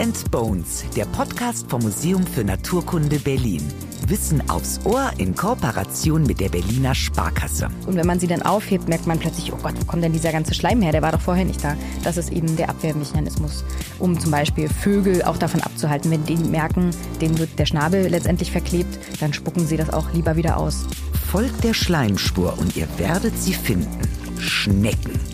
and 0.00 0.30
Bones, 0.30 0.84
der 0.96 1.04
Podcast 1.04 1.68
vom 1.68 1.82
Museum 1.82 2.26
für 2.26 2.42
Naturkunde 2.42 3.18
Berlin. 3.18 3.62
Wissen 4.06 4.42
aufs 4.48 4.80
Ohr 4.84 5.10
in 5.18 5.34
Kooperation 5.34 6.22
mit 6.22 6.40
der 6.40 6.48
Berliner 6.48 6.94
Sparkasse. 6.94 7.68
Und 7.86 7.96
wenn 7.96 8.06
man 8.06 8.18
sie 8.18 8.26
dann 8.26 8.40
aufhebt, 8.40 8.88
merkt 8.88 9.06
man 9.06 9.18
plötzlich, 9.18 9.52
oh 9.52 9.58
Gott, 9.62 9.74
wo 9.78 9.84
kommt 9.84 10.02
denn 10.02 10.14
dieser 10.14 10.32
ganze 10.32 10.54
Schleim 10.54 10.80
her? 10.80 10.92
Der 10.92 11.02
war 11.02 11.12
doch 11.12 11.20
vorher 11.20 11.44
nicht 11.44 11.62
da. 11.62 11.76
Das 12.02 12.16
ist 12.16 12.32
eben 12.32 12.56
der 12.56 12.70
Abwehrmechanismus, 12.70 13.62
um 13.98 14.18
zum 14.18 14.30
Beispiel 14.30 14.70
Vögel 14.70 15.22
auch 15.22 15.36
davon 15.36 15.60
abzuhalten. 15.60 16.10
Wenn 16.10 16.24
die 16.24 16.36
merken, 16.36 16.92
denen 17.20 17.38
wird 17.38 17.58
der 17.58 17.66
Schnabel 17.66 18.08
letztendlich 18.08 18.50
verklebt, 18.50 18.98
dann 19.20 19.34
spucken 19.34 19.66
sie 19.66 19.76
das 19.76 19.92
auch 19.92 20.12
lieber 20.14 20.34
wieder 20.34 20.56
aus. 20.56 20.86
Folgt 21.30 21.62
der 21.62 21.74
Schleimspur 21.74 22.58
und 22.58 22.74
ihr 22.74 22.88
werdet 22.96 23.36
sie 23.38 23.52
finden. 23.52 24.00
Schnecken. 24.38 25.29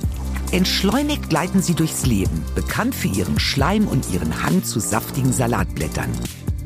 Entschleunigt 0.52 1.28
gleiten 1.28 1.60
sie 1.60 1.74
durchs 1.74 2.06
Leben, 2.06 2.45
bekannt 2.55 2.95
für 2.95 3.09
ihren 3.09 3.38
Schleim 3.38 3.88
und 3.88 4.10
ihren 4.12 4.42
Hang 4.42 4.62
zu 4.62 4.78
saftigen 4.78 5.32
Salatblättern. 5.32 6.10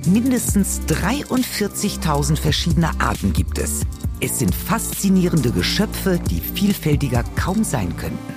Mindestens 0.06 0.82
43.000 0.88 2.36
verschiedene 2.36 2.88
Arten 3.00 3.32
gibt 3.32 3.58
es. 3.58 3.82
Es 4.20 4.38
sind 4.38 4.54
faszinierende 4.54 5.50
Geschöpfe, 5.50 6.20
die 6.30 6.40
vielfältiger 6.40 7.24
kaum 7.36 7.64
sein 7.64 7.96
könnten. 7.96 8.34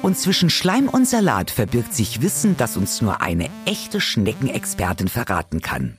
Und 0.00 0.16
zwischen 0.16 0.48
Schleim 0.48 0.88
und 0.88 1.08
Salat 1.08 1.50
verbirgt 1.50 1.92
sich 1.92 2.22
Wissen, 2.22 2.56
das 2.56 2.76
uns 2.76 3.02
nur 3.02 3.20
eine 3.20 3.48
echte 3.64 4.00
Schneckenexpertin 4.00 5.08
verraten 5.08 5.60
kann. 5.60 5.98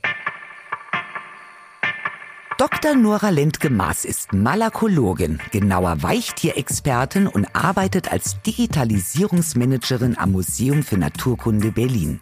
Dr. 2.60 2.94
Nora 2.94 3.30
Lendke-Maas 3.30 4.04
ist 4.04 4.34
Malakologin, 4.34 5.40
genauer 5.50 6.02
Weichtierexpertin 6.02 7.26
und 7.26 7.46
arbeitet 7.56 8.12
als 8.12 8.42
Digitalisierungsmanagerin 8.42 10.18
am 10.18 10.32
Museum 10.32 10.82
für 10.82 10.98
Naturkunde 10.98 11.72
Berlin. 11.72 12.20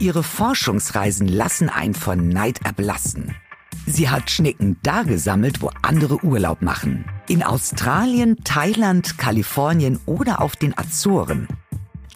Ihre 0.00 0.22
Forschungsreisen 0.22 1.28
lassen 1.28 1.68
einen 1.68 1.92
von 1.92 2.30
Neid 2.30 2.64
erblassen. 2.64 3.36
Sie 3.84 4.08
hat 4.08 4.30
Schnecken 4.30 4.78
da 4.82 5.02
gesammelt, 5.02 5.60
wo 5.60 5.70
andere 5.82 6.24
Urlaub 6.24 6.62
machen. 6.62 7.04
In 7.28 7.42
Australien, 7.42 8.42
Thailand, 8.42 9.18
Kalifornien 9.18 10.00
oder 10.06 10.40
auf 10.40 10.56
den 10.56 10.78
Azoren. 10.78 11.46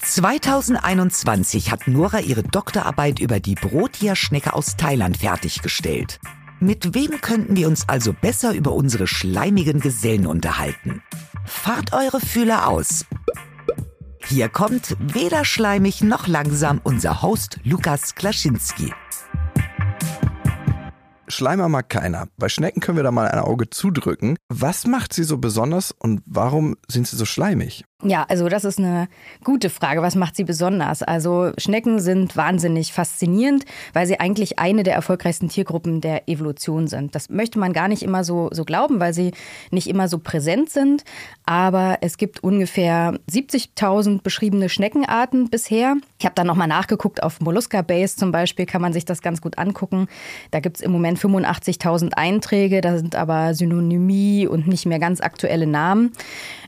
2021 0.00 1.70
hat 1.70 1.86
Nora 1.86 2.20
ihre 2.20 2.44
Doktorarbeit 2.44 3.18
über 3.18 3.40
die 3.40 3.56
Brotierschnecke 3.56 4.54
aus 4.54 4.78
Thailand 4.78 5.18
fertiggestellt. 5.18 6.18
Mit 6.60 6.92
wem 6.92 7.20
könnten 7.20 7.54
wir 7.54 7.68
uns 7.68 7.88
also 7.88 8.12
besser 8.12 8.52
über 8.52 8.72
unsere 8.72 9.06
schleimigen 9.06 9.78
Gesellen 9.78 10.26
unterhalten? 10.26 11.02
Fahrt 11.44 11.92
eure 11.92 12.20
Fühler 12.20 12.66
aus. 12.66 13.04
Hier 14.26 14.48
kommt 14.48 14.96
weder 14.98 15.44
schleimig 15.44 16.02
noch 16.02 16.26
langsam 16.26 16.80
unser 16.82 17.22
Host 17.22 17.60
Lukas 17.62 18.16
Klaschinski. 18.16 18.92
Schleimer 21.28 21.68
mag 21.68 21.88
keiner. 21.88 22.26
Bei 22.38 22.48
Schnecken 22.48 22.80
können 22.80 22.96
wir 22.96 23.04
da 23.04 23.12
mal 23.12 23.28
ein 23.28 23.38
Auge 23.38 23.70
zudrücken. 23.70 24.36
Was 24.48 24.84
macht 24.84 25.12
sie 25.12 25.24
so 25.24 25.38
besonders 25.38 25.92
und 25.92 26.22
warum 26.26 26.76
sind 26.88 27.06
sie 27.06 27.16
so 27.16 27.24
schleimig? 27.24 27.84
Ja, 28.04 28.24
also 28.28 28.48
das 28.48 28.64
ist 28.64 28.78
eine 28.78 29.08
gute 29.42 29.70
Frage. 29.70 30.02
Was 30.02 30.14
macht 30.14 30.36
sie 30.36 30.44
besonders? 30.44 31.02
Also 31.02 31.50
Schnecken 31.58 31.98
sind 31.98 32.36
wahnsinnig 32.36 32.92
faszinierend, 32.92 33.64
weil 33.92 34.06
sie 34.06 34.20
eigentlich 34.20 34.60
eine 34.60 34.84
der 34.84 34.94
erfolgreichsten 34.94 35.48
Tiergruppen 35.48 36.00
der 36.00 36.28
Evolution 36.28 36.86
sind. 36.86 37.16
Das 37.16 37.28
möchte 37.28 37.58
man 37.58 37.72
gar 37.72 37.88
nicht 37.88 38.04
immer 38.04 38.22
so, 38.22 38.50
so 38.52 38.64
glauben, 38.64 39.00
weil 39.00 39.14
sie 39.14 39.32
nicht 39.72 39.88
immer 39.88 40.06
so 40.06 40.18
präsent 40.18 40.70
sind. 40.70 41.02
Aber 41.44 41.98
es 42.00 42.18
gibt 42.18 42.44
ungefähr 42.44 43.18
70.000 43.28 44.22
beschriebene 44.22 44.68
Schneckenarten 44.68 45.50
bisher. 45.50 45.96
Ich 46.20 46.24
habe 46.24 46.36
da 46.36 46.44
nochmal 46.44 46.68
nachgeguckt. 46.68 47.24
Auf 47.24 47.40
Mollusca 47.40 47.82
Base 47.82 48.14
zum 48.14 48.30
Beispiel 48.30 48.66
kann 48.66 48.80
man 48.80 48.92
sich 48.92 49.06
das 49.06 49.22
ganz 49.22 49.40
gut 49.40 49.58
angucken. 49.58 50.06
Da 50.52 50.60
gibt 50.60 50.76
es 50.76 50.82
im 50.84 50.92
Moment 50.92 51.18
85.000 51.18 52.12
Einträge. 52.12 52.80
Da 52.80 52.96
sind 52.96 53.16
aber 53.16 53.54
Synonymie 53.54 54.46
und 54.46 54.68
nicht 54.68 54.86
mehr 54.86 55.00
ganz 55.00 55.20
aktuelle 55.20 55.66
Namen. 55.66 56.12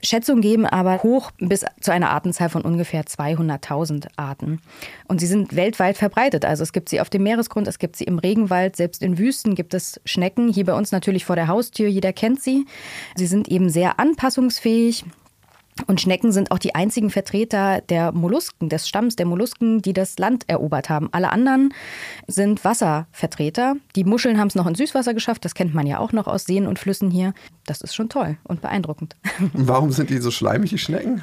Schätzungen 0.02 0.42
geben 0.42 0.66
aber 0.66 1.04
hoch 1.04 1.19
hoch 1.20 1.30
bis 1.38 1.64
zu 1.80 1.92
einer 1.92 2.10
Artenzahl 2.10 2.48
von 2.48 2.62
ungefähr 2.62 3.04
200.000 3.04 4.08
Arten. 4.16 4.60
Und 5.06 5.20
sie 5.20 5.26
sind 5.26 5.56
weltweit 5.56 5.96
verbreitet. 5.96 6.44
Also 6.44 6.62
es 6.62 6.72
gibt 6.72 6.88
sie 6.88 7.00
auf 7.00 7.10
dem 7.10 7.22
Meeresgrund, 7.22 7.68
es 7.68 7.78
gibt 7.78 7.96
sie 7.96 8.04
im 8.04 8.18
Regenwald, 8.18 8.76
selbst 8.76 9.02
in 9.02 9.18
Wüsten 9.18 9.54
gibt 9.54 9.74
es 9.74 10.00
Schnecken. 10.04 10.52
Hier 10.52 10.64
bei 10.64 10.74
uns 10.74 10.92
natürlich 10.92 11.24
vor 11.24 11.36
der 11.36 11.48
Haustür, 11.48 11.88
jeder 11.88 12.12
kennt 12.12 12.42
sie. 12.42 12.66
Sie 13.16 13.26
sind 13.26 13.48
eben 13.48 13.70
sehr 13.70 13.98
anpassungsfähig. 13.98 15.04
Und 15.86 16.00
Schnecken 16.00 16.32
sind 16.32 16.50
auch 16.50 16.58
die 16.58 16.74
einzigen 16.74 17.10
Vertreter 17.10 17.80
der 17.88 18.12
Mollusken, 18.12 18.68
des 18.68 18.88
Stamms 18.88 19.16
der 19.16 19.26
Mollusken, 19.26 19.82
die 19.82 19.92
das 19.92 20.18
Land 20.18 20.48
erobert 20.48 20.88
haben. 20.88 21.08
Alle 21.12 21.30
anderen 21.30 21.72
sind 22.26 22.64
Wasservertreter. 22.64 23.74
Die 23.96 24.04
Muscheln 24.04 24.38
haben 24.38 24.48
es 24.48 24.54
noch 24.54 24.66
ins 24.66 24.78
Süßwasser 24.78 25.14
geschafft. 25.14 25.44
Das 25.44 25.54
kennt 25.54 25.74
man 25.74 25.86
ja 25.86 25.98
auch 25.98 26.12
noch 26.12 26.26
aus 26.26 26.44
Seen 26.44 26.66
und 26.66 26.78
Flüssen 26.78 27.10
hier. 27.10 27.34
Das 27.66 27.80
ist 27.80 27.94
schon 27.94 28.08
toll 28.08 28.36
und 28.44 28.60
beeindruckend. 28.60 29.16
Warum 29.52 29.92
sind 29.92 30.10
die 30.10 30.18
so 30.18 30.30
schleimig, 30.30 30.70
die 30.70 30.78
Schnecken? 30.78 31.22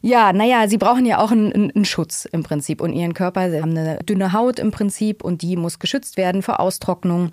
Ja, 0.00 0.32
naja, 0.32 0.68
sie 0.68 0.78
brauchen 0.78 1.06
ja 1.06 1.18
auch 1.18 1.32
einen, 1.32 1.52
einen, 1.52 1.84
Schutz 1.84 2.24
im 2.24 2.42
Prinzip 2.42 2.80
und 2.80 2.92
ihren 2.92 3.14
Körper. 3.14 3.50
Sie 3.50 3.60
haben 3.60 3.76
eine 3.76 3.98
dünne 4.04 4.32
Haut 4.32 4.58
im 4.58 4.70
Prinzip 4.70 5.24
und 5.24 5.42
die 5.42 5.56
muss 5.56 5.78
geschützt 5.78 6.16
werden 6.16 6.42
vor 6.42 6.60
Austrocknung. 6.60 7.32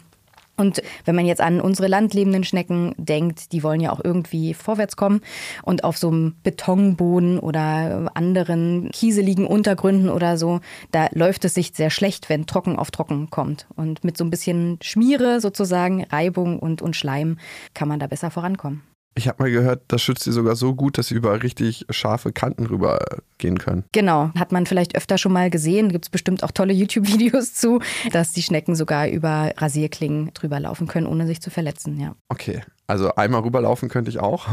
Und 0.57 0.81
wenn 1.03 1.15
man 1.15 1.25
jetzt 1.25 1.41
an 1.41 1.59
unsere 1.59 1.87
landlebenden 1.87 2.43
Schnecken 2.43 2.93
denkt, 2.97 3.51
die 3.51 3.63
wollen 3.63 3.81
ja 3.81 3.91
auch 3.91 4.01
irgendwie 4.03 4.53
vorwärts 4.53 4.95
kommen. 4.95 5.21
Und 5.63 5.83
auf 5.83 5.97
so 5.97 6.07
einem 6.07 6.35
Betonboden 6.43 7.39
oder 7.39 8.11
anderen 8.13 8.89
kieseligen 8.91 9.45
Untergründen 9.45 10.09
oder 10.09 10.37
so, 10.37 10.61
da 10.91 11.07
läuft 11.11 11.45
es 11.45 11.53
sich 11.53 11.71
sehr 11.73 11.89
schlecht, 11.89 12.29
wenn 12.29 12.45
trocken 12.45 12.77
auf 12.77 12.91
trocken 12.91 13.29
kommt. 13.29 13.67
Und 13.75 14.03
mit 14.03 14.17
so 14.17 14.23
ein 14.23 14.29
bisschen 14.29 14.79
Schmiere 14.81 15.41
sozusagen, 15.41 16.03
Reibung 16.05 16.59
und, 16.59 16.81
und 16.81 16.95
Schleim, 16.95 17.37
kann 17.73 17.87
man 17.87 17.99
da 17.99 18.07
besser 18.07 18.31
vorankommen. 18.31 18.94
Ich 19.17 19.29
habe 19.29 19.43
mal 19.43 19.51
gehört, 19.51 19.83
das 19.87 20.01
schützt 20.01 20.25
sie 20.25 20.33
sogar 20.33 20.57
so 20.57 20.75
gut, 20.75 20.97
dass 20.97 21.07
sie 21.07 21.15
über 21.15 21.41
richtig 21.41 21.85
scharfe 21.89 22.33
Kanten 22.33 22.65
rüber 22.65 22.99
gehen 23.37 23.57
können. 23.57 23.85
Genau, 23.93 24.31
hat 24.37 24.51
man 24.51 24.65
vielleicht 24.65 24.95
öfter 24.97 25.17
schon 25.17 25.31
mal 25.31 25.49
gesehen. 25.49 25.89
Gibt 25.89 26.05
es 26.05 26.09
bestimmt 26.09 26.43
auch 26.43 26.51
tolle 26.51 26.73
YouTube-Videos 26.73 27.53
zu, 27.53 27.79
dass 28.11 28.33
die 28.33 28.43
Schnecken 28.43 28.75
sogar 28.75 29.07
über 29.07 29.53
Rasierklingen 29.55 30.33
drüber 30.33 30.59
laufen 30.59 30.87
können, 30.87 31.07
ohne 31.07 31.27
sich 31.27 31.41
zu 31.41 31.49
verletzen. 31.49 31.97
Ja. 31.97 32.13
Okay, 32.27 32.61
also 32.87 33.15
einmal 33.15 33.41
rüberlaufen 33.41 33.87
könnte 33.87 34.09
ich 34.09 34.19
auch. 34.19 34.47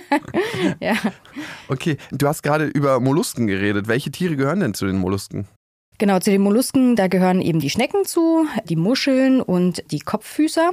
ja. 0.80 0.94
Okay, 1.68 1.96
du 2.12 2.28
hast 2.28 2.42
gerade 2.42 2.66
über 2.66 3.00
Mollusken 3.00 3.48
geredet. 3.48 3.88
Welche 3.88 4.12
Tiere 4.12 4.36
gehören 4.36 4.60
denn 4.60 4.74
zu 4.74 4.86
den 4.86 4.98
Mollusken? 4.98 5.48
Genau, 5.98 6.18
zu 6.20 6.30
den 6.30 6.42
Mollusken, 6.42 6.94
da 6.94 7.08
gehören 7.08 7.40
eben 7.40 7.58
die 7.58 7.70
Schnecken 7.70 8.04
zu, 8.04 8.46
die 8.68 8.76
Muscheln 8.76 9.40
und 9.40 9.82
die 9.90 9.98
Kopffüßer. 9.98 10.72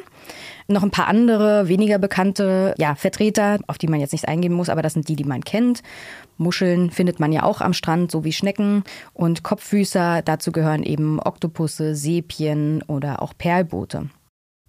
Noch 0.68 0.84
ein 0.84 0.92
paar 0.92 1.08
andere, 1.08 1.68
weniger 1.68 1.98
bekannte 1.98 2.74
ja, 2.78 2.96
Vertreter, 2.96 3.60
auf 3.68 3.78
die 3.78 3.88
man 3.88 4.00
jetzt 4.00 4.14
nicht 4.14 4.28
eingehen 4.28 4.54
muss, 4.54 4.70
aber 4.70 4.82
das 4.82 4.94
sind 4.94 5.08
die, 5.10 5.16
die 5.16 5.24
man 5.24 5.44
kennt. 5.44 5.84
Muscheln 6.38 6.92
findet 6.92 7.20
man 7.20 7.32
ja 7.32 7.44
auch 7.44 7.62
am 7.62 7.74
Strand, 7.74 8.12
so 8.12 8.24
wie 8.24 8.34
Schnecken. 8.34 8.84
Und 9.14 9.44
Kopffüßer, 9.44 10.22
dazu 10.24 10.52
gehören 10.52 10.84
eben 10.84 11.20
Oktopusse, 11.20 11.96
Sepien 11.96 12.84
oder 12.88 13.22
auch 13.22 13.34
Perlboote. 13.38 14.10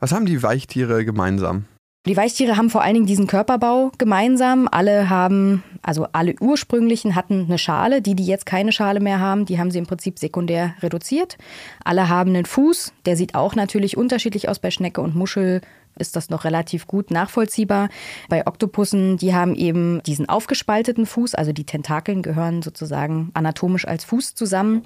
Was 0.00 0.12
haben 0.12 0.26
die 0.26 0.42
Weichtiere 0.42 1.04
gemeinsam? 1.04 1.64
Die 2.06 2.18
Weichtiere 2.18 2.58
haben 2.58 2.68
vor 2.68 2.82
allen 2.82 2.92
Dingen 2.92 3.06
diesen 3.06 3.26
Körperbau 3.26 3.90
gemeinsam. 3.96 4.68
Alle 4.70 5.08
haben, 5.08 5.62
also 5.80 6.06
alle 6.12 6.34
ursprünglichen 6.38 7.14
hatten 7.14 7.46
eine 7.46 7.56
Schale. 7.56 8.02
Die, 8.02 8.14
die 8.14 8.26
jetzt 8.26 8.44
keine 8.44 8.72
Schale 8.72 9.00
mehr 9.00 9.20
haben, 9.20 9.46
die 9.46 9.58
haben 9.58 9.70
sie 9.70 9.78
im 9.78 9.86
Prinzip 9.86 10.18
sekundär 10.18 10.74
reduziert. 10.82 11.38
Alle 11.82 12.10
haben 12.10 12.30
einen 12.30 12.44
Fuß. 12.44 12.92
Der 13.06 13.16
sieht 13.16 13.34
auch 13.34 13.54
natürlich 13.54 13.96
unterschiedlich 13.96 14.50
aus. 14.50 14.58
Bei 14.58 14.70
Schnecke 14.70 15.00
und 15.00 15.16
Muschel 15.16 15.62
ist 15.98 16.16
das 16.16 16.30
noch 16.30 16.44
relativ 16.44 16.86
gut 16.86 17.10
nachvollziehbar. 17.10 17.88
Bei 18.28 18.46
Oktopussen, 18.46 19.16
die 19.16 19.34
haben 19.34 19.54
eben 19.54 20.02
diesen 20.04 20.28
aufgespalteten 20.28 21.06
Fuß, 21.06 21.34
also 21.34 21.52
die 21.52 21.64
Tentakeln 21.64 22.22
gehören 22.22 22.62
sozusagen 22.62 23.30
anatomisch 23.34 23.86
als 23.86 24.04
Fuß 24.04 24.34
zusammen. 24.34 24.82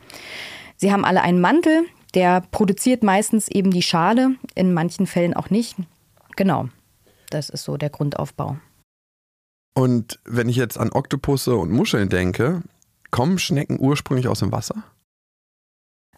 Sie 0.76 0.92
haben 0.92 1.04
alle 1.04 1.22
einen 1.22 1.40
Mantel, 1.40 1.84
der 2.14 2.40
produziert 2.40 3.02
meistens 3.02 3.48
eben 3.48 3.70
die 3.70 3.82
Schale, 3.82 4.36
in 4.54 4.72
manchen 4.72 5.06
Fällen 5.06 5.34
auch 5.34 5.50
nicht. 5.50 5.76
Genau. 6.36 6.68
Das 7.30 7.50
ist 7.50 7.64
so 7.64 7.76
der 7.76 7.90
Grundaufbau. 7.90 8.56
Und 9.74 10.18
wenn 10.24 10.48
ich 10.48 10.56
jetzt 10.56 10.78
an 10.78 10.90
Oktopusse 10.92 11.54
und 11.56 11.70
Muscheln 11.70 12.08
denke, 12.08 12.62
kommen 13.10 13.38
Schnecken 13.38 13.78
ursprünglich 13.78 14.28
aus 14.28 14.40
dem 14.40 14.52
Wasser? 14.52 14.82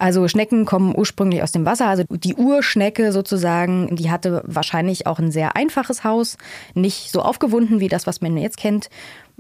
Also 0.01 0.27
Schnecken 0.29 0.65
kommen 0.65 0.95
ursprünglich 0.97 1.43
aus 1.43 1.53
dem 1.53 1.67
Wasser. 1.67 1.87
Also 1.87 2.05
die 2.09 2.35
Urschnecke 2.35 3.13
sozusagen, 3.13 3.95
die 3.97 4.11
hatte 4.11 4.43
wahrscheinlich 4.47 5.07
auch 5.07 5.19
ein 5.19 5.31
sehr 5.31 5.57
einfaches 5.57 6.05
Haus, 6.05 6.39
nicht 6.75 7.13
so 7.13 7.21
aufgewunden 7.21 7.81
wie 7.81 7.89
das, 7.89 8.07
was 8.07 8.23
man 8.23 8.39
jetzt 8.39 8.57
kennt. 8.57 8.89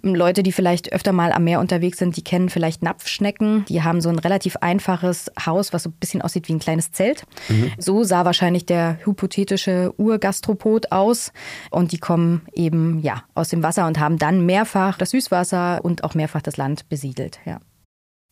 Leute, 0.03 0.43
die 0.43 0.53
vielleicht 0.53 0.93
öfter 0.93 1.12
mal 1.12 1.33
am 1.33 1.45
Meer 1.45 1.61
unterwegs 1.61 1.99
sind, 1.99 2.17
die 2.17 2.25
kennen 2.25 2.51
vielleicht 2.51 2.83
Napfschnecken. 2.83 3.65
Die 3.69 3.83
haben 3.83 4.03
so 4.03 4.11
ein 4.11 4.19
relativ 4.19 4.57
einfaches 4.57 5.31
Haus, 5.45 5.73
was 5.73 5.85
so 5.85 5.91
ein 5.91 5.97
bisschen 5.99 6.23
aussieht 6.23 6.49
wie 6.49 6.55
ein 6.55 6.59
kleines 6.59 6.93
Zelt. 6.93 7.25
Mhm. 7.49 7.73
So 7.79 8.05
sah 8.05 8.25
wahrscheinlich 8.27 8.67
der 8.67 8.99
hypothetische 9.05 9.95
Urgastropod 9.97 10.93
aus. 10.93 11.33
Und 11.71 11.93
die 11.93 11.99
kommen 11.99 12.43
eben 12.53 13.01
ja 13.01 13.25
aus 13.35 13.49
dem 13.49 13.62
Wasser 13.62 13.87
und 13.87 13.99
haben 13.99 14.19
dann 14.19 14.45
mehrfach 14.45 14.99
das 14.99 15.11
Süßwasser 15.11 15.81
und 15.83 16.05
auch 16.05 16.15
mehrfach 16.15 16.43
das 16.43 16.57
Land 16.59 16.89
besiedelt. 16.89 17.41
Ja. 17.47 17.61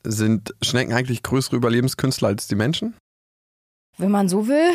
Sind 0.04 0.54
Schnecken 0.62 0.92
eigentlich 0.92 1.22
größere 1.22 1.56
Überlebenskünstler 1.56 2.28
als 2.28 2.46
die 2.46 2.54
Menschen? 2.54 2.94
Wenn 4.00 4.12
man 4.12 4.28
so 4.28 4.46
will, 4.46 4.70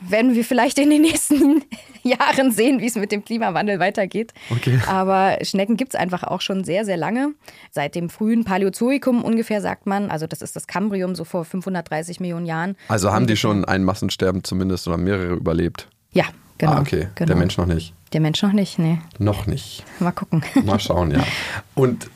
werden 0.00 0.34
wir 0.34 0.44
vielleicht 0.44 0.78
in 0.78 0.90
den 0.90 1.00
nächsten 1.00 1.64
Jahren 2.02 2.52
sehen, 2.52 2.80
wie 2.80 2.86
es 2.86 2.94
mit 2.94 3.10
dem 3.10 3.24
Klimawandel 3.24 3.78
weitergeht. 3.78 4.34
Okay. 4.50 4.78
Aber 4.86 5.38
Schnecken 5.42 5.78
gibt 5.78 5.94
es 5.94 6.00
einfach 6.00 6.24
auch 6.24 6.42
schon 6.42 6.62
sehr, 6.62 6.84
sehr 6.84 6.98
lange. 6.98 7.32
Seit 7.70 7.94
dem 7.94 8.10
frühen 8.10 8.44
Paläozoikum 8.44 9.24
ungefähr, 9.24 9.62
sagt 9.62 9.86
man. 9.86 10.10
Also 10.10 10.26
das 10.26 10.42
ist 10.42 10.56
das 10.56 10.66
Kambrium, 10.66 11.14
so 11.14 11.24
vor 11.24 11.46
530 11.46 12.20
Millionen 12.20 12.44
Jahren. 12.44 12.76
Also 12.88 13.12
haben 13.12 13.26
die 13.26 13.38
schon 13.38 13.64
ein 13.64 13.82
Massensterben 13.82 14.44
zumindest 14.44 14.86
oder 14.86 14.98
mehrere 14.98 15.32
überlebt? 15.32 15.88
Ja, 16.12 16.24
genau. 16.58 16.72
Ah, 16.72 16.80
okay. 16.80 17.08
Genau. 17.14 17.28
Der 17.28 17.36
Mensch 17.36 17.56
noch 17.56 17.66
nicht. 17.66 17.94
Der 18.12 18.20
Mensch 18.20 18.42
noch 18.42 18.52
nicht, 18.52 18.78
nee. 18.78 18.98
Noch 19.18 19.46
nicht. 19.46 19.84
Mal 20.00 20.12
gucken. 20.12 20.44
Mal 20.64 20.78
schauen, 20.80 21.12
ja. 21.12 21.24
Und 21.74 22.10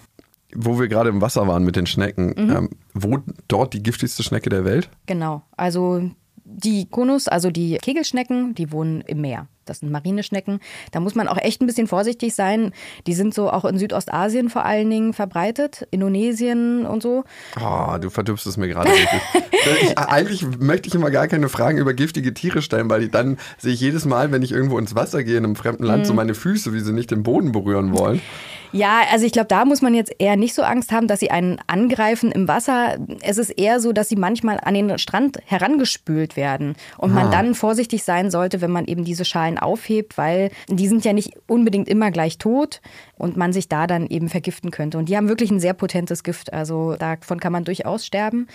wo 0.55 0.79
wir 0.81 0.88
gerade 0.88 1.08
im 1.11 1.20
Wasser 1.20 1.47
waren 1.47 1.64
mit 1.64 1.76
den 1.76 1.87
Schnecken, 1.87 2.35
Mhm. 2.37 2.50
ähm, 2.56 2.69
wo 2.94 3.19
dort 3.49 3.75
die 3.75 3.82
giftigste 3.82 4.23
Schnecke 4.23 4.50
der 4.50 4.64
Welt? 4.64 4.88
Genau. 5.06 5.43
Also 5.56 6.11
die 6.44 6.87
Konus, 6.91 7.29
also 7.29 7.50
die 7.50 7.76
Kegelschnecken, 7.81 8.55
die 8.56 8.73
wohnen 8.73 9.02
im 9.02 9.20
Meer. 9.20 9.47
Das 9.67 9.79
sind 9.81 9.93
Marineschnecken. 9.93 10.58
Da 10.91 10.99
muss 10.99 11.14
man 11.14 11.29
auch 11.29 11.37
echt 11.38 11.61
ein 11.62 11.67
bisschen 11.69 11.87
vorsichtig 11.87 12.35
sein. 12.35 12.73
Die 13.06 13.14
sind 13.14 13.32
so 13.35 13.50
auch 13.50 13.64
in 13.64 13.79
Südostasien 13.79 14.50
vor 14.50 14.64
allen 14.64 14.91
Dingen 14.91 15.12
verbreitet, 15.12 15.87
Indonesien 15.93 16.87
und 16.87 17.05
so. 17.05 17.23
Oh, 17.61 17.97
du 18.00 18.11
verdirbst 18.11 18.49
es 18.49 18.56
mir 18.56 18.67
gerade 18.67 18.91
wirklich. 18.91 19.23
ich, 19.82 19.97
eigentlich 19.99 20.44
möchte 20.58 20.88
ich 20.88 20.94
immer 20.97 21.12
gar 21.12 21.29
keine 21.29 21.49
Fragen 21.49 21.79
über 21.79 21.94
giftige 21.94 22.35
Tiere 22.35 22.62
stellen, 22.62 22.91
weil 22.91 23.05
ich, 23.05 23.11
dann 23.12 23.38
sehe 23.58 23.73
ich 23.73 23.81
jedes 23.81 24.05
Mal, 24.05 24.32
wenn 24.32 24.43
ich 24.43 24.50
irgendwo 24.50 24.76
ins 24.79 24.97
Wasser 24.97 25.23
gehe 25.23 25.37
in 25.38 25.44
einem 25.44 25.55
fremden 25.55 25.85
Land, 25.85 26.02
Mhm. 26.02 26.06
so 26.06 26.14
meine 26.14 26.35
Füße, 26.35 26.73
wie 26.73 26.81
sie 26.81 26.93
nicht 26.93 27.12
den 27.12 27.23
Boden 27.23 27.52
berühren 27.52 27.97
wollen. 27.97 28.20
Ja, 28.72 29.00
also 29.11 29.26
ich 29.26 29.32
glaube, 29.32 29.49
da 29.49 29.64
muss 29.64 29.82
man 29.82 29.94
jetzt 29.94 30.12
eher 30.19 30.37
nicht 30.37 30.55
so 30.55 30.62
Angst 30.62 30.93
haben, 30.93 31.06
dass 31.08 31.20
sie 31.20 31.31
einen 31.31 31.58
angreifen 31.67 32.31
im 32.32 32.46
Wasser. 32.49 32.99
Es 33.20 33.37
ist 33.38 33.50
eher 33.50 33.81
so, 33.81 33.93
dass 33.93 34.08
sie 34.08 34.17
manchmal 34.17 34.58
an 34.62 34.75
den 34.75 34.96
Strand 34.99 35.38
herangespült 35.46 36.37
werden 36.37 36.76
und 36.99 37.12
man 37.12 37.28
Ah. 37.28 37.31
dann 37.31 37.55
vorsichtig 37.55 38.05
sein 38.05 38.31
sollte, 38.31 38.61
wenn 38.61 38.70
man 38.70 38.87
eben 38.87 39.05
diese 39.05 39.25
Schalen 39.25 39.58
aufhebt, 39.58 40.17
weil 40.19 40.50
die 40.69 40.88
sind 40.88 41.05
ja 41.05 41.12
nicht 41.12 41.32
unbedingt 41.46 41.88
immer 41.88 42.11
gleich 42.11 42.38
tot 42.38 42.81
und 43.20 43.37
man 43.37 43.52
sich 43.52 43.69
da 43.69 43.87
dann 43.87 44.06
eben 44.06 44.28
vergiften 44.28 44.70
könnte. 44.70 44.99
Und 44.99 45.08
die 45.08 45.17
haben 45.17 45.28
wirklich 45.28 45.50
ein 45.50 45.61
sehr 45.61 45.75
potentes 45.75 46.22
Gift, 46.25 46.52
also 46.52 46.96
davon 46.96 47.38
kann 47.40 47.52
man 47.52 47.64
durchaus 47.64 48.05
sterben. 48.06 48.46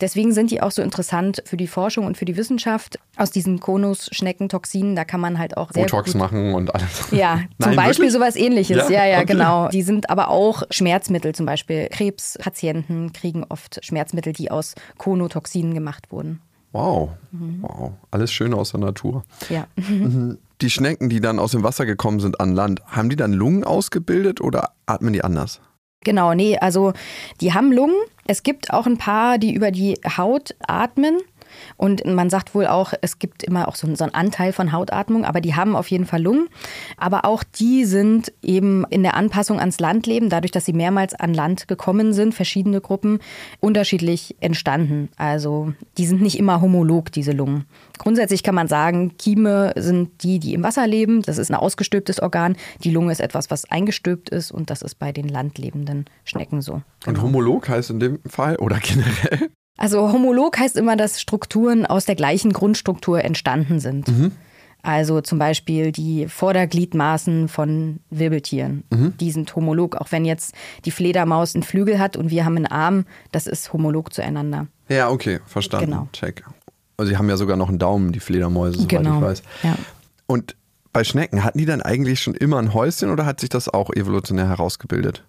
Deswegen 0.00 0.32
sind 0.32 0.50
die 0.50 0.62
auch 0.62 0.70
so 0.70 0.82
interessant 0.82 1.42
für 1.46 1.56
die 1.56 1.66
Forschung 1.66 2.06
und 2.06 2.16
für 2.16 2.24
die 2.24 2.36
Wissenschaft. 2.36 2.98
Aus 3.16 3.30
diesen 3.30 3.60
Konus-Schneckentoxinen, 3.60 4.96
da 4.96 5.04
kann 5.04 5.20
man 5.20 5.38
halt 5.38 5.56
auch 5.56 5.70
sehr 5.72 5.84
Botox 5.84 6.14
machen 6.14 6.54
und 6.54 6.74
alles. 6.74 7.10
ja, 7.10 7.36
zum 7.60 7.70
Nein, 7.72 7.76
Beispiel 7.76 8.06
wirklich? 8.06 8.12
sowas 8.12 8.36
ähnliches. 8.36 8.88
Ja? 8.88 8.90
Ja, 8.90 9.06
ja, 9.06 9.16
Okay. 9.18 9.26
genau. 9.32 9.68
Die 9.68 9.82
sind 9.82 10.08
aber 10.10 10.28
auch 10.30 10.62
Schmerzmittel, 10.70 11.34
zum 11.34 11.46
Beispiel 11.46 11.88
Krebspatienten 11.90 13.12
kriegen 13.12 13.44
oft 13.48 13.84
Schmerzmittel, 13.84 14.32
die 14.32 14.50
aus 14.50 14.74
Konotoxinen 14.98 15.74
gemacht 15.74 16.10
wurden. 16.10 16.40
Wow, 16.72 17.10
Mhm. 17.32 17.58
wow. 17.62 17.92
Alles 18.10 18.32
schön 18.32 18.54
aus 18.54 18.70
der 18.70 18.80
Natur. 18.80 19.24
Ja. 19.48 19.66
Die 20.60 20.68
Schnecken, 20.68 21.08
die 21.08 21.20
dann 21.20 21.38
aus 21.38 21.52
dem 21.52 21.62
Wasser 21.62 21.86
gekommen 21.86 22.20
sind 22.20 22.38
an 22.38 22.52
Land, 22.52 22.82
haben 22.86 23.08
die 23.08 23.16
dann 23.16 23.32
Lungen 23.32 23.64
ausgebildet 23.64 24.42
oder 24.42 24.72
atmen 24.84 25.14
die 25.14 25.24
anders? 25.24 25.60
Genau, 26.04 26.34
nee, 26.34 26.58
also 26.58 26.92
die 27.40 27.54
haben 27.54 27.72
Lungen. 27.72 27.96
Es 28.26 28.42
gibt 28.42 28.70
auch 28.70 28.86
ein 28.86 28.98
paar, 28.98 29.38
die 29.38 29.54
über 29.54 29.70
die 29.70 29.98
Haut 30.16 30.54
atmen. 30.60 31.18
Und 31.76 32.04
man 32.04 32.30
sagt 32.30 32.54
wohl 32.54 32.66
auch, 32.66 32.92
es 33.00 33.18
gibt 33.18 33.42
immer 33.42 33.68
auch 33.68 33.76
so 33.76 33.86
einen, 33.86 33.96
so 33.96 34.04
einen 34.04 34.14
Anteil 34.14 34.52
von 34.52 34.72
Hautatmung, 34.72 35.24
aber 35.24 35.40
die 35.40 35.54
haben 35.54 35.76
auf 35.76 35.88
jeden 35.88 36.06
Fall 36.06 36.22
Lungen. 36.22 36.48
Aber 36.96 37.24
auch 37.24 37.42
die 37.42 37.84
sind 37.84 38.32
eben 38.42 38.84
in 38.90 39.02
der 39.02 39.14
Anpassung 39.14 39.58
ans 39.58 39.80
Landleben, 39.80 40.28
dadurch, 40.28 40.52
dass 40.52 40.64
sie 40.64 40.72
mehrmals 40.72 41.14
an 41.14 41.34
Land 41.34 41.68
gekommen 41.68 42.12
sind, 42.12 42.34
verschiedene 42.34 42.80
Gruppen, 42.80 43.20
unterschiedlich 43.60 44.36
entstanden. 44.40 45.08
Also 45.16 45.72
die 45.98 46.06
sind 46.06 46.22
nicht 46.22 46.38
immer 46.38 46.60
homolog, 46.60 47.12
diese 47.12 47.32
Lungen. 47.32 47.64
Grundsätzlich 47.98 48.42
kann 48.42 48.54
man 48.54 48.68
sagen, 48.68 49.16
Kieme 49.18 49.72
sind 49.76 50.22
die, 50.22 50.38
die 50.38 50.54
im 50.54 50.62
Wasser 50.62 50.86
leben. 50.86 51.22
Das 51.22 51.38
ist 51.38 51.50
ein 51.50 51.54
ausgestülptes 51.54 52.20
Organ. 52.20 52.56
Die 52.82 52.90
Lunge 52.90 53.12
ist 53.12 53.20
etwas, 53.20 53.50
was 53.50 53.70
eingestülpt 53.70 54.30
ist 54.30 54.50
und 54.50 54.70
das 54.70 54.82
ist 54.82 54.98
bei 54.98 55.12
den 55.12 55.28
landlebenden 55.28 56.06
Schnecken 56.24 56.62
so. 56.62 56.82
Und 57.06 57.20
homolog 57.20 57.68
heißt 57.68 57.90
in 57.90 58.00
dem 58.00 58.18
Fall 58.26 58.56
oder 58.56 58.78
generell? 58.78 59.50
Also 59.80 60.12
homolog 60.12 60.58
heißt 60.58 60.76
immer, 60.76 60.94
dass 60.94 61.20
Strukturen 61.20 61.86
aus 61.86 62.04
der 62.04 62.14
gleichen 62.14 62.52
Grundstruktur 62.52 63.24
entstanden 63.24 63.80
sind. 63.80 64.12
Also 64.82 65.22
zum 65.22 65.38
Beispiel 65.38 65.90
die 65.90 66.28
Vordergliedmaßen 66.28 67.48
von 67.48 68.00
Wirbeltieren. 68.10 68.84
Die 69.18 69.30
sind 69.30 69.56
homolog. 69.56 69.96
Auch 69.96 70.12
wenn 70.12 70.24
jetzt 70.26 70.54
die 70.84 70.90
Fledermaus 70.90 71.54
einen 71.54 71.62
Flügel 71.62 71.98
hat 71.98 72.16
und 72.16 72.30
wir 72.30 72.44
haben 72.44 72.56
einen 72.56 72.66
Arm, 72.66 73.06
das 73.32 73.46
ist 73.46 73.72
homolog 73.72 74.12
zueinander. 74.12 74.66
Ja, 74.88 75.08
okay, 75.08 75.40
verstanden. 75.46 75.90
Genau. 75.90 76.08
Check. 76.12 76.44
Also 76.98 77.10
sie 77.10 77.16
haben 77.16 77.30
ja 77.30 77.38
sogar 77.38 77.56
noch 77.56 77.70
einen 77.70 77.78
Daumen, 77.78 78.12
die 78.12 78.20
Fledermäuse, 78.20 78.80
soweit 78.80 79.00
ich 79.00 79.20
weiß. 79.22 79.42
Ja. 79.62 79.76
Und 80.26 80.56
bei 80.92 81.04
Schnecken, 81.04 81.42
hatten 81.42 81.58
die 81.58 81.66
dann 81.66 81.80
eigentlich 81.80 82.20
schon 82.20 82.34
immer 82.34 82.58
ein 82.58 82.74
Häuschen 82.74 83.10
oder 83.10 83.24
hat 83.24 83.40
sich 83.40 83.48
das 83.48 83.68
auch 83.68 83.90
evolutionär 83.90 84.48
herausgebildet? 84.48 85.24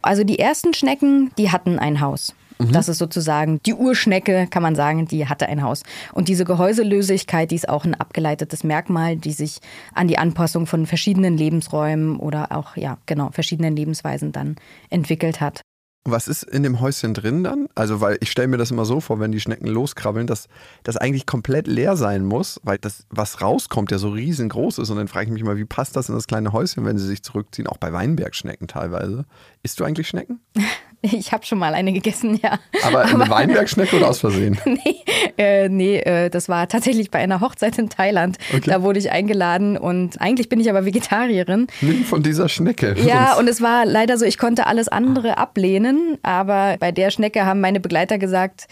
Also 0.00 0.24
die 0.24 0.38
ersten 0.38 0.72
Schnecken, 0.72 1.30
die 1.36 1.50
hatten 1.50 1.78
ein 1.78 2.00
Haus. 2.00 2.34
Das 2.58 2.88
ist 2.88 2.98
sozusagen 2.98 3.60
die 3.64 3.74
Urschnecke, 3.74 4.46
kann 4.50 4.62
man 4.62 4.74
sagen, 4.74 5.06
die 5.06 5.28
hatte 5.28 5.48
ein 5.48 5.62
Haus. 5.62 5.82
Und 6.12 6.28
diese 6.28 6.44
Gehäuselösigkeit, 6.44 7.50
die 7.50 7.56
ist 7.56 7.68
auch 7.68 7.84
ein 7.84 7.94
abgeleitetes 7.94 8.64
Merkmal, 8.64 9.16
die 9.16 9.32
sich 9.32 9.58
an 9.94 10.08
die 10.08 10.18
Anpassung 10.18 10.66
von 10.66 10.86
verschiedenen 10.86 11.36
Lebensräumen 11.36 12.16
oder 12.16 12.52
auch, 12.52 12.76
ja, 12.76 12.98
genau, 13.06 13.30
verschiedenen 13.30 13.76
Lebensweisen 13.76 14.32
dann 14.32 14.56
entwickelt 14.90 15.40
hat. 15.40 15.62
Was 16.04 16.26
ist 16.26 16.42
in 16.42 16.64
dem 16.64 16.80
Häuschen 16.80 17.14
drin 17.14 17.44
dann? 17.44 17.68
Also, 17.76 18.00
weil 18.00 18.18
ich 18.20 18.30
stelle 18.32 18.48
mir 18.48 18.56
das 18.56 18.72
immer 18.72 18.84
so 18.84 18.98
vor, 18.98 19.20
wenn 19.20 19.30
die 19.30 19.38
Schnecken 19.38 19.68
loskrabbeln, 19.68 20.26
dass 20.26 20.48
das 20.82 20.96
eigentlich 20.96 21.26
komplett 21.26 21.68
leer 21.68 21.96
sein 21.96 22.24
muss, 22.24 22.60
weil 22.64 22.78
das, 22.78 23.06
was 23.10 23.40
rauskommt, 23.40 23.92
ja 23.92 23.98
so 23.98 24.08
riesengroß 24.08 24.78
ist. 24.78 24.90
Und 24.90 24.96
dann 24.96 25.06
frage 25.06 25.26
ich 25.26 25.32
mich 25.32 25.44
mal, 25.44 25.56
wie 25.56 25.64
passt 25.64 25.94
das 25.94 26.08
in 26.08 26.16
das 26.16 26.26
kleine 26.26 26.52
Häuschen, 26.52 26.84
wenn 26.84 26.98
sie 26.98 27.06
sich 27.06 27.22
zurückziehen? 27.22 27.68
Auch 27.68 27.76
bei 27.76 27.92
Weinbergschnecken 27.92 28.66
teilweise. 28.66 29.26
Isst 29.62 29.78
du 29.78 29.84
eigentlich 29.84 30.08
Schnecken? 30.08 30.40
Ich 31.12 31.32
habe 31.32 31.44
schon 31.44 31.58
mal 31.58 31.74
eine 31.74 31.92
gegessen, 31.92 32.38
ja. 32.42 32.58
Aber 32.84 33.04
eine 33.04 33.28
Weinbergschnecke 33.28 33.96
oder 33.96 34.08
aus 34.08 34.20
Versehen? 34.20 34.58
nee, 34.64 35.02
äh, 35.36 35.68
nee 35.68 35.98
äh, 35.98 36.30
das 36.30 36.48
war 36.48 36.68
tatsächlich 36.68 37.10
bei 37.10 37.18
einer 37.18 37.40
Hochzeit 37.40 37.78
in 37.78 37.88
Thailand. 37.88 38.38
Okay. 38.50 38.62
Da 38.66 38.82
wurde 38.82 38.98
ich 38.98 39.10
eingeladen 39.10 39.76
und 39.76 40.20
eigentlich 40.20 40.48
bin 40.48 40.60
ich 40.60 40.70
aber 40.70 40.84
Vegetarierin. 40.84 41.66
Nimm 41.80 42.04
von 42.04 42.22
dieser 42.22 42.48
Schnecke. 42.48 42.96
Ja, 43.02 43.36
und 43.36 43.48
es 43.48 43.60
war 43.60 43.84
leider 43.84 44.16
so, 44.16 44.24
ich 44.24 44.38
konnte 44.38 44.66
alles 44.66 44.88
andere 44.88 45.36
ablehnen, 45.36 46.18
aber 46.22 46.76
bei 46.78 46.92
der 46.92 47.10
Schnecke 47.10 47.44
haben 47.44 47.60
meine 47.60 47.80
Begleiter 47.80 48.16
gesagt, 48.16 48.68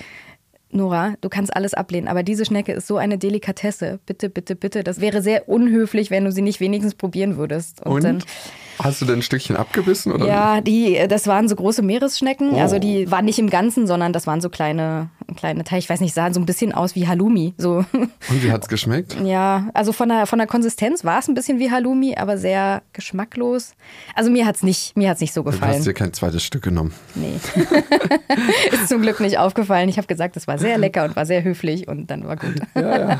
Nora, 0.72 1.14
du 1.20 1.28
kannst 1.28 1.54
alles 1.54 1.74
ablehnen, 1.74 2.06
aber 2.06 2.22
diese 2.22 2.44
Schnecke 2.44 2.72
ist 2.72 2.86
so 2.86 2.96
eine 2.96 3.18
Delikatesse. 3.18 3.98
Bitte, 4.06 4.28
bitte, 4.28 4.54
bitte. 4.54 4.84
Das 4.84 5.00
wäre 5.00 5.20
sehr 5.20 5.48
unhöflich, 5.48 6.10
wenn 6.10 6.24
du 6.24 6.32
sie 6.32 6.42
nicht 6.42 6.60
wenigstens 6.60 6.94
probieren 6.94 7.36
würdest. 7.36 7.84
Und? 7.84 8.04
dann, 8.04 8.22
Hast 8.82 9.02
du 9.02 9.04
denn 9.04 9.18
ein 9.18 9.22
Stückchen 9.22 9.56
abgebissen? 9.56 10.12
Oder? 10.12 10.26
ja, 10.26 10.60
die, 10.60 10.98
das 11.08 11.26
waren 11.26 11.48
so 11.48 11.56
große 11.56 11.82
Meeresschnecken. 11.82 12.52
Oh. 12.52 12.58
Also 12.58 12.78
die 12.78 13.10
waren 13.10 13.24
nicht 13.24 13.38
im 13.38 13.50
Ganzen, 13.50 13.86
sondern 13.86 14.12
das 14.12 14.26
waren 14.26 14.40
so 14.40 14.48
kleine, 14.48 15.10
kleine 15.36 15.64
Teile. 15.64 15.78
Ich 15.80 15.88
weiß 15.90 16.00
nicht, 16.00 16.14
sahen 16.14 16.32
so 16.34 16.40
ein 16.40 16.46
bisschen 16.46 16.72
aus 16.72 16.94
wie 16.94 17.06
Halloumi. 17.08 17.54
So. 17.56 17.84
Und 17.92 18.10
wie 18.42 18.50
hat's 18.52 18.68
geschmeckt? 18.68 19.16
Ja, 19.24 19.68
also 19.74 19.92
von 19.92 20.08
der, 20.08 20.26
von 20.26 20.38
der 20.38 20.48
Konsistenz 20.48 21.04
war 21.04 21.18
es 21.20 21.28
ein 21.28 21.34
bisschen 21.34 21.58
wie 21.58 21.70
Halloumi, 21.70 22.16
aber 22.16 22.36
sehr 22.38 22.82
geschmacklos. 22.92 23.74
Also 24.14 24.30
mir 24.30 24.44
hat's 24.46 24.62
nicht, 24.62 24.96
mir 24.96 25.08
hat's 25.10 25.20
nicht 25.20 25.32
so 25.32 25.42
Du 25.42 25.48
hast 25.48 25.60
gefallen. 25.60 25.84
dir 25.84 25.92
kein 25.94 26.12
zweites 26.12 26.42
Stück 26.42 26.62
genommen. 26.62 26.92
Nee. 27.14 27.34
Ist 28.72 28.88
zum 28.88 29.02
Glück 29.02 29.20
nicht 29.20 29.38
aufgefallen. 29.38 29.88
Ich 29.88 29.98
habe 29.98 30.06
gesagt, 30.06 30.36
es 30.36 30.48
war 30.48 30.58
sehr 30.58 30.78
lecker 30.78 31.04
und 31.04 31.14
war 31.16 31.26
sehr 31.26 31.44
höflich 31.44 31.86
und 31.86 32.10
dann 32.10 32.26
war 32.26 32.36
gut. 32.36 32.54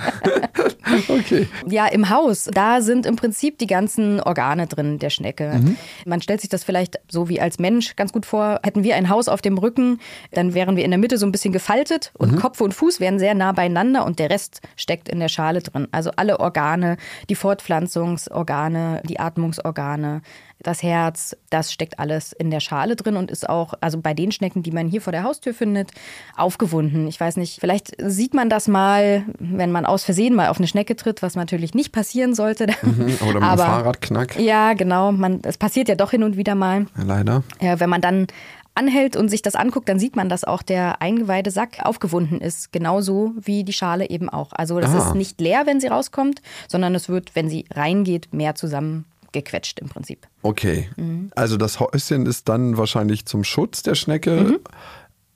Okay. 1.09 1.47
Ja, 1.69 1.87
im 1.87 2.11
Haus, 2.11 2.49
da 2.53 2.81
sind 2.81 3.07
im 3.07 3.15
Prinzip 3.15 3.59
die 3.59 3.67
ganzen 3.69 4.21
Organe 4.21 4.67
drin 4.67 4.99
der 4.99 5.11
Schnecke. 5.11 5.61
Man 6.05 6.21
stellt 6.21 6.41
sich 6.41 6.51
das 6.51 6.65
vielleicht 6.65 6.99
so 7.09 7.29
wie 7.29 7.41
als 7.41 7.59
Mensch 7.61 7.95
ganz 7.95 8.13
gut 8.13 8.27
vor. 8.27 8.59
Hätten 8.65 8.83
wir 8.83 8.97
ein 8.97 9.09
Haus 9.09 9.29
auf 9.29 9.41
dem 9.41 9.57
Rücken, 9.59 10.01
dann 10.33 10.53
wären 10.55 10.77
wir 10.77 10.85
in 10.85 10.91
der 10.91 10.99
Mitte 10.99 11.17
so 11.19 11.27
ein 11.27 11.33
bisschen 11.33 11.53
gefaltet 11.53 12.00
und 12.19 12.37
Kopf 12.41 12.61
und 12.61 12.75
Fuß 12.75 13.01
wären 13.01 13.19
sehr 13.19 13.35
nah 13.35 13.53
beieinander 13.53 14.05
und 14.05 14.19
der 14.19 14.31
Rest 14.31 14.61
steckt 14.77 15.09
in 15.09 15.21
der 15.21 15.29
Schale 15.29 15.61
drin. 15.61 15.89
Also 15.93 16.11
alle 16.17 16.41
Organe, 16.41 16.97
die 17.29 17.35
Fortpflanzungsorgane, 17.35 19.03
die 19.05 19.21
Atmungsorgane, 19.21 20.23
das 20.63 20.83
Herz, 20.83 21.35
das 21.49 21.73
steckt 21.73 21.99
alles 21.99 22.33
in 22.33 22.51
der 22.51 22.61
Schale 22.61 22.95
drin 22.95 23.17
und 23.17 23.31
ist 23.31 23.49
auch, 23.49 23.73
also 23.81 23.99
bei 24.01 24.13
den 24.13 24.31
Schnecken, 24.31 24.63
die 24.63 24.73
man 24.73 24.89
hier 24.89 25.01
vor 25.01 25.11
der 25.13 25.23
Haustür 25.23 25.55
findet, 25.55 25.91
aufgewunden. 26.37 27.07
Ich 27.07 27.19
weiß 27.19 27.39
nicht, 27.39 27.61
vielleicht 27.61 27.95
sieht 27.99 28.35
man 28.35 28.51
das 28.51 28.69
mal, 28.69 29.23
wenn 29.39 29.73
man 29.73 29.87
aus 29.87 30.05
Versehen 30.05 30.35
mal 30.35 30.49
auf 30.49 30.59
eine 30.59 30.67
Schnecke 30.67 30.97
tritt, 30.97 31.23
was 31.23 31.35
natürlich 31.35 31.73
nicht 31.75 31.93
passieren 31.93 32.35
sollte. 32.35 32.67
Mhm. 32.83 33.17
Oder 33.23 33.35
mit 33.35 33.37
dem 33.37 33.43
Aber- 33.45 33.65
Fahrradknack. 33.65 34.39
Ja, 34.39 34.75
genau. 34.75 35.13
Man, 35.13 35.41
es 35.45 35.57
passiert 35.57 35.89
ja 35.89 35.95
doch 35.95 36.11
hin 36.11 36.23
und 36.23 36.37
wieder 36.37 36.55
mal. 36.55 36.87
Ja, 36.99 37.05
leider. 37.05 37.43
Ja, 37.63 37.81
wenn 37.81 37.89
man 37.91 38.03
dann 38.03 38.27
anhält 38.81 39.15
und 39.15 39.29
sich 39.29 39.43
das 39.43 39.55
anguckt, 39.55 39.89
dann 39.89 39.99
sieht 39.99 40.17
man, 40.17 40.29
dass 40.29 40.45
auch 40.45 40.63
der 40.63 41.01
eingeweihte 41.03 41.51
Sack 41.51 41.79
aufgewunden 41.85 42.41
ist, 42.41 42.73
genauso 42.73 43.33
wie 43.41 43.63
die 43.63 43.73
Schale 43.75 44.09
eben 44.11 44.29
auch. 44.29 44.53
Also 44.53 44.81
das 44.81 44.95
Ah. 44.95 44.99
ist 44.99 45.15
nicht 45.15 45.41
leer, 45.41 45.67
wenn 45.67 45.81
sie 45.81 45.89
rauskommt, 45.89 46.41
sondern 46.69 46.95
es 46.95 47.09
wird, 47.09 47.37
wenn 47.37 47.49
sie 47.51 47.67
reingeht, 47.73 48.33
mehr 48.33 48.55
zusammengequetscht 48.55 49.79
im 49.81 49.89
Prinzip. 49.89 50.27
Okay. 50.43 50.89
Mhm. 50.97 51.31
Also 51.37 51.57
das 51.57 51.79
Häuschen 51.79 52.27
ist 52.27 52.49
dann 52.49 52.77
wahrscheinlich 52.79 53.27
zum 53.27 53.45
Schutz 53.45 53.83
der 53.83 53.95
Schnecke. 53.95 54.31
Mhm. 54.41 54.59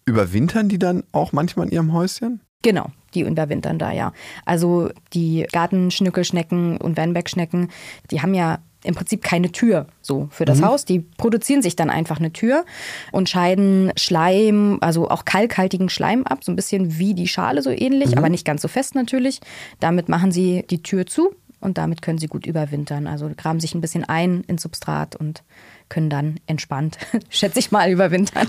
Überwintern 0.07 0.69
die 0.69 0.79
dann 0.79 1.05
auch 1.13 1.33
manchmal 1.33 1.67
in 1.67 1.73
ihrem 1.73 1.93
Häuschen? 1.93 2.41
Genau, 2.63 2.87
die 3.15 3.21
überwintern 3.21 3.79
da, 3.79 3.93
ja. 3.93 4.13
Also 4.47 4.91
die 5.13 5.47
Gartenschnückelschnecken 5.53 6.79
und 6.79 6.97
Weinbergschnecken, 6.97 7.71
die 8.11 8.23
haben 8.23 8.35
ja 8.35 8.59
im 8.85 8.95
Prinzip 8.95 9.23
keine 9.23 9.51
Tür 9.51 9.87
so 10.03 10.29
für 10.31 10.45
das 10.45 10.61
mhm. 10.61 10.67
Haus. 10.67 10.85
Die 10.85 11.01
produzieren 11.01 11.63
sich 11.63 11.75
dann 11.75 11.91
einfach 11.91 12.19
eine 12.19 12.33
Tür 12.33 12.65
und 13.11 13.29
scheiden 13.29 13.93
Schleim, 13.97 14.79
also 14.81 15.09
auch 15.09 15.25
kalkhaltigen 15.25 15.89
Schleim 15.89 16.25
ab, 16.25 16.45
so 16.45 16.53
ein 16.53 16.57
bisschen 16.57 16.99
wie 16.99 17.15
die 17.15 17.27
Schale 17.27 17.63
so 17.63 17.71
ähnlich, 17.71 18.13
mhm. 18.13 18.19
aber 18.19 18.29
nicht 18.29 18.45
ganz 18.45 18.63
so 18.63 18.69
fest 18.69 18.95
natürlich. 18.95 19.41
Damit 19.81 20.09
machen 20.09 20.31
sie 20.31 20.65
die 20.71 20.83
Tür 20.83 21.07
zu 21.07 21.35
und 21.61 21.79
damit 21.79 22.03
können 22.03 22.19
sie 22.19 22.27
gut 22.27 22.47
überwintern. 22.47 23.07
Also 23.07 23.31
graben 23.35 23.59
sich 23.59 23.75
ein 23.75 23.81
bisschen 23.81 24.05
ein 24.05 24.45
ins 24.47 24.63
Substrat 24.63 25.17
und 25.17 25.43
können 25.89 26.11
dann 26.11 26.41
entspannt, 26.47 26.99
schätze 27.31 27.59
ich 27.59 27.71
mal, 27.73 27.91
überwintern. 27.91 28.49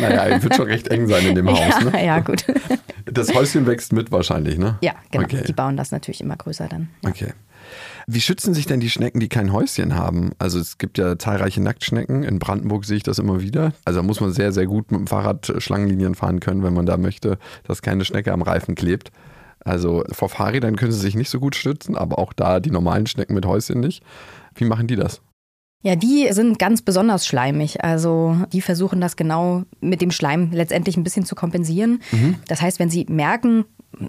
Naja, 0.00 0.42
wird 0.42 0.54
schon 0.56 0.66
recht 0.66 0.88
eng 0.88 1.06
sein 1.06 1.26
in 1.26 1.34
dem 1.36 1.48
Haus. 1.50 1.58
Ja, 1.58 1.80
ne? 1.80 2.04
ja 2.04 2.18
gut. 2.20 2.44
Das 3.04 3.34
Häuschen 3.34 3.66
wächst 3.66 3.92
mit 3.92 4.10
wahrscheinlich, 4.10 4.58
ne? 4.58 4.78
Ja, 4.80 4.94
genau. 5.10 5.24
Okay. 5.24 5.44
Die 5.46 5.52
bauen 5.52 5.76
das 5.76 5.92
natürlich 5.92 6.20
immer 6.20 6.36
größer 6.36 6.68
dann. 6.68 6.88
Ja. 7.02 7.10
Okay. 7.10 7.32
Wie 8.08 8.20
schützen 8.20 8.54
sich 8.54 8.66
denn 8.66 8.78
die 8.78 8.90
Schnecken, 8.90 9.18
die 9.18 9.28
kein 9.28 9.52
Häuschen 9.52 9.96
haben? 9.96 10.30
Also 10.38 10.60
es 10.60 10.78
gibt 10.78 10.96
ja 10.96 11.18
zahlreiche 11.18 11.60
Nacktschnecken. 11.60 12.22
In 12.22 12.38
Brandenburg 12.38 12.84
sehe 12.84 12.98
ich 12.98 13.02
das 13.02 13.18
immer 13.18 13.40
wieder. 13.42 13.72
Also 13.84 13.98
da 13.98 14.06
muss 14.06 14.20
man 14.20 14.32
sehr, 14.32 14.52
sehr 14.52 14.66
gut 14.66 14.92
mit 14.92 15.00
dem 15.00 15.06
Fahrrad 15.08 15.52
Schlangenlinien 15.58 16.14
fahren 16.14 16.38
können, 16.38 16.62
wenn 16.62 16.74
man 16.74 16.86
da 16.86 16.98
möchte, 16.98 17.38
dass 17.64 17.82
keine 17.82 18.04
Schnecke 18.04 18.32
am 18.32 18.42
Reifen 18.42 18.76
klebt. 18.76 19.10
Also 19.64 20.04
vor 20.12 20.28
Fahrrädern 20.28 20.76
können 20.76 20.92
sie 20.92 21.00
sich 21.00 21.16
nicht 21.16 21.30
so 21.30 21.40
gut 21.40 21.56
schützen, 21.56 21.96
aber 21.96 22.20
auch 22.20 22.32
da 22.32 22.60
die 22.60 22.70
normalen 22.70 23.08
Schnecken 23.08 23.34
mit 23.34 23.44
Häuschen 23.44 23.80
nicht. 23.80 24.04
Wie 24.54 24.64
machen 24.64 24.86
die 24.86 24.94
das? 24.94 25.20
Ja, 25.82 25.94
die 25.94 26.28
sind 26.32 26.58
ganz 26.58 26.82
besonders 26.82 27.26
schleimig. 27.26 27.82
Also 27.82 28.36
die 28.52 28.60
versuchen 28.60 29.00
das 29.00 29.16
genau 29.16 29.64
mit 29.80 30.00
dem 30.00 30.10
Schleim 30.10 30.50
letztendlich 30.52 30.96
ein 30.96 31.04
bisschen 31.04 31.24
zu 31.24 31.34
kompensieren. 31.34 32.00
Mhm. 32.12 32.36
Das 32.46 32.62
heißt, 32.62 32.78
wenn 32.78 32.90
sie 32.90 33.06
merken, 33.08 33.64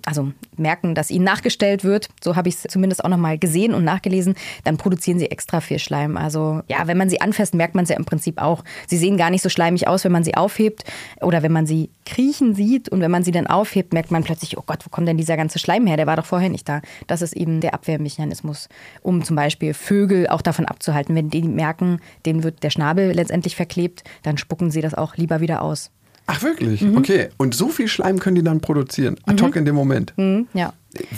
also 0.05 0.31
merken, 0.57 0.95
dass 0.95 1.11
ihnen 1.11 1.25
nachgestellt 1.25 1.83
wird, 1.83 2.09
so 2.23 2.35
habe 2.35 2.49
ich 2.49 2.55
es 2.55 2.63
zumindest 2.63 3.03
auch 3.03 3.09
nochmal 3.09 3.37
gesehen 3.37 3.73
und 3.73 3.83
nachgelesen, 3.83 4.35
dann 4.63 4.77
produzieren 4.77 5.19
sie 5.19 5.31
extra 5.31 5.61
viel 5.61 5.79
Schleim. 5.79 6.17
Also 6.17 6.61
ja, 6.67 6.87
wenn 6.87 6.97
man 6.97 7.09
sie 7.09 7.21
anfasst, 7.21 7.53
merkt 7.53 7.75
man 7.75 7.83
es 7.83 7.89
ja 7.89 7.97
im 7.97 8.05
Prinzip 8.05 8.41
auch. 8.41 8.63
Sie 8.87 8.97
sehen 8.97 9.17
gar 9.17 9.29
nicht 9.29 9.41
so 9.41 9.49
schleimig 9.49 9.87
aus, 9.87 10.03
wenn 10.03 10.11
man 10.11 10.23
sie 10.23 10.35
aufhebt 10.35 10.83
oder 11.21 11.43
wenn 11.43 11.51
man 11.51 11.65
sie 11.65 11.89
kriechen 12.05 12.55
sieht 12.55 12.89
und 12.89 13.01
wenn 13.01 13.11
man 13.11 13.23
sie 13.23 13.31
dann 13.31 13.47
aufhebt, 13.47 13.93
merkt 13.93 14.11
man 14.11 14.23
plötzlich, 14.23 14.57
oh 14.57 14.63
Gott, 14.65 14.85
wo 14.85 14.89
kommt 14.89 15.07
denn 15.07 15.17
dieser 15.17 15.37
ganze 15.37 15.59
Schleim 15.59 15.87
her? 15.87 15.97
Der 15.97 16.07
war 16.07 16.15
doch 16.15 16.25
vorher 16.25 16.49
nicht 16.49 16.67
da. 16.67 16.81
Das 17.07 17.21
ist 17.21 17.35
eben 17.35 17.61
der 17.61 17.73
Abwehrmechanismus, 17.73 18.69
um 19.01 19.23
zum 19.23 19.35
Beispiel 19.35 19.73
Vögel 19.73 20.27
auch 20.27 20.41
davon 20.41 20.65
abzuhalten. 20.65 21.15
Wenn 21.15 21.29
die 21.29 21.43
merken, 21.43 21.99
denen 22.25 22.43
wird 22.43 22.63
der 22.63 22.69
Schnabel 22.69 23.11
letztendlich 23.11 23.55
verklebt, 23.55 24.03
dann 24.23 24.37
spucken 24.37 24.71
sie 24.71 24.81
das 24.81 24.93
auch 24.93 25.15
lieber 25.15 25.41
wieder 25.41 25.61
aus. 25.61 25.91
Ach 26.27 26.43
wirklich? 26.43 26.81
Mhm. 26.81 26.97
Okay. 26.97 27.29
Und 27.37 27.55
so 27.55 27.69
viel 27.69 27.87
Schleim 27.87 28.19
können 28.19 28.35
die 28.35 28.43
dann 28.43 28.59
produzieren? 28.59 29.15
Ad 29.25 29.41
hoc 29.41 29.51
mhm. 29.51 29.59
in 29.59 29.65
dem 29.65 29.75
Moment? 29.75 30.13
Mhm, 30.17 30.47
ja. 30.53 30.73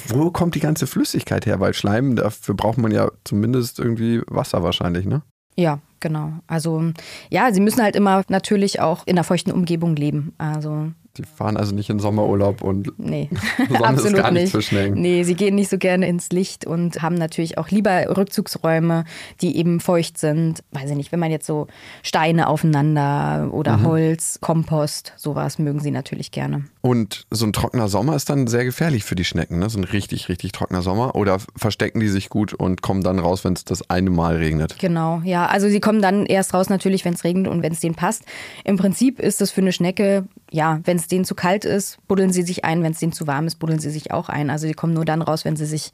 Wo 0.08 0.30
kommt 0.30 0.56
die 0.56 0.60
ganze 0.60 0.88
Flüssigkeit 0.88 1.46
her? 1.46 1.60
Weil 1.60 1.74
Schleim, 1.74 2.16
dafür 2.16 2.54
braucht 2.54 2.78
man 2.78 2.92
ja 2.92 3.12
zumindest 3.24 3.80
irgendwie 3.80 4.22
Wasser 4.28 4.64
wahrscheinlich, 4.64 5.06
ne? 5.06 5.24
Ja, 5.56 5.80
genau. 6.00 6.34
Also 6.48 6.92
ja, 7.30 7.52
sie 7.52 7.60
müssen 7.60 7.82
halt 7.82 7.96
immer 7.96 8.24
natürlich 8.30 8.80
auch 8.80 9.06
in 9.08 9.18
einer 9.18 9.24
feuchten 9.24 9.52
Umgebung 9.52 9.96
leben. 9.96 10.34
Also 10.38 10.92
die 11.18 11.24
fahren 11.24 11.58
also 11.58 11.74
nicht 11.74 11.90
in 11.90 12.00
Sommerurlaub 12.00 12.62
und 12.62 12.92
nee, 12.98 13.30
absolut 13.82 14.22
gar 14.22 14.32
nicht. 14.32 14.54
nicht. 14.54 14.96
Nee, 14.96 15.24
sie 15.24 15.36
gehen 15.36 15.56
nicht 15.56 15.70
so 15.70 15.78
gerne 15.78 16.08
ins 16.08 16.30
Licht 16.30 16.66
und 16.66 17.02
haben 17.02 17.16
natürlich 17.16 17.58
auch 17.58 17.70
lieber 17.70 18.18
Rückzugsräume, 18.18 19.06
die 19.42 19.58
eben 19.58 19.80
feucht 19.80 20.18
sind. 20.18 20.64
Weiß 20.72 20.90
ich 20.90 20.96
nicht, 20.96 21.12
wenn 21.12 21.20
man 21.20 21.32
jetzt 21.32 21.46
so 21.46 21.68
Steine 22.04 22.48
aufeinander 22.48 23.50
oder 23.52 23.78
mhm. 23.78 23.86
Holz, 23.86 24.40
Kompost, 24.42 25.14
sowas 25.18 25.60
mögen 25.60 25.80
sie 25.80 25.92
natürlich 25.92 26.32
gerne. 26.32 26.66
Und 26.82 27.26
so 27.30 27.46
ein 27.46 27.52
trockener 27.52 27.90
Sommer 27.90 28.16
ist 28.16 28.30
dann 28.30 28.48
sehr 28.48 28.64
gefährlich 28.64 29.04
für 29.04 29.16
die 29.16 29.26
Schnecken, 29.26 29.60
ne? 29.60 29.70
So 29.70 29.78
ein 29.80 29.84
richtig, 29.84 30.30
richtig 30.30 30.54
trockener 30.54 30.82
Sommer. 30.82 31.16
Oder 31.16 31.40
verstecken 31.58 32.00
die 32.00 32.08
sich 32.08 32.30
gut 32.30 32.54
und 32.54 32.82
kommen 32.82 33.04
dann 33.04 33.20
raus, 33.20 33.44
wenn 33.44 33.54
es 33.54 33.66
das 33.66 33.90
eine 33.90 34.10
Mal 34.10 34.38
regnet? 34.38 34.80
Genau, 34.80 35.22
ja. 35.26 35.48
Also 35.48 35.68
sie 35.68 35.82
kommen 35.82 36.02
dann 36.02 36.26
erst 36.26 36.54
raus 36.54 36.70
natürlich, 36.70 37.04
wenn 37.04 37.14
es 37.14 37.26
regnet 37.26 37.48
und 37.48 37.64
wenn 37.64 37.74
es 37.74 37.82
denen 37.82 37.96
passt. 37.96 38.24
Im 38.64 38.78
Prinzip 38.78 39.20
ist 39.20 39.42
das 39.42 39.52
für 39.52 39.62
eine 39.62 39.74
Schnecke, 39.74 40.26
ja, 40.52 40.80
wenn 40.84 40.98
es 40.98 41.08
denen 41.08 41.26
zu 41.26 41.36
kalt 41.36 41.66
ist, 41.66 41.98
buddeln 42.08 42.32
sie 42.32 42.42
sich 42.42 42.66
ein. 42.66 42.84
Wenn 42.84 42.92
es 42.92 43.00
denen 43.00 43.12
zu 43.12 43.28
warm 43.28 43.48
ist, 43.48 43.56
buddeln 43.56 43.80
sie 43.80 43.90
sich 43.90 44.12
auch 44.12 44.30
ein. 44.30 44.50
Also 44.50 44.68
sie 44.68 44.74
kommen 44.74 44.94
nur 44.94 45.06
dann 45.06 45.22
raus, 45.22 45.46
wenn 45.46 45.56
sie 45.56 45.66
sich 45.66 45.92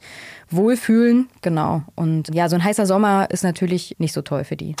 wohlfühlen. 0.50 1.28
Genau. 1.42 1.82
Und 1.94 2.34
ja, 2.34 2.48
so 2.48 2.56
ein 2.56 2.64
heißer 2.64 2.86
Sommer 2.86 3.28
ist 3.30 3.44
natürlich 3.44 3.96
nicht 3.98 4.12
so 4.12 4.22
toll 4.22 4.44
für 4.44 4.56
die. 4.56 4.76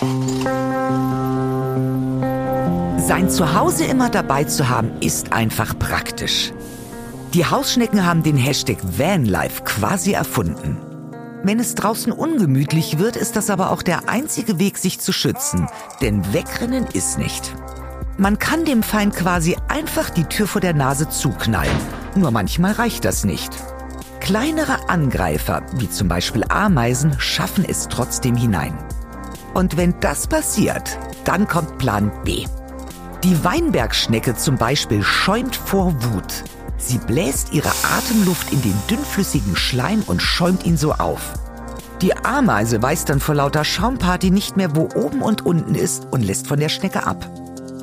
Sein 2.98 3.30
Zuhause 3.30 3.84
immer 3.84 4.08
dabei 4.10 4.44
zu 4.44 4.68
haben, 4.68 4.90
ist 5.00 5.32
einfach 5.32 5.78
praktisch. 5.78 6.52
Die 7.34 7.44
Hausschnecken 7.44 8.06
haben 8.06 8.22
den 8.22 8.36
Hashtag 8.36 8.78
Vanlife 8.98 9.62
quasi 9.64 10.12
erfunden. 10.12 10.78
Wenn 11.42 11.60
es 11.60 11.74
draußen 11.76 12.10
ungemütlich 12.10 12.98
wird, 12.98 13.14
ist 13.14 13.36
das 13.36 13.50
aber 13.50 13.70
auch 13.70 13.82
der 13.82 14.08
einzige 14.08 14.58
Weg, 14.58 14.78
sich 14.78 14.98
zu 14.98 15.12
schützen. 15.12 15.68
Denn 16.00 16.32
wegrennen 16.32 16.86
ist 16.92 17.18
nicht. 17.18 17.54
Man 18.18 18.38
kann 18.38 18.64
dem 18.64 18.82
Feind 18.82 19.14
quasi 19.14 19.58
einfach 19.68 20.08
die 20.08 20.24
Tür 20.24 20.46
vor 20.46 20.62
der 20.62 20.72
Nase 20.72 21.10
zuknallen. 21.10 21.76
Nur 22.14 22.30
manchmal 22.30 22.72
reicht 22.72 23.04
das 23.04 23.24
nicht. 23.24 23.50
Kleinere 24.20 24.88
Angreifer, 24.88 25.62
wie 25.74 25.90
zum 25.90 26.08
Beispiel 26.08 26.42
Ameisen, 26.48 27.14
schaffen 27.20 27.64
es 27.68 27.88
trotzdem 27.88 28.34
hinein. 28.34 28.76
Und 29.52 29.76
wenn 29.76 29.94
das 30.00 30.26
passiert, 30.26 30.98
dann 31.24 31.46
kommt 31.46 31.76
Plan 31.76 32.10
B. 32.24 32.46
Die 33.22 33.44
Weinbergschnecke 33.44 34.34
zum 34.34 34.56
Beispiel 34.56 35.02
schäumt 35.02 35.54
vor 35.54 35.92
Wut. 36.04 36.44
Sie 36.78 36.98
bläst 36.98 37.52
ihre 37.52 37.68
Atemluft 37.98 38.50
in 38.50 38.62
den 38.62 38.78
dünnflüssigen 38.88 39.56
Schleim 39.56 40.02
und 40.06 40.22
schäumt 40.22 40.64
ihn 40.64 40.78
so 40.78 40.92
auf. 40.92 41.34
Die 42.00 42.16
Ameise 42.16 42.80
weiß 42.80 43.04
dann 43.04 43.20
vor 43.20 43.34
lauter 43.34 43.64
Schaumparty 43.64 44.30
nicht 44.30 44.56
mehr, 44.56 44.74
wo 44.74 44.88
oben 44.94 45.20
und 45.20 45.44
unten 45.44 45.74
ist 45.74 46.06
und 46.10 46.22
lässt 46.22 46.46
von 46.46 46.60
der 46.60 46.68
Schnecke 46.70 47.06
ab. 47.06 47.28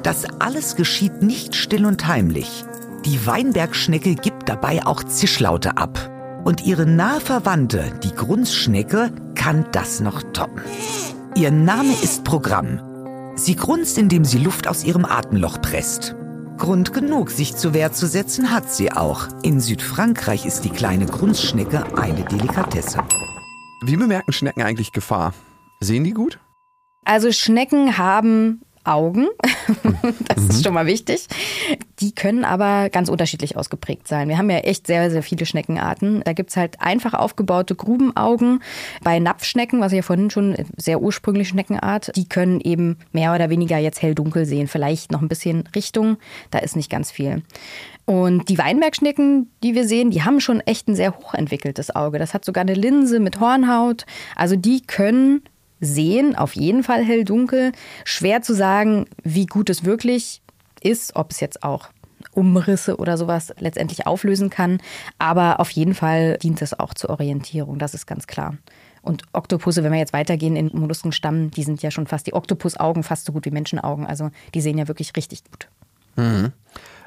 Das 0.04 0.26
alles 0.40 0.76
geschieht 0.76 1.22
nicht 1.22 1.56
still 1.56 1.86
und 1.86 2.08
heimlich. 2.08 2.66
Die 3.06 3.26
Weinbergschnecke 3.26 4.16
gibt 4.16 4.50
dabei 4.50 4.86
auch 4.86 5.04
Zischlaute 5.04 5.78
ab. 5.78 6.10
Und 6.46 6.66
ihre 6.66 6.86
nahe 6.86 7.22
Verwandte, 7.22 7.94
die 8.04 8.14
Grunzschnecke, 8.14 9.12
kann 9.36 9.66
das 9.72 10.02
noch 10.02 10.22
toppen. 10.34 10.62
Ihr 11.36 11.52
Name 11.52 11.94
ist 12.04 12.24
Programm 12.24 12.80
Sie 13.36 13.56
grunzt, 13.56 13.98
indem 13.98 14.26
sie 14.26 14.38
Luft 14.38 14.68
aus 14.68 14.84
ihrem 14.84 15.06
Atemloch 15.06 15.60
presst. 15.60 16.16
Grund 16.58 16.94
genug, 16.94 17.32
sich 17.32 17.56
zur 17.56 17.74
Wehr 17.74 17.92
zu 17.92 18.06
setzen, 18.06 18.52
hat 18.52 18.72
sie 18.72 18.92
auch. 18.92 19.28
In 19.42 19.60
Südfrankreich 19.60 20.46
ist 20.46 20.64
die 20.64 20.70
kleine 20.70 21.08
Grunzschnecke 21.08 21.98
eine 21.98 22.24
Delikatesse. 22.26 23.00
Wie 23.84 23.98
bemerken 23.98 24.34
Schnecken 24.34 24.62
eigentlich 24.62 24.92
Gefahr? 24.92 25.34
Sehen 25.80 26.04
die 26.04 26.14
gut? 26.14 26.40
Also 27.06 27.32
Schnecken 27.32 27.98
haben 27.98 28.62
Augen. 28.84 29.28
das 30.28 30.44
mhm. 30.44 30.50
ist 30.50 30.64
schon 30.64 30.74
mal 30.74 30.86
wichtig. 30.86 31.28
Die 32.00 32.14
können 32.14 32.46
aber 32.46 32.90
ganz 32.90 33.10
unterschiedlich 33.10 33.56
ausgeprägt 33.56 34.08
sein. 34.08 34.30
Wir 34.30 34.38
haben 34.38 34.50
ja 34.50 34.58
echt 34.58 34.88
sehr, 34.88 35.10
sehr 35.10 35.24
viele 35.24 35.46
Schneckenarten. 35.46 36.22
Da 36.26 36.34
gibt's 36.34 36.58
halt 36.58 36.82
einfach 36.82 37.14
aufgebaute 37.14 37.76
Grubenaugen. 37.76 38.62
Bei 39.04 39.20
Napfschnecken, 39.20 39.80
was 39.80 39.92
ich 39.92 39.98
ja 39.98 40.02
vorhin 40.02 40.30
schon 40.30 40.56
sehr 40.78 41.02
ursprüngliche 41.02 41.52
Schneckenart, 41.52 42.12
die 42.16 42.28
können 42.28 42.60
eben 42.62 42.98
mehr 43.12 43.34
oder 43.34 43.50
weniger 43.50 43.78
jetzt 43.78 44.02
hell-dunkel 44.02 44.46
sehen. 44.46 44.68
Vielleicht 44.68 45.12
noch 45.12 45.22
ein 45.22 45.30
bisschen 45.30 45.64
Richtung. 45.76 46.18
Da 46.52 46.60
ist 46.60 46.76
nicht 46.76 46.90
ganz 46.90 47.12
viel. 47.12 47.44
Und 48.06 48.50
die 48.50 48.58
Weinbergschnecken, 48.58 49.50
die 49.64 49.76
wir 49.76 49.88
sehen, 49.88 50.12
die 50.12 50.24
haben 50.24 50.42
schon 50.42 50.60
echt 50.60 50.90
ein 50.90 50.96
sehr 50.96 51.18
hochentwickeltes 51.18 51.96
Auge. 51.96 52.20
Das 52.20 52.34
hat 52.34 52.44
sogar 52.44 52.62
eine 52.62 52.74
Linse 52.74 53.20
mit 53.20 53.40
Hornhaut. 53.40 54.06
Also 54.36 54.58
die 54.58 54.82
können 54.82 55.42
sehen, 55.84 56.36
auf 56.36 56.56
jeden 56.56 56.84
Fall 56.84 57.04
hell-dunkel. 57.04 57.72
Schwer 58.04 58.42
zu 58.42 58.54
sagen, 58.54 59.06
wie 59.24 59.46
gut 59.46 59.70
es 59.70 59.84
wirklich 59.84 60.42
ist, 60.82 61.16
ob 61.16 61.32
es 61.32 61.40
jetzt 61.40 61.64
auch 61.64 61.90
Umrisse 62.32 62.98
oder 62.98 63.18
sowas 63.18 63.54
letztendlich 63.60 64.08
auflösen 64.08 64.50
kann. 64.50 64.80
Aber 65.20 65.60
auf 65.60 65.70
jeden 65.72 65.94
Fall 65.94 66.38
dient 66.38 66.62
es 66.62 66.78
auch 66.78 66.94
zur 66.94 67.10
Orientierung, 67.10 67.80
das 67.80 67.94
ist 67.94 68.08
ganz 68.08 68.28
klar. 68.28 68.58
Und 69.02 69.24
Oktopusse, 69.34 69.84
wenn 69.84 69.92
wir 69.92 70.00
jetzt 70.00 70.14
weitergehen 70.14 70.56
in 70.56 70.72
Molluskenstammen, 70.74 71.52
die 71.52 71.64
sind 71.64 71.82
ja 71.84 71.92
schon 71.92 72.08
fast 72.08 72.26
die 72.26 72.34
Oktopusaugen 72.34 73.04
fast 73.04 73.26
so 73.26 73.34
gut 73.34 73.46
wie 73.46 73.52
Menschenaugen. 73.52 74.06
Also 74.06 74.32
die 74.54 74.62
sehen 74.62 74.78
ja 74.78 74.88
wirklich 74.88 75.12
richtig 75.18 75.44
gut. 75.44 75.68
Mhm. 76.16 76.54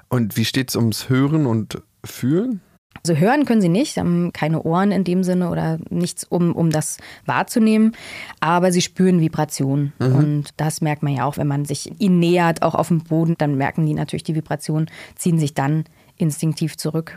Und 0.08 0.36
wie 0.36 0.44
steht 0.44 0.68
es 0.68 0.76
ums 0.76 1.08
Hören 1.08 1.46
und 1.46 1.82
Fühlen? 2.04 2.60
Also 3.02 3.18
hören 3.18 3.44
können 3.44 3.60
sie 3.60 3.68
nicht, 3.68 3.96
haben 3.98 4.32
keine 4.32 4.62
Ohren 4.62 4.92
in 4.92 5.04
dem 5.04 5.22
Sinne 5.22 5.50
oder 5.50 5.78
nichts, 5.90 6.24
um, 6.24 6.54
um 6.54 6.70
das 6.70 6.98
wahrzunehmen, 7.24 7.92
aber 8.40 8.72
sie 8.72 8.82
spüren 8.82 9.20
Vibrationen. 9.20 9.92
Mhm. 9.98 10.14
Und 10.14 10.48
das 10.56 10.80
merkt 10.80 11.02
man 11.02 11.14
ja 11.14 11.24
auch, 11.24 11.36
wenn 11.36 11.46
man 11.46 11.64
sich 11.64 12.00
ihnen 12.00 12.18
nähert, 12.18 12.62
auch 12.62 12.74
auf 12.74 12.88
dem 12.88 13.04
Boden, 13.04 13.34
dann 13.38 13.56
merken 13.56 13.86
die 13.86 13.94
natürlich 13.94 14.24
die 14.24 14.34
Vibrationen, 14.34 14.90
ziehen 15.14 15.38
sich 15.38 15.54
dann 15.54 15.84
instinktiv 16.16 16.76
zurück. 16.76 17.16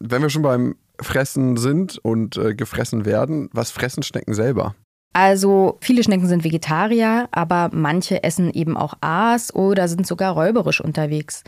Wenn 0.00 0.22
wir 0.22 0.30
schon 0.30 0.42
beim 0.42 0.76
Fressen 1.00 1.56
sind 1.56 1.98
und 1.98 2.36
äh, 2.36 2.54
gefressen 2.54 3.04
werden, 3.04 3.48
was 3.52 3.70
fressen 3.70 4.02
Schnecken 4.02 4.34
selber? 4.34 4.74
Also 5.14 5.78
viele 5.80 6.04
Schnecken 6.04 6.28
sind 6.28 6.44
Vegetarier, 6.44 7.28
aber 7.32 7.70
manche 7.72 8.22
essen 8.22 8.52
eben 8.52 8.76
auch 8.76 8.94
Aas 9.00 9.52
oder 9.52 9.88
sind 9.88 10.06
sogar 10.06 10.34
räuberisch 10.34 10.80
unterwegs. 10.80 11.42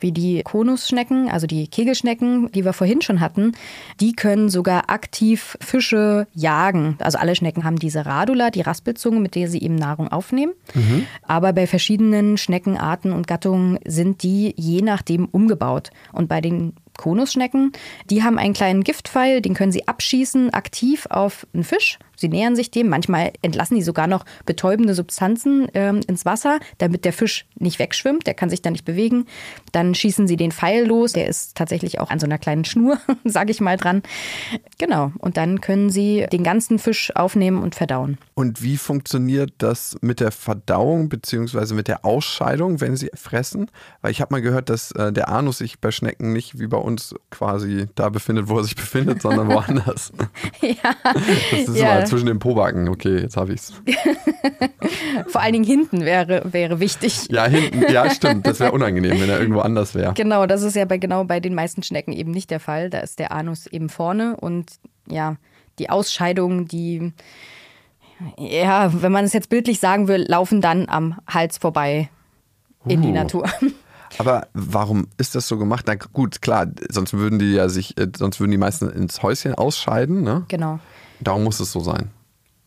Wie 0.00 0.10
die 0.10 0.42
Konusschnecken, 0.42 1.30
also 1.30 1.46
die 1.46 1.68
Kegelschnecken, 1.68 2.50
die 2.50 2.64
wir 2.64 2.72
vorhin 2.72 3.00
schon 3.00 3.20
hatten, 3.20 3.52
die 4.00 4.14
können 4.14 4.48
sogar 4.48 4.90
aktiv 4.90 5.56
Fische 5.60 6.26
jagen. 6.34 6.96
Also 6.98 7.18
alle 7.18 7.36
Schnecken 7.36 7.62
haben 7.62 7.78
diese 7.78 8.06
Radula, 8.06 8.50
die 8.50 8.62
Raspelzunge, 8.62 9.20
mit 9.20 9.36
der 9.36 9.48
sie 9.48 9.60
eben 9.60 9.76
Nahrung 9.76 10.08
aufnehmen. 10.08 10.54
Mhm. 10.74 11.06
Aber 11.22 11.52
bei 11.52 11.68
verschiedenen 11.68 12.38
Schneckenarten 12.38 13.12
und 13.12 13.28
Gattungen 13.28 13.78
sind 13.86 14.24
die 14.24 14.52
je 14.56 14.82
nachdem 14.82 15.26
umgebaut. 15.26 15.90
Und 16.12 16.28
bei 16.28 16.40
den 16.40 16.72
Konusschnecken. 16.96 17.72
Die 18.10 18.22
haben 18.22 18.38
einen 18.38 18.54
kleinen 18.54 18.84
Giftpfeil, 18.84 19.40
den 19.40 19.54
können 19.54 19.72
sie 19.72 19.88
abschießen, 19.88 20.52
aktiv 20.52 21.06
auf 21.10 21.46
einen 21.54 21.64
Fisch. 21.64 21.98
Sie 22.22 22.28
nähern 22.28 22.54
sich 22.54 22.70
dem. 22.70 22.88
Manchmal 22.88 23.32
entlassen 23.42 23.74
die 23.74 23.82
sogar 23.82 24.06
noch 24.06 24.24
betäubende 24.46 24.94
Substanzen 24.94 25.66
ähm, 25.74 26.00
ins 26.06 26.24
Wasser, 26.24 26.60
damit 26.78 27.04
der 27.04 27.12
Fisch 27.12 27.46
nicht 27.58 27.80
wegschwimmt. 27.80 28.26
Der 28.28 28.34
kann 28.34 28.48
sich 28.48 28.62
dann 28.62 28.74
nicht 28.74 28.84
bewegen. 28.84 29.26
Dann 29.72 29.94
schießen 29.94 30.28
sie 30.28 30.36
den 30.36 30.52
Pfeil 30.52 30.86
los. 30.86 31.14
Der 31.14 31.26
ist 31.26 31.56
tatsächlich 31.56 31.98
auch 31.98 32.10
an 32.10 32.20
so 32.20 32.26
einer 32.26 32.38
kleinen 32.38 32.64
Schnur, 32.64 32.98
sage 33.24 33.50
ich 33.50 33.60
mal 33.60 33.76
dran. 33.76 34.02
Genau. 34.78 35.10
Und 35.18 35.36
dann 35.36 35.60
können 35.60 35.90
sie 35.90 36.26
den 36.30 36.44
ganzen 36.44 36.78
Fisch 36.78 37.14
aufnehmen 37.16 37.60
und 37.60 37.74
verdauen. 37.74 38.18
Und 38.34 38.62
wie 38.62 38.76
funktioniert 38.76 39.52
das 39.58 39.96
mit 40.00 40.20
der 40.20 40.30
Verdauung 40.30 41.08
bzw. 41.08 41.74
mit 41.74 41.88
der 41.88 42.04
Ausscheidung, 42.04 42.80
wenn 42.80 42.94
sie 42.94 43.10
fressen? 43.14 43.68
Weil 44.00 44.12
ich 44.12 44.20
habe 44.20 44.32
mal 44.32 44.42
gehört, 44.42 44.70
dass 44.70 44.92
äh, 44.92 45.12
der 45.12 45.28
Anus 45.28 45.58
sich 45.58 45.80
bei 45.80 45.90
Schnecken 45.90 46.32
nicht 46.32 46.60
wie 46.60 46.68
bei 46.68 46.78
uns 46.82 47.14
quasi 47.30 47.86
da 47.94 48.08
befindet, 48.08 48.48
wo 48.48 48.58
er 48.58 48.64
sich 48.64 48.76
befindet, 48.76 49.22
sondern 49.22 49.48
woanders. 49.48 50.12
ja. 50.60 50.74
Das 51.50 51.60
ist 51.60 51.76
ja. 51.76 51.94
mal 51.94 52.06
zwischen 52.06 52.26
den 52.26 52.38
Pobacken. 52.38 52.88
Okay, 52.88 53.18
jetzt 53.18 53.36
habe 53.36 53.52
ich 53.52 53.60
es. 53.60 53.72
Vor 55.28 55.40
allen 55.40 55.52
Dingen 55.52 55.64
hinten 55.64 56.04
wäre, 56.04 56.42
wäre 56.52 56.80
wichtig. 56.80 57.28
Ja, 57.30 57.46
hinten, 57.46 57.90
ja, 57.92 58.10
stimmt. 58.10 58.46
Das 58.46 58.60
wäre 58.60 58.72
unangenehm, 58.72 59.20
wenn 59.20 59.30
er 59.30 59.40
irgendwo 59.40 59.60
anders 59.60 59.94
wäre. 59.94 60.14
Genau, 60.14 60.46
das 60.46 60.62
ist 60.62 60.76
ja 60.76 60.84
bei 60.84 60.98
genau 60.98 61.24
bei 61.24 61.40
den 61.40 61.54
meisten 61.54 61.82
Schnecken 61.82 62.12
eben 62.12 62.30
nicht 62.30 62.50
der 62.50 62.60
Fall. 62.60 62.90
Da 62.90 62.98
ist 62.98 63.18
der 63.18 63.32
Anus 63.32 63.66
eben 63.66 63.88
vorne 63.88 64.36
und 64.36 64.72
ja, 65.08 65.36
die 65.78 65.90
Ausscheidungen, 65.90 66.68
die 66.68 67.12
ja, 68.38 69.02
wenn 69.02 69.12
man 69.12 69.24
es 69.24 69.32
jetzt 69.32 69.48
bildlich 69.48 69.80
sagen 69.80 70.08
will, 70.08 70.24
laufen 70.28 70.60
dann 70.60 70.88
am 70.88 71.18
Hals 71.26 71.58
vorbei 71.58 72.08
in 72.86 73.00
uh. 73.00 73.02
die 73.02 73.12
Natur. 73.12 73.48
Aber 74.18 74.48
warum 74.52 75.08
ist 75.18 75.34
das 75.34 75.48
so 75.48 75.58
gemacht? 75.58 75.84
Na 75.86 75.94
gut, 75.94 76.42
klar, 76.42 76.66
sonst 76.90 77.12
würden 77.12 77.38
die 77.38 77.52
ja 77.52 77.68
sich, 77.68 77.98
äh, 77.98 78.08
sonst 78.16 78.40
würden 78.40 78.50
die 78.50 78.58
meisten 78.58 78.90
ins 78.90 79.22
Häuschen 79.22 79.54
ausscheiden, 79.54 80.22
ne? 80.22 80.44
Genau. 80.48 80.80
Darum 81.20 81.44
muss 81.44 81.60
es 81.60 81.72
so 81.72 81.80
sein. 81.80 82.10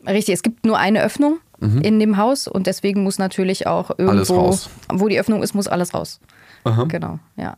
Richtig, 0.08 0.34
es 0.34 0.44
gibt 0.44 0.66
nur 0.66 0.78
eine 0.78 1.04
Öffnung 1.04 1.40
mhm. 1.60 1.82
in 1.82 2.00
dem 2.00 2.18
Haus 2.18 2.48
und 2.48 2.68
deswegen 2.68 3.04
muss 3.04 3.18
natürlich 3.18 3.68
auch 3.68 3.92
irgendwo, 3.98 4.58
wo 4.92 5.08
die 5.08 5.20
Öffnung 5.20 5.44
ist, 5.44 5.54
muss 5.54 5.68
alles 5.68 5.94
raus. 5.94 6.20
Aha. 6.64 6.86
Genau, 6.86 7.20
ja. 7.36 7.58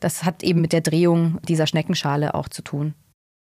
Das 0.00 0.24
hat 0.24 0.42
eben 0.42 0.60
mit 0.60 0.72
der 0.72 0.82
Drehung 0.82 1.38
dieser 1.48 1.66
Schneckenschale 1.66 2.34
auch 2.34 2.48
zu 2.48 2.62
tun. 2.62 2.94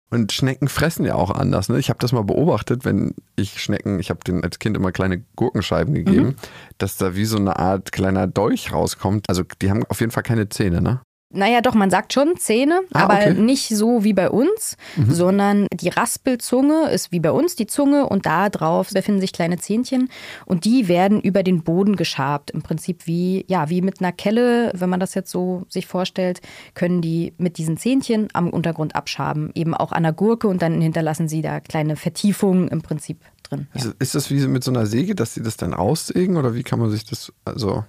Und 0.08 0.32
Schnecken 0.32 0.68
fressen 0.68 1.04
ja 1.04 1.16
auch 1.16 1.30
anders. 1.30 1.68
Ne? 1.68 1.78
Ich 1.78 1.88
habe 1.88 1.98
das 1.98 2.12
mal 2.12 2.22
beobachtet, 2.22 2.84
wenn 2.84 3.14
ich 3.34 3.60
Schnecken, 3.60 3.98
ich 3.98 4.10
habe 4.10 4.20
denen 4.24 4.44
als 4.44 4.60
Kind 4.60 4.76
immer 4.76 4.92
kleine 4.92 5.24
Gurkenscheiben 5.34 5.94
gegeben, 5.94 6.26
mhm. 6.26 6.34
dass 6.78 6.96
da 6.96 7.16
wie 7.16 7.24
so 7.24 7.36
eine 7.36 7.58
Art 7.58 7.90
kleiner 7.90 8.28
Dolch 8.28 8.72
rauskommt. 8.72 9.28
Also 9.28 9.42
die 9.60 9.70
haben 9.70 9.84
auf 9.88 10.00
jeden 10.00 10.12
Fall 10.12 10.22
keine 10.22 10.48
Zähne, 10.48 10.80
ne? 10.80 11.00
Naja, 11.30 11.60
doch, 11.60 11.74
man 11.74 11.90
sagt 11.90 12.12
schon 12.12 12.36
Zähne, 12.36 12.82
ah, 12.92 13.02
aber 13.02 13.14
okay. 13.14 13.34
nicht 13.34 13.68
so 13.68 14.04
wie 14.04 14.12
bei 14.12 14.30
uns, 14.30 14.76
mhm. 14.94 15.12
sondern 15.12 15.66
die 15.72 15.88
Raspelzunge 15.88 16.88
ist 16.90 17.10
wie 17.10 17.18
bei 17.18 17.32
uns 17.32 17.56
die 17.56 17.66
Zunge 17.66 18.08
und 18.08 18.26
da 18.26 18.48
drauf 18.48 18.90
befinden 18.92 19.20
sich 19.20 19.32
kleine 19.32 19.58
Zähnchen 19.58 20.08
und 20.44 20.64
die 20.64 20.86
werden 20.86 21.20
über 21.20 21.42
den 21.42 21.64
Boden 21.64 21.96
geschabt. 21.96 22.52
Im 22.52 22.62
Prinzip 22.62 23.08
wie, 23.08 23.44
ja, 23.48 23.68
wie 23.68 23.82
mit 23.82 24.00
einer 24.00 24.12
Kelle, 24.12 24.70
wenn 24.74 24.88
man 24.88 25.00
das 25.00 25.14
jetzt 25.14 25.32
so 25.32 25.64
sich 25.68 25.88
vorstellt, 25.88 26.40
können 26.74 27.02
die 27.02 27.34
mit 27.38 27.58
diesen 27.58 27.76
Zähnchen 27.76 28.28
am 28.32 28.48
Untergrund 28.50 28.94
abschaben, 28.94 29.50
eben 29.54 29.74
auch 29.74 29.90
an 29.90 30.04
der 30.04 30.12
Gurke 30.12 30.46
und 30.46 30.62
dann 30.62 30.80
hinterlassen 30.80 31.26
sie 31.26 31.42
da 31.42 31.58
kleine 31.58 31.96
Vertiefungen 31.96 32.68
im 32.68 32.82
Prinzip 32.82 33.18
drin. 33.42 33.66
Ja. 33.74 33.92
Ist 33.98 34.14
das 34.14 34.30
wie 34.30 34.46
mit 34.46 34.62
so 34.62 34.70
einer 34.70 34.86
Säge, 34.86 35.16
dass 35.16 35.34
sie 35.34 35.42
das 35.42 35.56
dann 35.56 35.74
aussägen 35.74 36.36
oder 36.36 36.54
wie 36.54 36.62
kann 36.62 36.78
man 36.78 36.90
sich 36.90 37.04
das, 37.04 37.32
also... 37.44 37.84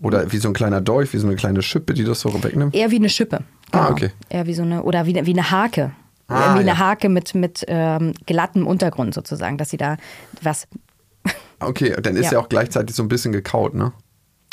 Oder 0.00 0.30
wie 0.32 0.38
so 0.38 0.48
ein 0.48 0.54
kleiner 0.54 0.80
Dolch, 0.80 1.12
wie 1.12 1.18
so 1.18 1.26
eine 1.26 1.36
kleine 1.36 1.62
Schippe, 1.62 1.94
die 1.94 2.04
das 2.04 2.20
so 2.20 2.44
wegnimmt? 2.44 2.74
Eher 2.74 2.90
wie 2.90 2.96
eine 2.96 3.08
Schippe. 3.08 3.36
Ah, 3.36 3.42
genau. 3.70 3.84
Ah, 3.84 3.90
okay. 3.90 4.10
Eher 4.28 4.46
wie 4.46 4.54
so 4.54 4.62
eine, 4.62 4.82
oder 4.82 5.06
wie, 5.06 5.14
wie 5.14 5.32
eine 5.32 5.50
Hake. 5.50 5.92
Ah, 6.28 6.54
wie 6.54 6.60
eine 6.60 6.68
ja. 6.70 6.78
Hake 6.78 7.08
mit, 7.08 7.34
mit 7.34 7.64
ähm, 7.68 8.12
glattem 8.26 8.66
Untergrund 8.66 9.14
sozusagen, 9.14 9.58
dass 9.58 9.70
sie 9.70 9.76
da 9.76 9.96
was. 10.42 10.66
Okay, 11.60 11.96
dann 12.02 12.16
ist 12.16 12.26
ja. 12.26 12.32
ja 12.32 12.38
auch 12.40 12.48
gleichzeitig 12.48 12.94
so 12.94 13.02
ein 13.02 13.08
bisschen 13.08 13.32
gekaut, 13.32 13.74
ne? 13.74 13.92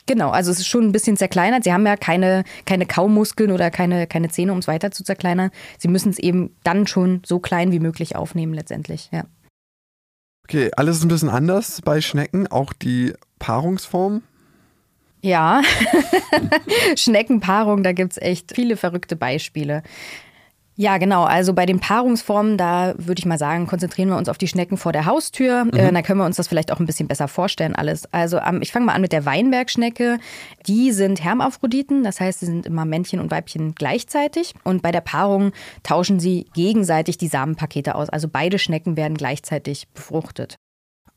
Genau, 0.06 0.32
also 0.32 0.52
es 0.52 0.60
ist 0.60 0.68
schon 0.68 0.84
ein 0.84 0.92
bisschen 0.92 1.16
zerkleinert. 1.16 1.64
Sie 1.64 1.72
haben 1.72 1.86
ja 1.86 1.96
keine, 1.96 2.44
keine 2.66 2.86
Kaumuskeln 2.86 3.52
oder 3.52 3.72
keine, 3.72 4.06
keine 4.06 4.30
Zähne, 4.30 4.52
um 4.52 4.60
es 4.60 4.68
weiter 4.68 4.92
zu 4.92 5.04
zerkleinern. 5.04 5.50
Sie 5.78 5.88
müssen 5.88 6.10
es 6.10 6.20
eben 6.20 6.56
dann 6.64 6.88
schon 6.88 7.22
so 7.26 7.40
klein 7.40 7.72
wie 7.72 7.80
möglich 7.80 8.16
aufnehmen, 8.16 8.54
letztendlich, 8.54 9.10
ja. 9.12 9.24
Okay, 10.46 10.72
alles 10.76 10.98
ist 10.98 11.04
ein 11.04 11.08
bisschen 11.08 11.30
anders 11.30 11.82
bei 11.82 12.02
Schnecken, 12.02 12.48
auch 12.48 12.74
die 12.74 13.14
Paarungsform. 13.40 14.24
Ja, 15.24 15.62
Schneckenpaarung, 16.98 17.82
da 17.82 17.94
gibt 17.94 18.12
es 18.12 18.18
echt 18.22 18.54
viele 18.54 18.76
verrückte 18.76 19.16
Beispiele. 19.16 19.82
Ja, 20.76 20.98
genau. 20.98 21.24
Also 21.24 21.54
bei 21.54 21.66
den 21.66 21.80
Paarungsformen, 21.80 22.58
da 22.58 22.96
würde 22.98 23.20
ich 23.20 23.26
mal 23.26 23.38
sagen, 23.38 23.68
konzentrieren 23.68 24.10
wir 24.10 24.18
uns 24.18 24.28
auf 24.28 24.38
die 24.38 24.48
Schnecken 24.48 24.76
vor 24.76 24.92
der 24.92 25.06
Haustür. 25.06 25.66
Mhm. 25.66 25.74
Äh, 25.74 25.92
da 25.94 26.02
können 26.02 26.20
wir 26.20 26.26
uns 26.26 26.36
das 26.36 26.48
vielleicht 26.50 26.74
auch 26.74 26.80
ein 26.80 26.86
bisschen 26.86 27.08
besser 27.08 27.30
vorstellen 27.30 27.74
alles. 27.74 28.12
Also 28.12 28.40
ähm, 28.40 28.60
ich 28.62 28.74
fange 28.74 28.88
mal 28.88 28.94
an 28.94 29.02
mit 29.02 29.14
der 29.14 29.26
Weinbergschnecke. 29.26 30.18
Die 30.68 30.92
sind 30.92 31.24
Hermaphroditen, 31.24 32.04
das 32.04 32.20
heißt, 32.20 32.40
sie 32.42 32.48
sind 32.48 32.66
immer 32.66 32.84
Männchen 32.84 33.20
und 33.20 33.32
Weibchen 33.32 33.76
gleichzeitig. 33.76 34.56
Und 34.64 34.82
bei 34.82 34.92
der 34.92 35.02
Paarung 35.02 35.54
tauschen 35.84 36.20
sie 36.20 36.48
gegenseitig 36.54 37.18
die 37.18 37.28
Samenpakete 37.28 37.96
aus. 37.96 38.10
Also 38.10 38.28
beide 38.28 38.58
Schnecken 38.58 38.98
werden 38.98 39.16
gleichzeitig 39.16 39.88
befruchtet. 39.94 40.58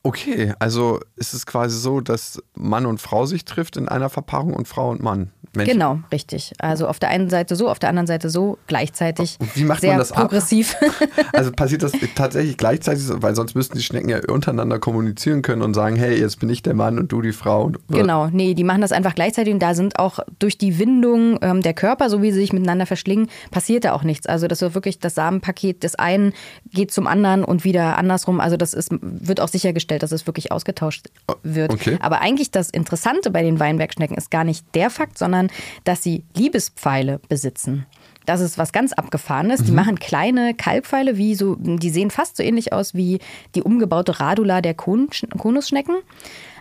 Okay, 0.07 0.53
also 0.59 1.01
ist 1.17 1.33
es 1.33 1.45
quasi 1.45 1.77
so, 1.77 1.99
dass 1.99 2.41
Mann 2.55 2.85
und 2.85 3.01
Frau 3.01 3.25
sich 3.25 3.43
trifft 3.43 3.75
in 3.75 3.89
einer 3.89 4.07
Verpaarung 4.07 4.53
und 4.53 4.65
Frau 4.65 4.89
und 4.89 5.03
Mann. 5.03 5.31
Mensch. 5.57 5.69
Genau, 5.69 5.99
richtig. 6.11 6.53
Also 6.59 6.87
auf 6.87 6.99
der 6.99 7.09
einen 7.09 7.29
Seite 7.29 7.55
so, 7.55 7.69
auf 7.69 7.79
der 7.79 7.89
anderen 7.89 8.07
Seite 8.07 8.29
so, 8.29 8.57
gleichzeitig. 8.67 9.37
Wie 9.55 9.63
macht 9.63 9.81
sehr 9.81 9.91
man 9.91 9.99
das 9.99 10.11
progressiv. 10.11 10.75
Ab? 10.75 11.09
Also 11.33 11.51
passiert 11.51 11.83
das 11.83 11.91
tatsächlich 12.15 12.57
gleichzeitig, 12.57 13.03
weil 13.09 13.35
sonst 13.35 13.55
müssten 13.55 13.77
die 13.77 13.83
Schnecken 13.83 14.09
ja 14.09 14.19
untereinander 14.29 14.79
kommunizieren 14.79 15.41
können 15.41 15.61
und 15.61 15.73
sagen, 15.73 15.95
hey, 15.95 16.17
jetzt 16.19 16.39
bin 16.39 16.49
ich 16.49 16.61
der 16.63 16.73
Mann 16.73 16.97
und 16.97 17.11
du 17.11 17.21
die 17.21 17.31
Frau. 17.31 17.71
Genau, 17.89 18.27
nee, 18.27 18.53
die 18.53 18.63
machen 18.63 18.81
das 18.81 18.91
einfach 18.91 19.15
gleichzeitig 19.15 19.53
und 19.53 19.61
da 19.61 19.73
sind 19.73 19.99
auch 19.99 20.19
durch 20.39 20.57
die 20.57 20.79
Windung 20.79 21.37
ähm, 21.41 21.61
der 21.61 21.73
Körper, 21.73 22.09
so 22.09 22.21
wie 22.21 22.31
sie 22.31 22.39
sich 22.39 22.53
miteinander 22.53 22.85
verschlingen, 22.85 23.29
passiert 23.51 23.85
da 23.85 23.93
auch 23.93 24.03
nichts. 24.03 24.27
Also 24.27 24.47
das 24.47 24.61
ist 24.61 24.73
wirklich 24.73 24.99
das 24.99 25.15
Samenpaket 25.15 25.83
des 25.83 25.95
einen 25.95 26.33
geht 26.71 26.91
zum 26.91 27.07
anderen 27.07 27.43
und 27.43 27.63
wieder 27.63 27.97
andersrum. 27.97 28.39
Also 28.39 28.57
das 28.57 28.73
ist, 28.73 28.89
wird 29.01 29.39
auch 29.41 29.47
sichergestellt, 29.47 29.96
dass 29.99 30.11
es 30.11 30.27
wirklich 30.27 30.51
ausgetauscht 30.51 31.07
wird. 31.43 31.71
Okay. 31.71 31.97
Aber 32.01 32.21
eigentlich 32.21 32.51
das 32.51 32.69
Interessante 32.69 33.31
bei 33.31 33.43
den 33.43 33.59
Weinbergschnecken 33.59 34.17
ist 34.17 34.31
gar 34.31 34.43
nicht 34.43 34.65
der 34.75 34.89
Fakt, 34.89 35.17
sondern 35.17 35.49
dass 35.83 36.03
sie 36.03 36.23
Liebespfeile 36.35 37.19
besitzen. 37.29 37.85
Das 38.25 38.41
ist 38.41 38.57
was 38.57 38.73
ganz 38.73 38.93
Abgefahrenes. 38.93 39.61
Mhm. 39.61 39.65
Die 39.65 39.71
machen 39.71 39.99
kleine 39.99 40.53
Kalbpfeile, 40.53 41.17
wie 41.17 41.35
so, 41.35 41.55
die 41.55 41.89
sehen 41.89 42.11
fast 42.11 42.37
so 42.37 42.43
ähnlich 42.43 42.73
aus 42.73 42.93
wie 42.93 43.19
die 43.55 43.63
umgebaute 43.63 44.19
Radula 44.19 44.61
der 44.61 44.73
Konusschnecken 44.73 45.95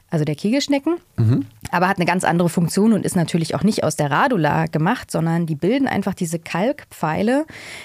also 0.08 0.24
der 0.24 0.36
Kegelschnecken, 0.36 0.98
mhm. 1.16 1.46
aber 1.70 1.88
hat 1.88 1.96
eine 1.96 2.06
ganz 2.06 2.24
andere 2.24 2.48
Funktion 2.48 2.92
und 2.92 3.04
ist 3.04 3.16
natürlich 3.16 3.54
auch 3.54 3.62
nicht 3.62 3.84
aus 3.84 3.96
der 3.96 4.10
Radula 4.10 4.66
gemacht, 4.66 5.10
sondern 5.10 5.46
die 5.46 5.56
bilden 5.56 5.88
einfach 5.88 6.14
diese 6.14 6.38
Kalkpfeile 6.38 7.44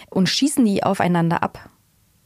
und 0.09 0.29
schießen 0.29 0.63
die 0.63 0.83
aufeinander 0.83 1.41
ab. 1.41 1.69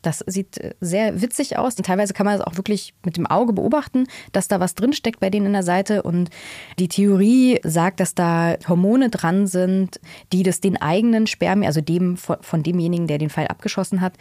Das 0.06 0.24
sieht 0.28 0.58
äh, 0.58 0.74
sehr 0.82 1.22
witzig 1.22 1.58
aus 1.58 1.76
und 1.76 1.86
teilweise 1.86 2.14
kann 2.14 2.26
man 2.26 2.36
es 2.36 2.42
auch 2.42 2.58
wirklich 2.58 2.94
mit 3.04 3.18
dem 3.18 3.26
Auge 3.26 3.54
beobachten, 3.54 4.08
dass 4.32 4.48
da 4.48 4.60
was 4.60 4.76
drinsteckt 4.76 5.20
bei 5.20 5.30
denen 5.30 5.48
in 5.48 5.54
der 5.54 5.64
Seite. 5.64 6.04
Und 6.04 6.30
die 6.80 6.88
Theorie 6.88 7.60
sagt, 7.64 8.00
dass 8.00 8.16
da 8.16 8.56
Hormone 8.68 9.10
dran 9.10 9.48
sind, 9.48 10.00
die 10.32 10.44
das 10.44 10.62
den 10.62 10.82
eigenen 10.82 11.28
Spermien, 11.28 11.68
also 11.68 11.82
dem 11.82 12.18
von 12.18 12.64
demjenigen, 12.64 13.08
der 13.08 13.18
den 13.18 13.30
Pfeil 13.30 13.48
abgeschossen 13.48 14.02
hat, 14.02 14.14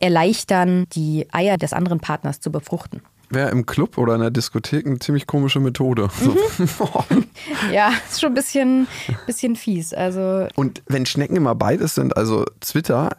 erleichtern, 0.00 0.86
die 0.92 1.26
Eier 1.32 1.56
des 1.56 1.72
anderen 1.72 2.00
Partners 2.00 2.40
zu 2.40 2.50
befruchten 2.50 3.02
wäre 3.30 3.50
im 3.50 3.66
Club 3.66 3.98
oder 3.98 4.14
in 4.14 4.20
der 4.20 4.30
Diskothek 4.30 4.86
eine 4.86 4.98
ziemlich 4.98 5.26
komische 5.26 5.60
Methode. 5.60 6.08
Mhm. 6.20 6.68
ja, 7.72 7.92
ist 8.08 8.20
schon 8.20 8.30
ein 8.30 8.34
bisschen, 8.34 8.86
bisschen 9.26 9.56
fies. 9.56 9.92
Also 9.92 10.46
Und 10.56 10.82
wenn 10.86 11.06
Schnecken 11.06 11.36
immer 11.36 11.54
beides 11.54 11.94
sind, 11.94 12.16
also 12.16 12.44
Twitter 12.60 13.16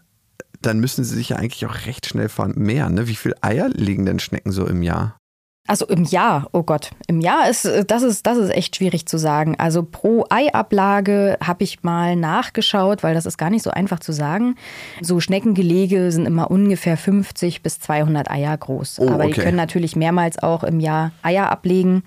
dann 0.62 0.80
müssen 0.80 1.04
sie 1.04 1.16
sich 1.16 1.30
ja 1.30 1.38
eigentlich 1.38 1.66
auch 1.66 1.86
recht 1.86 2.06
schnell 2.06 2.30
vermehren. 2.30 2.94
Ne? 2.94 3.08
Wie 3.08 3.16
viele 3.16 3.36
Eier 3.42 3.70
legen 3.70 4.06
denn 4.06 4.20
Schnecken 4.20 4.52
so 4.52 4.66
im 4.66 4.84
Jahr? 4.84 5.20
Also 5.68 5.86
im 5.86 6.04
Jahr, 6.04 6.50
oh 6.52 6.64
Gott, 6.64 6.90
im 7.06 7.22
Jahr 7.22 7.48
ist 7.48 7.70
das 7.86 8.02
ist 8.02 8.26
das 8.26 8.40
ist 8.40 8.50
echt 8.50 8.76
schwierig 8.76 9.06
zu 9.06 9.20
sagen. 9.20 9.56
Also 9.60 9.84
pro 9.84 10.26
Eiablage 10.28 11.38
habe 11.44 11.64
ich 11.64 11.84
mal 11.84 12.16
nachgeschaut, 12.16 13.04
weil 13.04 13.14
das 13.14 13.28
ist 13.28 13.38
gar 13.38 13.52
nicht 13.52 13.62
so 13.62 13.70
einfach 13.70 14.00
zu 14.00 14.12
sagen. 14.12 14.56
So 15.00 15.20
Schneckengelege 15.20 16.12
sind 16.12 16.26
immer 16.26 16.50
ungefähr 16.50 16.98
50 16.98 17.62
bis 17.62 17.80
200 17.82 18.32
Eier 18.32 18.58
groß, 18.58 18.98
Oh, 18.98 19.10
aber 19.10 19.26
die 19.26 19.34
okay. 19.34 19.44
können 19.44 19.58
natürlich 19.58 19.96
mehrmals 19.96 20.40
auch 20.40 20.64
im 20.64 20.80
Jahr 20.80 21.12
Eier 21.22 21.52
ablegen. 21.52 22.02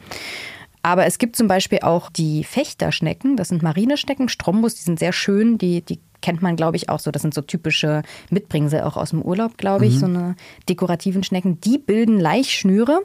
Aber 0.83 1.07
es 1.07 1.19
gibt 1.19 1.37
zum 1.37 1.47
Beispiel 1.47 1.79
auch 1.83 2.11
die 2.11 2.43
Fechterschnecken, 2.43 3.37
das 3.37 3.49
sind 3.49 3.63
Marineschnecken, 3.63 4.29
Strombus, 4.29 4.75
die 4.75 4.83
sind 4.83 4.99
sehr 4.99 5.13
schön, 5.13 5.57
die, 5.57 5.83
die 5.83 6.01
kennt 6.23 6.41
man, 6.41 6.57
glaube 6.57 6.77
ich, 6.77 6.89
auch 6.89 7.01
so. 7.01 7.11
Das 7.11 7.23
sind 7.23 7.35
so 7.35 7.43
typische 7.43 8.03
Mitbringsel 8.31 8.81
auch 8.83 8.97
aus 8.97 9.11
dem 9.11 9.21
Urlaub, 9.23 9.59
glaube 9.59 9.87
ich, 9.87 9.99
so 9.99 10.07
eine 10.07 10.37
dekorativen 10.69 11.23
Schnecken. 11.23 11.61
Die 11.61 11.79
bilden 11.79 12.19
Laichschnüre 12.19 13.03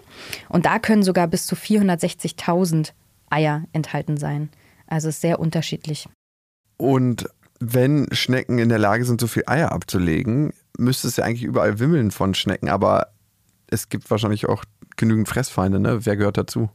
und 0.47 0.65
da 0.65 0.79
können 0.79 1.03
sogar 1.03 1.27
bis 1.27 1.45
zu 1.45 1.55
460.000 1.55 2.93
Eier 3.29 3.63
enthalten 3.73 4.17
sein. 4.17 4.49
Also 4.85 5.09
ist 5.09 5.21
sehr 5.21 5.39
unterschiedlich. 5.39 6.07
Und 6.77 7.27
wenn 7.59 8.07
Schnecken 8.11 8.59
in 8.59 8.69
der 8.69 8.79
Lage 8.79 9.03
sind, 9.03 9.19
so 9.19 9.27
viel 9.27 9.43
Eier 9.47 9.71
abzulegen, 9.71 10.53
müsste 10.77 11.07
es 11.07 11.17
ja 11.17 11.25
eigentlich 11.25 11.43
überall 11.43 11.79
wimmeln 11.79 12.11
von 12.11 12.33
Schnecken, 12.35 12.69
aber 12.69 13.07
es 13.67 13.89
gibt 13.89 14.09
wahrscheinlich 14.09 14.47
auch 14.47 14.63
genügend 14.95 15.27
Fressfeinde, 15.27 15.79
ne? 15.79 16.05
Wer 16.05 16.15
gehört 16.15 16.37
dazu? 16.37 16.69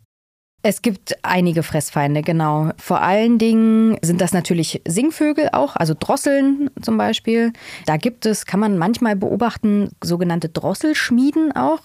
Es 0.64 0.80
gibt 0.80 1.16
einige 1.22 1.64
Fressfeinde, 1.64 2.22
genau. 2.22 2.70
Vor 2.76 3.02
allen 3.02 3.38
Dingen 3.38 3.96
sind 4.00 4.20
das 4.20 4.32
natürlich 4.32 4.80
Singvögel 4.86 5.48
auch, 5.52 5.74
also 5.74 5.94
Drosseln 5.98 6.70
zum 6.80 6.96
Beispiel. 6.96 7.52
Da 7.86 7.96
gibt 7.96 8.26
es, 8.26 8.46
kann 8.46 8.60
man 8.60 8.78
manchmal 8.78 9.16
beobachten, 9.16 9.90
sogenannte 10.02 10.50
Drosselschmieden 10.50 11.50
auch. 11.56 11.80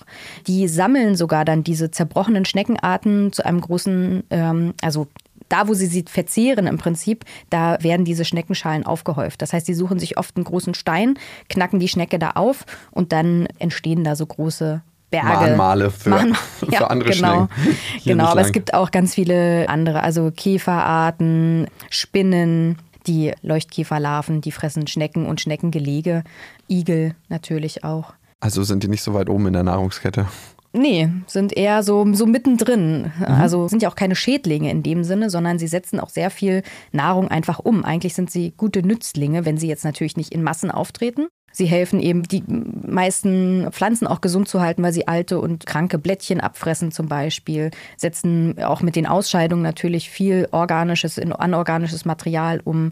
Die 0.45 0.67
sammeln 0.67 1.15
sogar 1.15 1.43
dann 1.43 1.63
diese 1.63 1.89
zerbrochenen 1.89 2.45
Schneckenarten 2.45 3.33
zu 3.33 3.43
einem 3.43 3.61
großen, 3.61 4.23
ähm, 4.29 4.75
also 4.83 5.07
da, 5.49 5.67
wo 5.67 5.73
sie 5.73 5.87
sie 5.87 6.05
verzehren 6.07 6.67
im 6.67 6.77
Prinzip, 6.77 7.25
da 7.49 7.81
werden 7.81 8.05
diese 8.05 8.25
Schneckenschalen 8.25 8.85
aufgehäuft. 8.85 9.41
Das 9.41 9.53
heißt, 9.53 9.65
sie 9.65 9.73
suchen 9.73 9.97
sich 9.97 10.19
oft 10.19 10.35
einen 10.35 10.45
großen 10.45 10.75
Stein, 10.75 11.17
knacken 11.49 11.79
die 11.79 11.87
Schnecke 11.87 12.19
da 12.19 12.31
auf 12.31 12.65
und 12.91 13.11
dann 13.11 13.47
entstehen 13.57 14.03
da 14.03 14.15
so 14.15 14.25
große 14.25 14.83
Berge. 15.09 15.27
Mahnmale 15.29 15.91
für, 15.91 16.09
Mahnmal- 16.09 16.35
für 16.59 16.71
ja, 16.71 16.87
andere 16.87 17.11
genau. 17.11 17.47
Schnecken. 17.61 17.77
Genau, 18.05 18.25
aber 18.25 18.41
es 18.41 18.51
gibt 18.51 18.73
auch 18.73 18.91
ganz 18.91 19.13
viele 19.13 19.67
andere, 19.69 20.03
also 20.03 20.31
Käferarten, 20.31 21.67
Spinnen, 21.89 22.77
die 23.07 23.33
Leuchtkäferlarven, 23.41 24.41
die 24.41 24.51
fressen 24.51 24.87
Schnecken 24.87 25.25
und 25.25 25.41
Schneckengelege, 25.41 26.23
Igel 26.69 27.15
natürlich 27.29 27.83
auch. 27.83 28.13
Also 28.39 28.63
sind 28.63 28.83
die 28.83 28.87
nicht 28.87 29.01
so 29.01 29.13
weit 29.13 29.29
oben 29.29 29.47
in 29.47 29.53
der 29.53 29.63
Nahrungskette. 29.63 30.27
Nee, 30.73 31.09
sind 31.25 31.55
eher 31.55 31.81
so, 31.81 32.05
so 32.13 32.25
mittendrin. 32.25 33.11
Also 33.25 33.67
sind 33.67 33.81
ja 33.81 33.89
auch 33.89 33.95
keine 33.95 34.15
Schädlinge 34.15 34.69
in 34.69 34.83
dem 34.83 35.03
Sinne, 35.03 35.29
sondern 35.29 35.57
sie 35.57 35.67
setzen 35.67 35.99
auch 35.99 36.09
sehr 36.09 36.29
viel 36.29 36.61
Nahrung 36.91 37.29
einfach 37.29 37.59
um. 37.59 37.83
Eigentlich 37.83 38.13
sind 38.13 38.29
sie 38.29 38.53
gute 38.57 38.85
Nützlinge, 38.85 39.45
wenn 39.45 39.57
sie 39.57 39.67
jetzt 39.67 39.85
natürlich 39.85 40.17
nicht 40.17 40.33
in 40.33 40.43
Massen 40.43 40.69
auftreten. 40.69 41.27
Sie 41.57 41.65
helfen 41.65 41.99
eben, 41.99 42.21
die 42.21 42.43
meisten 42.47 43.67
Pflanzen 43.71 44.05
auch 44.05 44.21
gesund 44.21 44.47
zu 44.47 44.61
halten, 44.61 44.83
weil 44.83 44.93
sie 44.93 45.07
alte 45.07 45.39
und 45.39 45.65
kranke 45.65 45.97
Blättchen 45.97 46.39
abfressen 46.39 46.91
zum 46.91 47.07
Beispiel, 47.07 47.71
setzen 47.97 48.61
auch 48.61 48.81
mit 48.81 48.95
den 48.95 49.07
Ausscheidungen 49.07 49.63
natürlich 49.63 50.11
viel 50.11 50.47
organisches 50.51 51.17
in 51.17 51.33
anorganisches 51.33 52.05
Material 52.05 52.61
um 52.63 52.91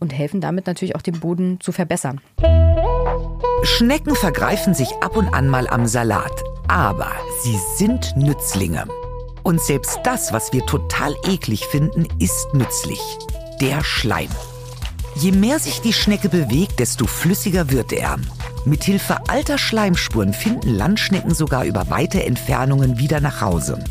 und 0.00 0.12
helfen 0.12 0.40
damit 0.40 0.66
natürlich 0.66 0.96
auch 0.96 1.02
den 1.02 1.20
Boden 1.20 1.60
zu 1.60 1.70
verbessern. 1.70 2.20
Schnecken 3.62 4.16
vergreifen 4.16 4.74
sich 4.74 4.90
ab 5.00 5.16
und 5.16 5.32
an 5.32 5.48
mal 5.48 5.68
am 5.68 5.86
Salat, 5.86 6.32
aber 6.66 7.12
sie 7.44 7.56
sind 7.76 8.16
Nützlinge. 8.16 8.88
Und 9.44 9.60
selbst 9.60 10.00
das, 10.02 10.32
was 10.32 10.52
wir 10.52 10.66
total 10.66 11.14
eklig 11.28 11.64
finden, 11.64 12.08
ist 12.18 12.48
nützlich. 12.54 13.00
Der 13.60 13.84
Schleim. 13.84 14.30
Je 15.20 15.32
mehr 15.32 15.58
sich 15.58 15.82
die 15.82 15.92
Schnecke 15.92 16.30
bewegt, 16.30 16.78
desto 16.78 17.06
flüssiger 17.06 17.70
wird 17.70 17.92
er. 17.92 18.16
Mithilfe 18.64 19.28
alter 19.28 19.58
Schleimspuren 19.58 20.32
finden 20.32 20.70
Landschnecken 20.70 21.34
sogar 21.34 21.66
über 21.66 21.90
weite 21.90 22.24
Entfernungen 22.24 22.98
wieder 22.98 23.20
nach 23.20 23.42
Hause. 23.42 23.84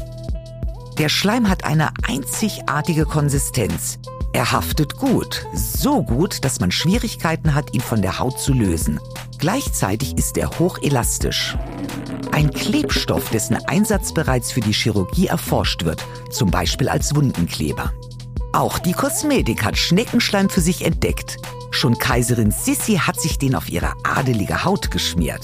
Der 0.97 1.07
Schleim 1.07 1.47
hat 1.47 1.65
eine 1.65 1.89
einzigartige 2.07 3.05
Konsistenz. 3.05 3.99
Er 4.33 4.51
haftet 4.51 4.95
gut, 4.97 5.45
so 5.53 6.01
gut, 6.01 6.43
dass 6.43 6.59
man 6.59 6.71
Schwierigkeiten 6.71 7.53
hat, 7.53 7.75
ihn 7.75 7.81
von 7.81 8.01
der 8.01 8.17
Haut 8.17 8.39
zu 8.39 8.51
lösen. 8.51 8.99
Gleichzeitig 9.37 10.17
ist 10.17 10.35
er 10.35 10.49
hochelastisch. 10.57 11.55
Ein 12.31 12.51
Klebstoff, 12.51 13.29
dessen 13.29 13.55
Einsatz 13.67 14.13
bereits 14.15 14.51
für 14.51 14.61
die 14.61 14.73
Chirurgie 14.73 15.27
erforscht 15.27 15.85
wird, 15.85 16.03
zum 16.31 16.49
Beispiel 16.49 16.89
als 16.89 17.15
Wundenkleber. 17.15 17.93
Auch 18.51 18.79
die 18.79 18.93
Kosmetik 18.93 19.63
hat 19.63 19.77
Schneckenschleim 19.77 20.49
für 20.49 20.61
sich 20.61 20.83
entdeckt. 20.83 21.37
Schon 21.71 21.99
Kaiserin 21.99 22.51
Sissi 22.51 22.95
hat 22.95 23.19
sich 23.19 23.37
den 23.37 23.53
auf 23.53 23.69
ihre 23.69 23.93
adelige 24.03 24.63
Haut 24.63 24.89
geschmiert. 24.89 25.41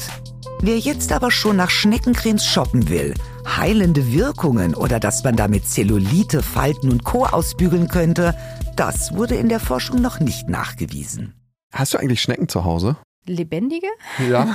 Wer 0.59 0.79
jetzt 0.79 1.11
aber 1.11 1.29
schon 1.29 1.57
nach 1.57 1.69
Schneckencremes 1.69 2.45
shoppen 2.45 2.89
will, 2.89 3.13
heilende 3.45 4.11
Wirkungen 4.11 4.73
oder 4.73 4.99
dass 4.99 5.23
man 5.23 5.35
damit 5.35 5.67
Zellulite, 5.67 6.41
Falten 6.41 6.89
und 6.89 7.03
Co. 7.03 7.25
ausbügeln 7.25 7.87
könnte, 7.87 8.35
das 8.75 9.13
wurde 9.13 9.35
in 9.35 9.49
der 9.49 9.59
Forschung 9.59 10.01
noch 10.01 10.19
nicht 10.19 10.49
nachgewiesen. 10.49 11.35
Hast 11.71 11.93
du 11.93 11.99
eigentlich 11.99 12.21
Schnecken 12.21 12.49
zu 12.49 12.63
Hause? 12.63 12.97
Lebendige? 13.27 13.87
Ja. 14.29 14.53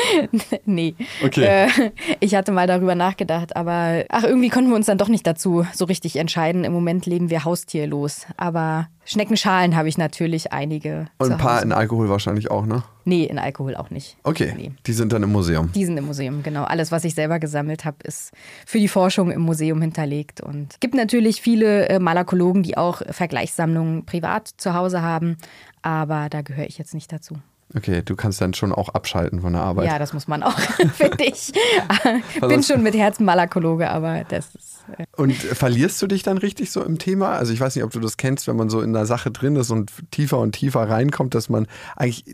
nee. 0.64 0.94
Okay. 1.24 1.44
Äh, 1.44 1.90
ich 2.20 2.34
hatte 2.34 2.52
mal 2.52 2.66
darüber 2.66 2.94
nachgedacht, 2.94 3.56
aber 3.56 4.04
ach, 4.08 4.24
irgendwie 4.24 4.48
konnten 4.48 4.70
wir 4.70 4.76
uns 4.76 4.86
dann 4.86 4.98
doch 4.98 5.08
nicht 5.08 5.26
dazu 5.26 5.66
so 5.72 5.84
richtig 5.84 6.16
entscheiden. 6.16 6.64
Im 6.64 6.72
Moment 6.72 7.06
leben 7.06 7.30
wir 7.30 7.44
haustierlos. 7.44 8.26
Aber 8.36 8.88
Schneckenschalen 9.04 9.76
habe 9.76 9.88
ich 9.88 9.98
natürlich 9.98 10.52
einige. 10.52 11.06
Und 11.18 11.32
ein 11.32 11.38
paar 11.38 11.56
Hause. 11.56 11.64
in 11.64 11.72
Alkohol 11.72 12.08
wahrscheinlich 12.08 12.50
auch, 12.50 12.66
ne? 12.66 12.82
Nee, 13.04 13.24
in 13.24 13.38
Alkohol 13.38 13.74
auch 13.74 13.90
nicht. 13.90 14.16
Okay. 14.22 14.52
Nee. 14.56 14.72
Die 14.86 14.92
sind 14.92 15.12
dann 15.12 15.22
im 15.22 15.32
Museum. 15.32 15.72
Die 15.72 15.84
sind 15.84 15.96
im 15.96 16.06
Museum, 16.06 16.42
genau. 16.42 16.64
Alles, 16.64 16.92
was 16.92 17.04
ich 17.04 17.14
selber 17.14 17.38
gesammelt 17.38 17.84
habe, 17.84 17.96
ist 18.04 18.32
für 18.66 18.78
die 18.78 18.88
Forschung 18.88 19.30
im 19.30 19.40
Museum 19.40 19.80
hinterlegt. 19.80 20.40
Und 20.40 20.74
es 20.74 20.80
gibt 20.80 20.94
natürlich 20.94 21.40
viele 21.40 21.88
äh, 21.88 21.98
Malakologen, 21.98 22.62
die 22.62 22.76
auch 22.76 23.02
Vergleichssammlungen 23.10 24.04
privat 24.04 24.48
zu 24.56 24.74
Hause 24.74 25.02
haben. 25.02 25.36
Aber 25.82 26.28
da 26.28 26.42
gehöre 26.42 26.66
ich 26.66 26.78
jetzt 26.78 26.94
nicht 26.94 27.10
dazu. 27.12 27.36
Okay, 27.76 28.02
du 28.04 28.16
kannst 28.16 28.40
dann 28.40 28.52
schon 28.52 28.72
auch 28.72 28.88
abschalten 28.88 29.40
von 29.42 29.52
der 29.52 29.62
Arbeit. 29.62 29.86
Ja, 29.86 29.98
das 29.98 30.12
muss 30.12 30.26
man 30.26 30.42
auch, 30.42 30.58
finde 30.94 31.24
ich. 31.24 31.52
Bin 32.40 32.42
Also- 32.42 32.74
schon 32.74 32.82
mit 32.82 32.94
Herzen 32.96 33.24
Malakologe, 33.24 33.88
aber 33.90 34.24
das 34.28 34.54
ist. 34.56 34.84
äh, 34.98 35.04
Und 35.16 35.34
verlierst 35.34 36.02
du 36.02 36.06
dich 36.08 36.22
dann 36.24 36.38
richtig 36.38 36.72
so 36.72 36.82
im 36.82 36.98
Thema? 36.98 37.30
Also 37.36 37.52
ich 37.52 37.60
weiß 37.60 37.76
nicht, 37.76 37.84
ob 37.84 37.92
du 37.92 38.00
das 38.00 38.16
kennst, 38.16 38.48
wenn 38.48 38.56
man 38.56 38.70
so 38.70 38.80
in 38.80 38.92
der 38.92 39.06
Sache 39.06 39.30
drin 39.30 39.54
ist 39.56 39.70
und 39.70 39.92
tiefer 40.10 40.38
und 40.38 40.52
tiefer 40.52 40.88
reinkommt, 40.88 41.34
dass 41.34 41.48
man 41.48 41.66
eigentlich 41.96 42.24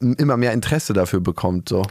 immer 0.00 0.36
mehr 0.36 0.52
Interesse 0.52 0.92
dafür 0.92 1.20
bekommt. 1.20 1.68
So. 1.68 1.82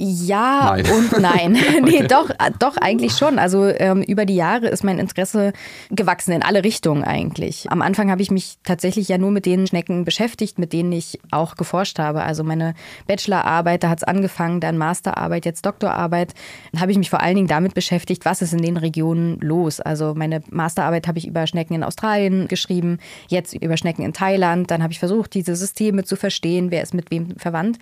Ja 0.00 0.76
Nein. 0.76 0.86
und 0.92 1.12
nein. 1.20 1.58
nee, 1.84 2.06
doch, 2.06 2.30
doch, 2.60 2.76
eigentlich 2.76 3.16
schon. 3.16 3.40
Also 3.40 3.66
ähm, 3.66 4.02
über 4.02 4.26
die 4.26 4.36
Jahre 4.36 4.68
ist 4.68 4.84
mein 4.84 5.00
Interesse 5.00 5.52
gewachsen 5.90 6.30
in 6.30 6.42
alle 6.44 6.62
Richtungen 6.62 7.02
eigentlich. 7.02 7.66
Am 7.68 7.82
Anfang 7.82 8.08
habe 8.08 8.22
ich 8.22 8.30
mich 8.30 8.58
tatsächlich 8.62 9.08
ja 9.08 9.18
nur 9.18 9.32
mit 9.32 9.44
den 9.44 9.66
Schnecken 9.66 10.04
beschäftigt, 10.04 10.60
mit 10.60 10.72
denen 10.72 10.92
ich 10.92 11.18
auch 11.32 11.56
geforscht 11.56 11.98
habe. 11.98 12.22
Also 12.22 12.44
meine 12.44 12.74
Bachelorarbeit, 13.08 13.82
da 13.82 13.88
hat 13.88 13.98
es 13.98 14.04
angefangen, 14.04 14.60
dann 14.60 14.78
Masterarbeit, 14.78 15.44
jetzt 15.44 15.66
Doktorarbeit. 15.66 16.32
Dann 16.70 16.80
habe 16.80 16.92
ich 16.92 16.98
mich 16.98 17.10
vor 17.10 17.20
allen 17.20 17.34
Dingen 17.34 17.48
damit 17.48 17.74
beschäftigt, 17.74 18.24
was 18.24 18.40
ist 18.40 18.52
in 18.52 18.62
den 18.62 18.76
Regionen 18.76 19.40
los. 19.40 19.80
Also 19.80 20.14
meine 20.14 20.42
Masterarbeit 20.48 21.08
habe 21.08 21.18
ich 21.18 21.26
über 21.26 21.48
Schnecken 21.48 21.74
in 21.74 21.82
Australien 21.82 22.46
geschrieben, 22.46 22.98
jetzt 23.26 23.52
über 23.52 23.76
Schnecken 23.76 24.04
in 24.04 24.12
Thailand. 24.12 24.70
Dann 24.70 24.80
habe 24.80 24.92
ich 24.92 25.00
versucht, 25.00 25.34
diese 25.34 25.56
Systeme 25.56 26.04
zu 26.04 26.14
verstehen, 26.14 26.70
wer 26.70 26.84
ist 26.84 26.94
mit 26.94 27.10
wem 27.10 27.36
verwandt. 27.36 27.78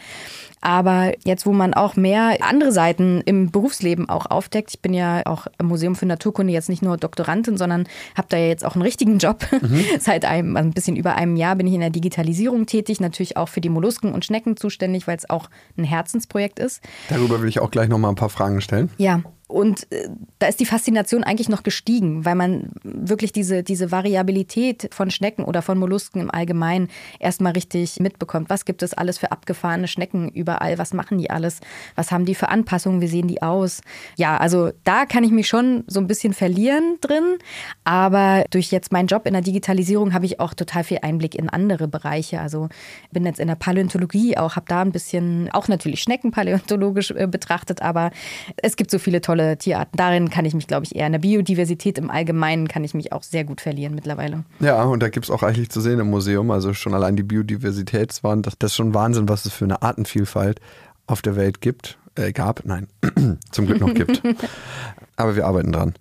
Aber 0.62 1.12
jetzt, 1.24 1.44
wo 1.44 1.52
man 1.52 1.74
auch 1.74 1.94
mehr 1.96 2.05
andere 2.14 2.72
Seiten 2.72 3.20
im 3.24 3.50
Berufsleben 3.50 4.08
auch 4.08 4.26
aufdeckt, 4.26 4.70
ich 4.74 4.80
bin 4.80 4.94
ja 4.94 5.24
auch 5.26 5.46
im 5.58 5.66
Museum 5.66 5.96
für 5.96 6.06
Naturkunde 6.06 6.52
jetzt 6.52 6.68
nicht 6.68 6.82
nur 6.82 6.96
Doktorandin, 6.96 7.56
sondern 7.56 7.86
habe 8.16 8.28
da 8.30 8.36
ja 8.36 8.46
jetzt 8.46 8.64
auch 8.64 8.74
einen 8.74 8.82
richtigen 8.82 9.18
Job. 9.18 9.46
Seit 9.98 10.24
einem, 10.24 10.56
also 10.56 10.68
ein 10.68 10.72
bisschen 10.72 10.96
über 10.96 11.14
einem 11.14 11.36
Jahr 11.36 11.56
bin 11.56 11.66
ich 11.66 11.74
in 11.74 11.80
der 11.80 11.90
Digitalisierung 11.90 12.66
tätig, 12.66 13.00
natürlich 13.00 13.36
auch 13.36 13.48
für 13.48 13.60
die 13.60 13.68
Mollusken 13.68 14.12
und 14.12 14.24
Schnecken 14.24 14.56
zuständig, 14.56 15.06
weil 15.06 15.16
es 15.16 15.28
auch 15.28 15.48
ein 15.76 15.84
Herzensprojekt 15.84 16.58
ist. 16.58 16.82
Darüber 17.08 17.40
will 17.40 17.48
ich 17.48 17.60
auch 17.60 17.70
gleich 17.70 17.88
nochmal 17.88 18.10
ein 18.12 18.16
paar 18.16 18.30
Fragen 18.30 18.60
stellen. 18.60 18.90
Ja. 18.98 19.22
Und 19.48 19.90
äh, 19.92 20.08
da 20.40 20.48
ist 20.48 20.58
die 20.58 20.66
Faszination 20.66 21.22
eigentlich 21.22 21.48
noch 21.48 21.62
gestiegen, 21.62 22.24
weil 22.24 22.34
man 22.34 22.72
wirklich 22.82 23.30
diese, 23.30 23.62
diese 23.62 23.92
Variabilität 23.92 24.88
von 24.92 25.08
Schnecken 25.08 25.44
oder 25.44 25.62
von 25.62 25.78
Mollusken 25.78 26.20
im 26.20 26.32
Allgemeinen 26.32 26.88
erstmal 27.20 27.52
richtig 27.52 28.00
mitbekommt. 28.00 28.50
Was 28.50 28.64
gibt 28.64 28.82
es 28.82 28.92
alles 28.92 29.18
für 29.18 29.30
abgefahrene 29.30 29.86
Schnecken 29.86 30.28
überall? 30.30 30.78
Was 30.78 30.92
machen 30.92 31.18
die 31.18 31.30
alles? 31.30 31.60
Was 31.94 32.10
haben 32.10 32.24
die 32.24 32.34
für 32.34 32.48
Anpassungen? 32.48 33.00
Wie 33.00 33.06
sehen 33.06 33.28
die 33.28 33.40
aus? 33.40 33.82
Ja, 34.16 34.36
also 34.36 34.72
da 34.82 35.06
kann 35.06 35.22
ich 35.22 35.30
mich 35.30 35.46
schon 35.46 35.84
so 35.86 36.00
ein 36.00 36.08
bisschen 36.08 36.32
verlieren 36.32 36.96
drin. 37.00 37.36
Aber 37.84 38.44
durch 38.50 38.72
jetzt 38.72 38.90
meinen 38.90 39.06
Job 39.06 39.26
in 39.26 39.32
der 39.32 39.42
Digitalisierung 39.42 40.12
habe 40.12 40.26
ich 40.26 40.40
auch 40.40 40.54
total 40.54 40.82
viel 40.82 40.98
Einblick 41.02 41.36
in 41.36 41.48
andere 41.48 41.86
Bereiche. 41.86 42.40
Also 42.40 42.68
bin 43.12 43.24
jetzt 43.24 43.38
in 43.38 43.46
der 43.46 43.54
Paläontologie 43.54 44.36
auch, 44.38 44.56
habe 44.56 44.66
da 44.68 44.82
ein 44.82 44.90
bisschen 44.90 45.50
auch 45.52 45.68
natürlich 45.68 46.02
Schneckenpaläontologisch 46.02 47.12
äh, 47.12 47.28
betrachtet, 47.28 47.80
aber 47.80 48.10
es 48.56 48.74
gibt 48.74 48.90
so 48.90 48.98
viele 48.98 49.20
tolle 49.20 49.35
tolle 49.36 49.58
Tierarten. 49.58 49.96
Darin 49.96 50.30
kann 50.30 50.44
ich 50.44 50.54
mich, 50.54 50.66
glaube 50.66 50.84
ich, 50.84 50.96
eher 50.96 51.06
in 51.06 51.12
der 51.12 51.18
Biodiversität 51.18 51.98
im 51.98 52.10
Allgemeinen 52.10 52.68
kann 52.68 52.84
ich 52.84 52.94
mich 52.94 53.12
auch 53.12 53.22
sehr 53.22 53.44
gut 53.44 53.60
verlieren 53.60 53.94
mittlerweile. 53.94 54.44
Ja, 54.60 54.82
und 54.84 55.02
da 55.02 55.08
gibt 55.08 55.26
es 55.26 55.30
auch 55.30 55.42
eigentlich 55.42 55.70
zu 55.70 55.80
sehen 55.80 56.00
im 56.00 56.10
Museum. 56.10 56.50
Also 56.50 56.74
schon 56.74 56.94
allein 56.94 57.16
die 57.16 57.22
Biodiversitätswand, 57.22 58.46
das, 58.46 58.58
das 58.58 58.72
ist 58.72 58.76
schon 58.76 58.94
Wahnsinn, 58.94 59.28
was 59.28 59.44
es 59.44 59.52
für 59.52 59.64
eine 59.64 59.82
Artenvielfalt 59.82 60.60
auf 61.06 61.22
der 61.22 61.36
Welt 61.36 61.60
gibt. 61.60 61.98
Äh, 62.14 62.32
gab, 62.32 62.64
nein, 62.64 62.88
zum 63.50 63.66
Glück 63.66 63.80
noch 63.80 63.94
gibt. 63.94 64.22
Aber 65.16 65.36
wir 65.36 65.46
arbeiten 65.46 65.72
dran. 65.72 65.94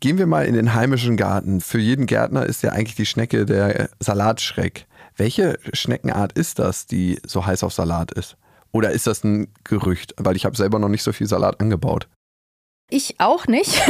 Gehen 0.00 0.18
wir 0.18 0.26
mal 0.26 0.46
in 0.46 0.54
den 0.54 0.74
heimischen 0.74 1.16
Garten. 1.16 1.60
Für 1.60 1.78
jeden 1.78 2.06
Gärtner 2.06 2.44
ist 2.44 2.62
ja 2.62 2.72
eigentlich 2.72 2.96
die 2.96 3.06
Schnecke 3.06 3.46
der 3.46 3.88
Salatschreck. 4.00 4.86
Welche 5.16 5.58
Schneckenart 5.72 6.32
ist 6.32 6.58
das, 6.58 6.86
die 6.86 7.18
so 7.24 7.46
heiß 7.46 7.62
auf 7.62 7.72
Salat 7.72 8.12
ist? 8.12 8.36
Oder 8.72 8.90
ist 8.90 9.06
das 9.06 9.24
ein 9.24 9.48
Gerücht? 9.64 10.14
Weil 10.18 10.36
ich 10.36 10.44
habe 10.44 10.56
selber 10.56 10.78
noch 10.78 10.88
nicht 10.88 11.02
so 11.02 11.12
viel 11.12 11.26
Salat 11.26 11.60
angebaut. 11.60 12.08
Ich 12.88 13.16
auch 13.18 13.46
nicht. 13.48 13.82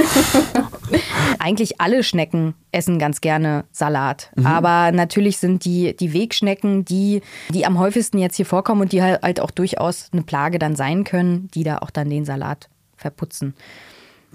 Eigentlich 1.39 1.81
alle 1.81 2.03
Schnecken 2.03 2.55
essen 2.73 2.99
ganz 2.99 3.21
gerne 3.21 3.67
Salat. 3.71 4.31
Mhm. 4.37 4.47
Aber 4.47 4.91
natürlich 4.91 5.37
sind 5.37 5.67
die, 5.67 5.95
die 5.95 6.15
Wegschnecken 6.15 6.85
die, 6.85 7.21
die 7.51 7.67
am 7.67 7.79
häufigsten 7.79 8.19
jetzt 8.19 8.37
hier 8.37 8.47
vorkommen 8.47 8.81
und 8.81 8.93
die 8.93 9.03
halt 9.03 9.41
auch 9.41 9.51
durchaus 9.51 10.09
eine 10.13 10.23
Plage 10.23 10.59
dann 10.59 10.77
sein 10.77 11.05
können, 11.05 11.49
die 11.53 11.63
da 11.63 11.79
auch 11.79 11.91
dann 11.91 12.09
den 12.09 12.25
Salat 12.25 12.71
verputzen. 12.97 13.55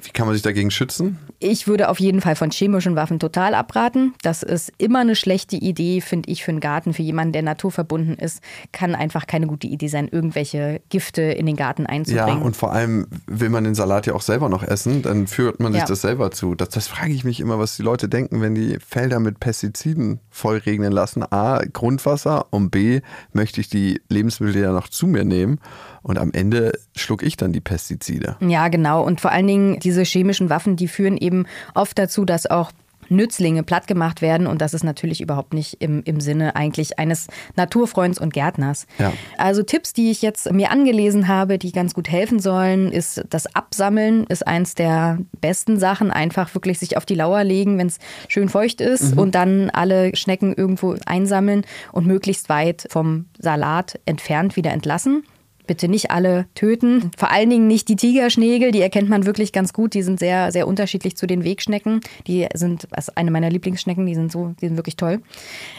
Wie 0.03 0.11
kann 0.11 0.25
man 0.25 0.33
sich 0.33 0.43
dagegen 0.43 0.71
schützen? 0.71 1.19
Ich 1.39 1.67
würde 1.67 1.89
auf 1.89 1.99
jeden 1.99 2.21
Fall 2.21 2.35
von 2.35 2.51
chemischen 2.51 2.95
Waffen 2.95 3.19
total 3.19 3.55
abraten. 3.55 4.13
Das 4.21 4.43
ist 4.43 4.71
immer 4.77 4.99
eine 4.99 5.15
schlechte 5.15 5.55
Idee, 5.55 6.01
finde 6.01 6.29
ich, 6.29 6.43
für 6.43 6.51
einen 6.51 6.59
Garten. 6.59 6.93
Für 6.93 7.01
jemanden, 7.01 7.33
der 7.33 7.41
naturverbunden 7.41 8.15
ist, 8.15 8.41
kann 8.71 8.95
einfach 8.95 9.27
keine 9.27 9.47
gute 9.47 9.67
Idee 9.67 9.87
sein, 9.87 10.07
irgendwelche 10.07 10.81
Gifte 10.89 11.21
in 11.21 11.45
den 11.45 11.55
Garten 11.55 11.85
einzubringen. 11.85 12.39
Ja, 12.39 12.45
und 12.45 12.55
vor 12.55 12.71
allem 12.71 13.07
will 13.27 13.49
man 13.49 13.63
den 13.63 13.75
Salat 13.75 14.07
ja 14.07 14.13
auch 14.13 14.21
selber 14.21 14.49
noch 14.49 14.63
essen, 14.63 15.01
dann 15.01 15.27
führt 15.27 15.59
man 15.59 15.73
sich 15.73 15.81
ja. 15.81 15.87
das 15.87 16.01
selber 16.01 16.31
zu. 16.31 16.55
Das, 16.55 16.69
das 16.69 16.87
frage 16.87 17.13
ich 17.13 17.23
mich 17.23 17.39
immer, 17.39 17.59
was 17.59 17.77
die 17.77 17.83
Leute 17.83 18.09
denken, 18.09 18.41
wenn 18.41 18.55
die 18.55 18.77
Felder 18.85 19.19
mit 19.19 19.39
Pestiziden 19.39 20.19
vollregnen 20.29 20.91
lassen. 20.91 21.23
A, 21.23 21.61
Grundwasser 21.71 22.47
und 22.51 22.69
B, 22.69 23.01
möchte 23.33 23.61
ich 23.61 23.69
die 23.69 24.01
Lebensmittel 24.09 24.61
ja 24.61 24.71
noch 24.71 24.89
zu 24.89 25.07
mir 25.07 25.23
nehmen. 25.23 25.59
Und 26.03 26.17
am 26.17 26.31
Ende 26.33 26.73
schluck 26.95 27.23
ich 27.23 27.37
dann 27.37 27.53
die 27.53 27.61
Pestizide. 27.61 28.37
Ja, 28.39 28.67
genau. 28.69 29.03
Und 29.03 29.21
vor 29.21 29.31
allen 29.31 29.47
Dingen 29.47 29.79
diese 29.79 30.03
chemischen 30.03 30.49
Waffen, 30.49 30.75
die 30.75 30.87
führen 30.87 31.17
eben 31.17 31.45
oft 31.75 31.97
dazu, 31.97 32.25
dass 32.25 32.47
auch 32.47 32.71
Nützlinge 33.11 33.63
plattgemacht 33.63 34.21
werden 34.21 34.47
und 34.47 34.61
das 34.61 34.73
ist 34.73 34.83
natürlich 34.83 35.21
überhaupt 35.21 35.53
nicht 35.53 35.81
im, 35.81 36.01
im 36.03 36.21
Sinne 36.21 36.55
eigentlich 36.55 36.97
eines 36.97 37.27
Naturfreunds 37.55 38.19
und 38.19 38.33
Gärtners. 38.33 38.87
Ja. 38.97 39.11
Also 39.37 39.63
Tipps, 39.63 39.93
die 39.93 40.09
ich 40.09 40.21
jetzt 40.21 40.51
mir 40.51 40.71
angelesen 40.71 41.27
habe, 41.27 41.57
die 41.57 41.73
ganz 41.73 41.93
gut 41.93 42.09
helfen 42.09 42.39
sollen, 42.39 42.91
ist 42.91 43.23
das 43.29 43.53
Absammeln 43.53 44.25
ist 44.27 44.47
eins 44.47 44.75
der 44.75 45.19
besten 45.41 45.77
Sachen. 45.77 46.09
Einfach 46.09 46.53
wirklich 46.55 46.79
sich 46.79 46.95
auf 46.95 47.05
die 47.05 47.15
Lauer 47.15 47.43
legen, 47.43 47.77
wenn 47.77 47.87
es 47.87 47.99
schön 48.29 48.47
feucht 48.47 48.79
ist 48.79 49.15
mhm. 49.15 49.19
und 49.19 49.35
dann 49.35 49.69
alle 49.69 50.15
Schnecken 50.15 50.53
irgendwo 50.53 50.95
einsammeln 51.05 51.65
und 51.91 52.07
möglichst 52.07 52.47
weit 52.47 52.87
vom 52.89 53.25
Salat 53.37 53.99
entfernt 54.05 54.55
wieder 54.55 54.71
entlassen 54.71 55.23
bitte 55.67 55.87
nicht 55.87 56.11
alle 56.11 56.45
töten. 56.55 57.11
Vor 57.17 57.31
allen 57.31 57.49
Dingen 57.49 57.67
nicht 57.67 57.87
die 57.89 57.95
Tigerschnägel, 57.95 58.71
die 58.71 58.81
erkennt 58.81 59.09
man 59.09 59.25
wirklich 59.25 59.51
ganz 59.51 59.73
gut. 59.73 59.93
Die 59.93 60.03
sind 60.03 60.19
sehr, 60.19 60.51
sehr 60.51 60.67
unterschiedlich 60.67 61.17
zu 61.17 61.27
den 61.27 61.43
Wegschnecken. 61.43 62.01
Die 62.27 62.47
sind 62.53 62.87
also 62.91 63.11
eine 63.15 63.31
meiner 63.31 63.49
Lieblingsschnecken, 63.49 64.05
die 64.05 64.15
sind 64.15 64.31
so, 64.31 64.53
die 64.61 64.67
sind 64.67 64.77
wirklich 64.77 64.97
toll. 64.97 65.21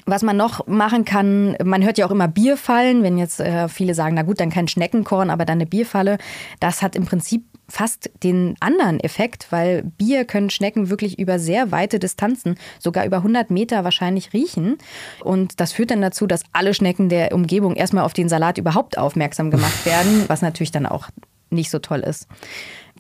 Was 0.06 0.22
man 0.22 0.36
noch 0.36 0.66
machen 0.66 1.04
kann, 1.04 1.56
man 1.64 1.84
hört 1.84 1.98
ja 1.98 2.06
auch 2.06 2.10
immer 2.10 2.28
Bierfallen, 2.28 3.02
wenn 3.02 3.18
jetzt 3.18 3.40
äh, 3.40 3.68
viele 3.68 3.94
sagen, 3.94 4.14
na 4.14 4.22
gut, 4.22 4.40
dann 4.40 4.50
kein 4.50 4.68
Schneckenkorn, 4.68 5.30
aber 5.30 5.44
dann 5.44 5.58
eine 5.58 5.66
Bierfalle. 5.66 6.18
Das 6.60 6.82
hat 6.82 6.96
im 6.96 7.04
Prinzip 7.04 7.44
fast 7.72 8.10
den 8.22 8.54
anderen 8.60 9.00
Effekt, 9.00 9.46
weil 9.48 9.82
Bier 9.82 10.26
können 10.26 10.50
Schnecken 10.50 10.90
wirklich 10.90 11.18
über 11.18 11.38
sehr 11.38 11.72
weite 11.72 11.98
Distanzen, 11.98 12.56
sogar 12.78 13.06
über 13.06 13.18
100 13.18 13.50
Meter 13.50 13.82
wahrscheinlich 13.82 14.34
riechen. 14.34 14.76
Und 15.24 15.58
das 15.58 15.72
führt 15.72 15.90
dann 15.90 16.02
dazu, 16.02 16.26
dass 16.26 16.42
alle 16.52 16.74
Schnecken 16.74 17.08
der 17.08 17.32
Umgebung 17.32 17.74
erstmal 17.74 18.04
auf 18.04 18.12
den 18.12 18.28
Salat 18.28 18.58
überhaupt 18.58 18.98
aufmerksam 18.98 19.50
gemacht 19.50 19.86
werden, 19.86 20.24
was 20.26 20.42
natürlich 20.42 20.70
dann 20.70 20.84
auch 20.84 21.08
nicht 21.48 21.70
so 21.70 21.78
toll 21.78 22.00
ist. 22.00 22.28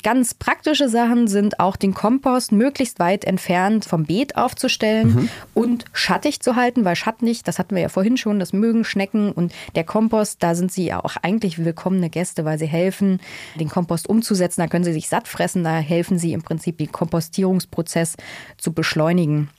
Ganz 0.02 0.34
praktische 0.34 0.88
Sachen 0.88 1.28
sind 1.28 1.60
auch 1.60 1.76
den 1.76 1.94
Kompost 1.94 2.50
möglichst 2.50 2.98
weit 2.98 3.24
entfernt 3.24 3.84
vom 3.84 4.04
Beet 4.04 4.36
aufzustellen 4.36 5.14
mhm. 5.14 5.28
und 5.54 5.84
schattig 5.92 6.40
zu 6.40 6.56
halten, 6.56 6.84
weil 6.84 6.96
schattig, 6.96 7.44
das 7.44 7.58
hatten 7.58 7.74
wir 7.74 7.82
ja 7.82 7.88
vorhin 7.88 8.16
schon, 8.16 8.40
das 8.40 8.52
mögen 8.52 8.84
Schnecken 8.84 9.30
und 9.30 9.52
der 9.76 9.84
Kompost, 9.84 10.42
da 10.42 10.54
sind 10.54 10.72
sie 10.72 10.86
ja 10.86 11.04
auch 11.04 11.16
eigentlich 11.22 11.62
willkommene 11.64 12.10
Gäste, 12.10 12.44
weil 12.44 12.58
sie 12.58 12.66
helfen, 12.66 13.20
den 13.60 13.68
Kompost 13.68 14.08
umzusetzen. 14.08 14.62
Da 14.62 14.66
können 14.66 14.84
sie 14.84 14.92
sich 14.92 15.08
satt 15.08 15.28
fressen, 15.28 15.62
da 15.62 15.78
helfen 15.78 16.18
sie 16.18 16.32
im 16.32 16.42
Prinzip, 16.42 16.78
den 16.78 16.90
Kompostierungsprozess 16.90 18.16
zu 18.56 18.72
beschleunigen. 18.72 19.50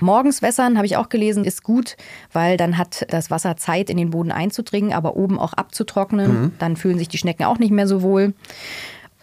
Morgens 0.00 0.42
wässern, 0.42 0.76
habe 0.76 0.86
ich 0.86 0.96
auch 0.96 1.08
gelesen, 1.08 1.44
ist 1.44 1.62
gut, 1.62 1.96
weil 2.32 2.56
dann 2.56 2.78
hat 2.78 3.06
das 3.10 3.30
Wasser 3.30 3.56
Zeit, 3.56 3.90
in 3.90 3.96
den 3.96 4.10
Boden 4.10 4.32
einzudringen, 4.32 4.92
aber 4.92 5.16
oben 5.16 5.38
auch 5.38 5.52
abzutrocknen. 5.52 6.42
Mhm. 6.42 6.52
Dann 6.58 6.76
fühlen 6.76 6.98
sich 6.98 7.08
die 7.08 7.18
Schnecken 7.18 7.44
auch 7.44 7.58
nicht 7.58 7.70
mehr 7.70 7.86
so 7.86 8.02
wohl 8.02 8.34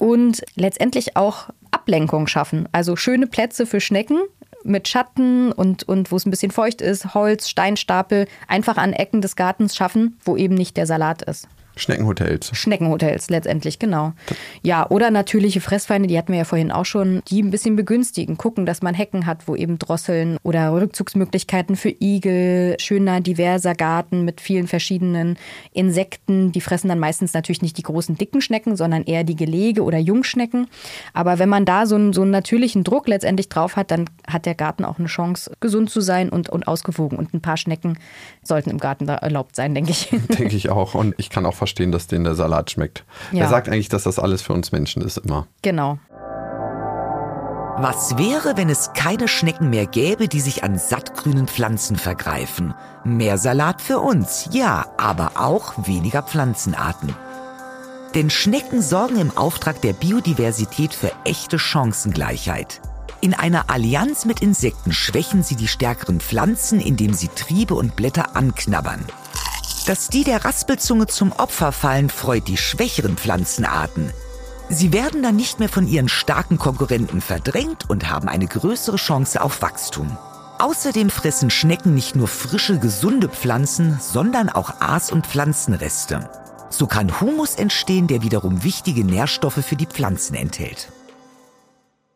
und 0.01 0.41
letztendlich 0.55 1.15
auch 1.15 1.49
Ablenkung 1.69 2.25
schaffen. 2.25 2.67
Also 2.71 2.95
schöne 2.95 3.27
Plätze 3.27 3.67
für 3.67 3.79
Schnecken 3.79 4.19
mit 4.63 4.87
Schatten 4.87 5.51
und, 5.51 5.83
und 5.83 6.11
wo 6.11 6.15
es 6.15 6.25
ein 6.25 6.31
bisschen 6.31 6.49
feucht 6.49 6.81
ist, 6.81 7.13
Holz, 7.13 7.47
Steinstapel, 7.47 8.27
einfach 8.47 8.77
an 8.77 8.93
Ecken 8.93 9.21
des 9.21 9.35
Gartens 9.35 9.75
schaffen, 9.75 10.17
wo 10.25 10.35
eben 10.35 10.55
nicht 10.55 10.75
der 10.75 10.87
Salat 10.87 11.21
ist. 11.21 11.47
Schneckenhotels. 11.75 12.51
Schneckenhotels 12.53 13.29
letztendlich, 13.29 13.79
genau. 13.79 14.13
Ja, 14.61 14.89
oder 14.89 15.11
natürliche 15.11 15.61
Fressfeinde, 15.61 16.07
die 16.07 16.17
hatten 16.17 16.31
wir 16.31 16.39
ja 16.39 16.45
vorhin 16.45 16.71
auch 16.71 16.85
schon, 16.85 17.21
die 17.27 17.41
ein 17.41 17.51
bisschen 17.51 17.75
begünstigen, 17.75 18.37
gucken, 18.37 18.65
dass 18.65 18.81
man 18.81 18.93
Hecken 18.93 19.25
hat, 19.25 19.47
wo 19.47 19.55
eben 19.55 19.79
Drosseln 19.79 20.37
oder 20.43 20.73
Rückzugsmöglichkeiten 20.73 21.75
für 21.75 21.93
Igel, 21.99 22.75
schöner, 22.79 23.21
diverser 23.21 23.73
Garten 23.73 24.25
mit 24.25 24.41
vielen 24.41 24.67
verschiedenen 24.67 25.37
Insekten. 25.73 26.51
Die 26.51 26.61
fressen 26.61 26.89
dann 26.89 26.99
meistens 26.99 27.33
natürlich 27.33 27.61
nicht 27.61 27.77
die 27.77 27.83
großen, 27.83 28.15
dicken 28.15 28.41
Schnecken, 28.41 28.75
sondern 28.75 29.03
eher 29.03 29.23
die 29.23 29.35
Gelege 29.35 29.83
oder 29.83 29.97
Jungschnecken. 29.97 30.67
Aber 31.13 31.39
wenn 31.39 31.49
man 31.49 31.65
da 31.65 31.85
so 31.85 31.95
einen, 31.95 32.13
so 32.13 32.21
einen 32.21 32.31
natürlichen 32.31 32.83
Druck 32.83 33.07
letztendlich 33.07 33.49
drauf 33.49 33.75
hat, 33.75 33.91
dann 33.91 34.09
hat 34.27 34.45
der 34.45 34.55
Garten 34.55 34.85
auch 34.85 34.99
eine 34.99 35.07
Chance, 35.07 35.51
gesund 35.59 35.89
zu 35.89 36.01
sein 36.01 36.29
und, 36.29 36.49
und 36.49 36.67
ausgewogen. 36.67 37.17
Und 37.17 37.33
ein 37.33 37.41
paar 37.41 37.57
Schnecken 37.57 37.97
sollten 38.43 38.69
im 38.69 38.77
Garten 38.77 39.07
da 39.07 39.15
erlaubt 39.15 39.55
sein, 39.55 39.73
denke 39.73 39.91
ich. 39.91 40.09
Denke 40.37 40.55
ich 40.55 40.69
auch. 40.69 40.95
Und 40.95 41.15
ich 41.17 41.29
kann 41.29 41.45
auch 41.45 41.55
verstehen, 41.61 41.91
dass 41.91 42.07
denen 42.07 42.23
der 42.23 42.33
Salat 42.33 42.71
schmeckt. 42.71 43.05
Ja. 43.31 43.43
Er 43.43 43.49
sagt 43.49 43.69
eigentlich, 43.69 43.87
dass 43.87 44.01
das 44.01 44.17
alles 44.17 44.41
für 44.41 44.53
uns 44.53 44.71
Menschen 44.71 45.03
ist 45.03 45.17
immer. 45.17 45.45
Genau. 45.61 45.99
Was 47.77 48.17
wäre, 48.17 48.57
wenn 48.57 48.67
es 48.67 48.93
keine 48.93 49.27
Schnecken 49.27 49.69
mehr 49.69 49.85
gäbe, 49.85 50.27
die 50.27 50.39
sich 50.39 50.63
an 50.63 50.79
sattgrünen 50.79 51.47
Pflanzen 51.47 51.97
vergreifen? 51.97 52.73
Mehr 53.03 53.37
Salat 53.37 53.79
für 53.79 53.99
uns, 53.99 54.49
ja, 54.51 54.87
aber 54.97 55.33
auch 55.35 55.85
weniger 55.85 56.23
Pflanzenarten. 56.23 57.15
Denn 58.15 58.31
Schnecken 58.31 58.81
sorgen 58.81 59.17
im 59.17 59.37
Auftrag 59.37 59.83
der 59.83 59.93
Biodiversität 59.93 60.95
für 60.95 61.11
echte 61.25 61.59
Chancengleichheit. 61.59 62.81
In 63.21 63.35
einer 63.35 63.69
Allianz 63.69 64.25
mit 64.25 64.41
Insekten 64.41 64.91
schwächen 64.93 65.43
sie 65.43 65.55
die 65.55 65.67
stärkeren 65.67 66.21
Pflanzen, 66.21 66.79
indem 66.79 67.13
sie 67.13 67.27
Triebe 67.27 67.75
und 67.75 67.95
Blätter 67.95 68.35
anknabbern. 68.35 69.05
Dass 69.85 70.09
die 70.09 70.23
der 70.23 70.45
Raspelzunge 70.45 71.07
zum 71.07 71.31
Opfer 71.31 71.71
fallen, 71.71 72.09
freut 72.09 72.47
die 72.47 72.57
schwächeren 72.57 73.17
Pflanzenarten. 73.17 74.11
Sie 74.69 74.93
werden 74.93 75.21
dann 75.23 75.35
nicht 75.35 75.59
mehr 75.59 75.69
von 75.69 75.87
ihren 75.87 76.07
starken 76.07 76.57
Konkurrenten 76.57 77.19
verdrängt 77.19 77.89
und 77.89 78.09
haben 78.09 78.29
eine 78.29 78.47
größere 78.47 78.97
Chance 78.97 79.41
auf 79.41 79.61
Wachstum. 79.61 80.17
Außerdem 80.59 81.09
fressen 81.09 81.49
Schnecken 81.49 81.95
nicht 81.95 82.15
nur 82.15 82.27
frische, 82.27 82.77
gesunde 82.77 83.27
Pflanzen, 83.27 83.97
sondern 83.99 84.49
auch 84.49 84.79
Aas- 84.79 85.11
und 85.11 85.25
Pflanzenreste. 85.25 86.29
So 86.69 86.87
kann 86.87 87.19
Humus 87.19 87.55
entstehen, 87.55 88.07
der 88.07 88.21
wiederum 88.21 88.63
wichtige 88.63 89.03
Nährstoffe 89.03 89.65
für 89.65 89.75
die 89.75 89.87
Pflanzen 89.87 90.35
enthält. 90.35 90.91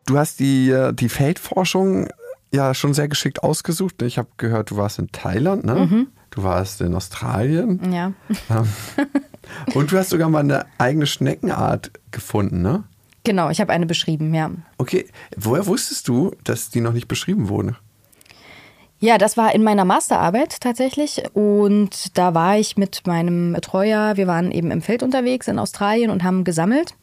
Du 0.06 0.16
hast 0.16 0.38
die, 0.38 0.70
äh, 0.70 0.94
die 0.94 1.08
Feldforschung 1.08 2.08
ja 2.52 2.72
schon 2.72 2.94
sehr 2.94 3.08
geschickt 3.08 3.42
ausgesucht. 3.42 4.00
Ich 4.02 4.16
habe 4.16 4.28
gehört, 4.36 4.70
du 4.70 4.76
warst 4.76 4.98
in 4.98 5.08
Thailand, 5.08 5.64
ne? 5.64 5.74
Mhm. 5.74 6.06
Du 6.36 6.42
warst 6.42 6.82
in 6.82 6.94
Australien. 6.94 7.80
Ja. 7.92 8.12
Und 9.74 9.90
du 9.90 9.96
hast 9.96 10.10
sogar 10.10 10.28
mal 10.28 10.40
eine 10.40 10.66
eigene 10.76 11.06
Schneckenart 11.06 11.90
gefunden, 12.10 12.60
ne? 12.60 12.84
Genau, 13.24 13.48
ich 13.48 13.60
habe 13.60 13.72
eine 13.72 13.86
beschrieben, 13.86 14.34
ja. 14.34 14.50
Okay, 14.76 15.06
woher 15.34 15.66
wusstest 15.66 16.06
du, 16.08 16.32
dass 16.44 16.68
die 16.68 16.82
noch 16.82 16.92
nicht 16.92 17.08
beschrieben 17.08 17.48
wurde? 17.48 17.76
Ja, 19.00 19.16
das 19.16 19.38
war 19.38 19.54
in 19.54 19.62
meiner 19.62 19.86
Masterarbeit 19.86 20.60
tatsächlich. 20.60 21.22
Und 21.32 22.16
da 22.18 22.34
war 22.34 22.58
ich 22.58 22.76
mit 22.76 23.06
meinem 23.06 23.54
Betreuer, 23.54 24.18
wir 24.18 24.26
waren 24.26 24.52
eben 24.52 24.70
im 24.70 24.82
Feld 24.82 25.02
unterwegs 25.02 25.48
in 25.48 25.58
Australien 25.58 26.10
und 26.10 26.22
haben 26.22 26.44
gesammelt. 26.44 26.94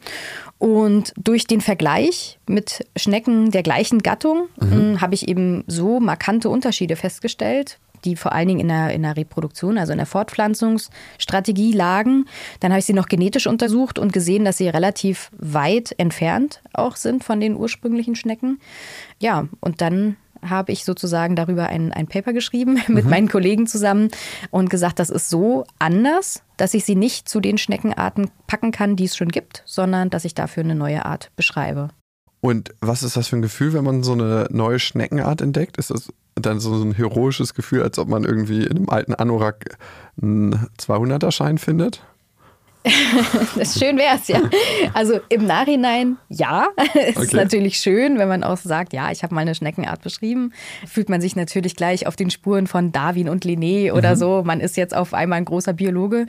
Und 0.60 1.12
durch 1.18 1.48
den 1.48 1.60
Vergleich 1.60 2.40
mit 2.48 2.88
Schnecken 2.96 3.50
der 3.50 3.64
gleichen 3.64 4.04
Gattung 4.04 4.48
mhm. 4.62 4.72
Hm, 4.72 5.02
habe 5.02 5.16
ich 5.16 5.28
eben 5.28 5.64
so 5.66 6.00
markante 6.00 6.50
Unterschiede 6.50 6.96
festgestellt 6.96 7.80
die 8.06 8.16
vor 8.16 8.34
allen 8.34 8.48
Dingen 8.48 8.60
in 8.60 8.68
der, 8.68 8.92
in 8.92 9.04
der 9.04 9.18
Reproduktion, 9.18 9.78
also 9.78 9.92
in 9.92 9.98
der 9.98 10.08
Fortpflanzungsstrategie 10.08 11.72
lagen. 11.72 12.26
Dann 12.60 12.72
habe 12.72 12.80
ich 12.80 12.86
sie 12.86 12.94
noch 12.94 13.08
genetisch 13.08 13.48
untersucht 13.48 14.00
und 14.00 14.14
gesehen, 14.14 14.46
dass 14.46 14.58
sie 14.58 14.70
relativ 14.70 15.32
weit 15.38 15.94
entfernt 15.98 16.62
auch 16.74 16.96
sind 16.96 17.24
von 17.24 17.40
den 17.40 17.56
ursprünglichen 17.56 18.16
Schnecken. 18.16 18.60
Ja, 19.20 19.48
und 19.60 19.82
dann 19.82 20.18
habe 20.50 20.72
ich 20.72 20.84
sozusagen 20.84 21.36
darüber 21.36 21.68
ein, 21.68 21.92
ein 21.94 22.08
Paper 22.08 22.34
geschrieben 22.34 22.82
mit 22.88 23.06
mhm. 23.06 23.10
meinen 23.10 23.30
Kollegen 23.30 23.68
zusammen 23.68 24.10
und 24.52 24.70
gesagt, 24.70 25.00
das 25.00 25.10
ist 25.10 25.30
so 25.30 25.66
anders, 25.80 26.44
dass 26.58 26.74
ich 26.74 26.86
sie 26.86 26.96
nicht 26.96 27.28
zu 27.28 27.40
den 27.40 27.58
Schneckenarten 27.58 28.30
packen 28.48 28.72
kann, 28.72 28.96
die 28.96 29.06
es 29.06 29.16
schon 29.16 29.30
gibt, 29.30 29.64
sondern 29.66 30.10
dass 30.10 30.26
ich 30.26 30.36
dafür 30.36 30.64
eine 30.64 30.76
neue 30.76 31.06
Art 31.06 31.32
beschreibe. 31.36 31.90
Und 32.42 32.76
was 32.82 33.04
ist 33.04 33.16
das 33.16 33.30
für 33.30 33.38
ein 33.38 33.42
Gefühl, 33.42 33.72
wenn 33.74 33.86
man 33.86 34.04
so 34.04 34.12
eine 34.12 34.48
neue 34.52 34.78
Schneckenart 34.78 35.40
entdeckt? 35.40 35.78
Ist 35.78 35.92
das 35.92 36.12
dann 36.36 36.60
so 36.60 36.74
ein 36.74 36.94
heroisches 36.94 37.54
Gefühl, 37.54 37.84
als 37.84 38.00
ob 38.00 38.08
man 38.08 38.24
irgendwie 38.24 38.64
in 38.64 38.78
einem 38.78 38.90
alten 38.90 39.14
Anorak 39.14 39.78
einen 40.22 40.68
200er-Schein 40.80 41.58
findet? 41.58 42.04
das 43.56 43.80
schön 43.80 43.98
wäre 43.98 44.18
es, 44.18 44.28
ja. 44.28 44.42
Also 44.94 45.20
im 45.30 45.46
Nachhinein 45.46 46.18
ja. 46.28 46.68
es 46.94 47.16
okay. 47.16 47.24
ist 47.24 47.34
natürlich 47.34 47.78
schön, 47.78 48.18
wenn 48.18 48.28
man 48.28 48.44
auch 48.44 48.58
sagt, 48.58 48.92
ja, 48.94 49.10
ich 49.12 49.24
habe 49.24 49.34
mal 49.34 49.42
eine 49.42 49.56
Schneckenart 49.56 50.02
beschrieben. 50.02 50.52
Fühlt 50.86 51.08
man 51.08 51.22
sich 51.22 51.36
natürlich 51.36 51.76
gleich 51.76 52.08
auf 52.08 52.18
den 52.18 52.30
Spuren 52.30 52.68
von 52.68 52.92
Darwin 52.92 53.30
und 53.30 53.46
Linné 53.46 53.94
oder 53.94 54.12
mhm. 54.12 54.20
so. 54.20 54.44
Man 54.44 54.60
ist 54.60 54.76
jetzt 54.76 54.94
auf 54.94 55.14
einmal 55.14 55.38
ein 55.38 55.46
großer 55.46 55.74
Biologe. 55.74 56.28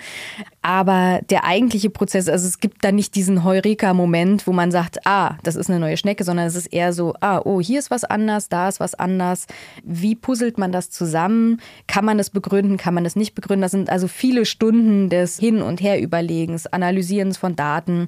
Aber 0.67 1.21
der 1.29 1.45
eigentliche 1.45 1.91
Prozess, 1.91 2.27
also 2.27 2.49
es 2.49 2.59
gibt 2.59 2.83
da 2.83 2.91
nicht 2.91 3.15
diesen 3.17 3.45
Heureka-Moment, 3.45 4.47
wo 4.47 4.53
man 4.53 4.71
sagt, 4.71 5.07
ah, 5.07 5.37
das 5.43 5.57
ist 5.57 5.69
eine 5.69 5.79
neue 5.79 5.99
Schnecke, 5.99 6.25
sondern 6.25 6.47
es 6.47 6.57
ist 6.57 6.69
eher 6.69 6.95
so, 6.95 7.13
ah, 7.21 7.43
oh, 7.45 7.61
hier 7.61 7.79
ist 7.79 7.91
was 7.91 8.03
anders, 8.03 8.49
da 8.49 8.71
ist 8.71 8.81
was 8.81 8.95
anders. 8.95 9.47
Wie 9.85 10.15
puzzelt 10.15 10.57
man 10.57 10.73
das 10.73 10.89
zusammen? 10.89 11.61
Kann 11.87 12.07
man 12.07 12.19
es 12.19 12.31
begründen, 12.31 12.79
kann 12.79 12.95
man 12.95 13.05
es 13.05 13.15
nicht 13.15 13.35
begründen? 13.35 13.61
Das 13.61 13.73
sind 13.73 13.91
also 13.91 14.09
viele 14.09 14.47
Stunden 14.47 15.11
des 15.11 15.39
Hin- 15.39 15.61
und 15.61 15.83
Her-Überlegens 15.83 16.67
Analysierens 16.67 17.37
von 17.37 17.57
Daten 17.57 18.07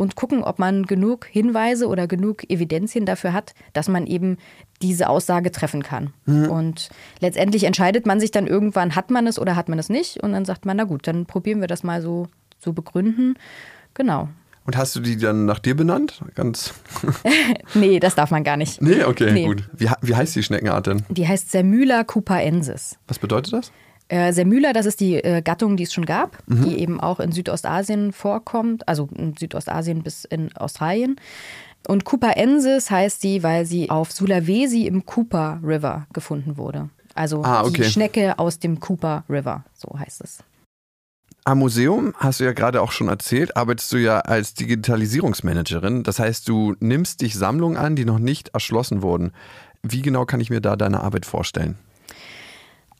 und 0.00 0.16
gucken, 0.16 0.42
ob 0.42 0.58
man 0.58 0.86
genug 0.86 1.26
Hinweise 1.26 1.86
oder 1.86 2.06
genug 2.06 2.48
Evidenzien 2.48 3.04
dafür 3.04 3.34
hat, 3.34 3.52
dass 3.74 3.86
man 3.86 4.06
eben 4.06 4.38
diese 4.80 5.10
Aussage 5.10 5.52
treffen 5.52 5.82
kann. 5.82 6.14
Mhm. 6.24 6.48
Und 6.48 6.88
letztendlich 7.20 7.64
entscheidet 7.64 8.06
man 8.06 8.18
sich 8.18 8.30
dann 8.30 8.46
irgendwann, 8.46 8.96
hat 8.96 9.10
man 9.10 9.26
es 9.26 9.38
oder 9.38 9.56
hat 9.56 9.68
man 9.68 9.78
es 9.78 9.90
nicht. 9.90 10.16
Und 10.22 10.32
dann 10.32 10.46
sagt 10.46 10.64
man, 10.64 10.78
na 10.78 10.84
gut, 10.84 11.06
dann 11.06 11.26
probieren 11.26 11.60
wir 11.60 11.68
das 11.68 11.82
mal 11.82 12.00
so 12.00 12.28
zu 12.60 12.72
begründen. 12.72 13.34
Genau. 13.92 14.30
Und 14.64 14.78
hast 14.78 14.96
du 14.96 15.00
die 15.00 15.18
dann 15.18 15.44
nach 15.44 15.58
dir 15.58 15.76
benannt? 15.76 16.22
Ganz. 16.34 16.72
nee, 17.74 18.00
das 18.00 18.14
darf 18.14 18.30
man 18.30 18.42
gar 18.42 18.56
nicht. 18.56 18.80
Nee, 18.80 19.04
okay, 19.04 19.32
nee. 19.32 19.44
gut. 19.44 19.68
Wie, 19.76 19.90
wie 20.00 20.16
heißt 20.16 20.34
die 20.34 20.42
Schneckenart 20.42 20.86
denn? 20.86 21.02
Die 21.10 21.28
heißt 21.28 21.50
Sermyla 21.50 22.04
cupaensis. 22.04 22.96
Was 23.06 23.18
bedeutet 23.18 23.52
das? 23.52 23.70
Äh, 24.10 24.32
Semüla, 24.32 24.72
das 24.72 24.86
ist 24.86 24.98
die 24.98 25.22
äh, 25.22 25.40
Gattung, 25.40 25.76
die 25.76 25.84
es 25.84 25.92
schon 25.92 26.04
gab, 26.04 26.36
mhm. 26.48 26.64
die 26.64 26.78
eben 26.80 27.00
auch 27.00 27.20
in 27.20 27.30
Südostasien 27.30 28.12
vorkommt, 28.12 28.88
also 28.88 29.08
in 29.14 29.36
Südostasien 29.36 30.02
bis 30.02 30.24
in 30.24 30.54
Australien. 30.56 31.14
Und 31.86 32.04
Cooperensis 32.04 32.90
heißt 32.90 33.20
sie, 33.20 33.44
weil 33.44 33.66
sie 33.66 33.88
auf 33.88 34.10
Sulawesi 34.10 34.86
im 34.86 35.06
Cooper 35.06 35.60
River 35.62 36.08
gefunden 36.12 36.56
wurde. 36.56 36.90
Also 37.14 37.44
ah, 37.44 37.62
okay. 37.62 37.82
die 37.82 37.84
Schnecke 37.84 38.36
aus 38.40 38.58
dem 38.58 38.80
Cooper 38.80 39.22
River, 39.28 39.64
so 39.74 39.96
heißt 39.96 40.22
es. 40.22 40.42
Am 41.44 41.60
Museum, 41.60 42.12
hast 42.18 42.40
du 42.40 42.44
ja 42.44 42.52
gerade 42.52 42.82
auch 42.82 42.90
schon 42.90 43.08
erzählt, 43.08 43.56
arbeitest 43.56 43.92
du 43.92 43.96
ja 43.96 44.18
als 44.18 44.54
Digitalisierungsmanagerin. 44.54 46.02
Das 46.02 46.18
heißt, 46.18 46.48
du 46.48 46.74
nimmst 46.80 47.20
dich 47.20 47.36
Sammlungen 47.36 47.78
an, 47.78 47.94
die 47.94 48.04
noch 48.04 48.18
nicht 48.18 48.48
erschlossen 48.50 49.02
wurden. 49.02 49.30
Wie 49.84 50.02
genau 50.02 50.26
kann 50.26 50.40
ich 50.40 50.50
mir 50.50 50.60
da 50.60 50.74
deine 50.74 51.00
Arbeit 51.00 51.26
vorstellen? 51.26 51.78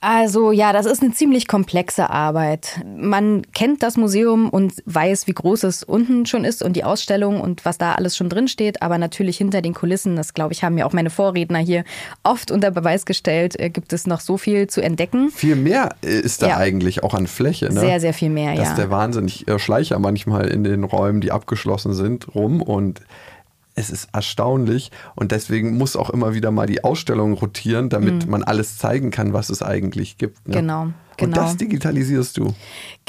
Also 0.03 0.51
ja, 0.51 0.73
das 0.73 0.87
ist 0.87 1.03
eine 1.03 1.13
ziemlich 1.13 1.47
komplexe 1.47 2.09
Arbeit. 2.09 2.81
Man 2.97 3.43
kennt 3.53 3.83
das 3.83 3.99
Museum 3.99 4.49
und 4.49 4.73
weiß, 4.87 5.27
wie 5.27 5.35
groß 5.35 5.65
es 5.65 5.83
unten 5.83 6.25
schon 6.25 6.45
ist 6.45 6.63
und 6.63 6.75
die 6.75 6.85
Ausstellung 6.85 7.39
und 7.39 7.67
was 7.67 7.77
da 7.77 7.93
alles 7.93 8.17
schon 8.17 8.31
drin 8.31 8.49
steht. 8.49 8.81
Aber 8.81 8.97
natürlich 8.97 9.37
hinter 9.37 9.61
den 9.61 9.75
Kulissen, 9.75 10.17
das 10.17 10.33
glaube 10.33 10.55
ich, 10.55 10.65
haben 10.65 10.79
ja 10.79 10.87
auch 10.87 10.95
meine 10.95 11.11
Vorredner 11.11 11.59
hier 11.59 11.85
oft 12.23 12.51
unter 12.51 12.71
Beweis 12.71 13.05
gestellt, 13.05 13.61
äh, 13.61 13.69
gibt 13.69 13.93
es 13.93 14.07
noch 14.07 14.21
so 14.21 14.39
viel 14.39 14.69
zu 14.69 14.81
entdecken. 14.81 15.29
Viel 15.29 15.57
mehr 15.57 15.91
ist 16.01 16.41
da 16.41 16.49
ja. 16.49 16.57
eigentlich 16.57 17.03
auch 17.03 17.13
an 17.13 17.27
Fläche. 17.27 17.67
Ne? 17.67 17.81
Sehr, 17.81 18.01
sehr 18.01 18.15
viel 18.15 18.31
mehr, 18.31 18.53
das 18.53 18.57
ja. 18.57 18.63
Das 18.63 18.71
ist 18.71 18.79
der 18.79 18.91
Wahnsinn. 18.91 19.27
Ich 19.27 19.49
äh, 19.49 19.59
schleiche 19.59 19.93
ja 19.95 19.99
manchmal 19.99 20.47
in 20.47 20.65
den 20.65 20.85
Räumen, 20.85 21.21
die 21.21 21.31
abgeschlossen 21.31 21.93
sind, 21.93 22.35
rum 22.35 22.63
und 22.63 23.03
es 23.75 23.91
ist 23.91 24.09
erstaunlich 24.13 24.91
und 25.15 25.33
deswegen 25.33 25.77
muss 25.79 25.97
auch 25.97 26.11
immer 26.11 26.35
wieder 26.35 26.51
mal 26.51 26.67
die 26.67 26.85
Ausstellung 26.85 27.35
rotieren, 27.35 27.89
damit 27.89 28.25
mhm. 28.25 28.31
man 28.31 28.43
alles 28.43 28.79
zeigen 28.79 29.11
kann, 29.11 29.33
was 29.33 29.51
es 29.51 29.63
eigentlich 29.63 30.19
gibt. 30.19 30.49
Ne? 30.49 30.57
Genau. 30.57 30.93
Genau. 31.17 31.39
Und 31.39 31.47
das 31.47 31.57
digitalisierst 31.59 32.39
du. 32.39 32.55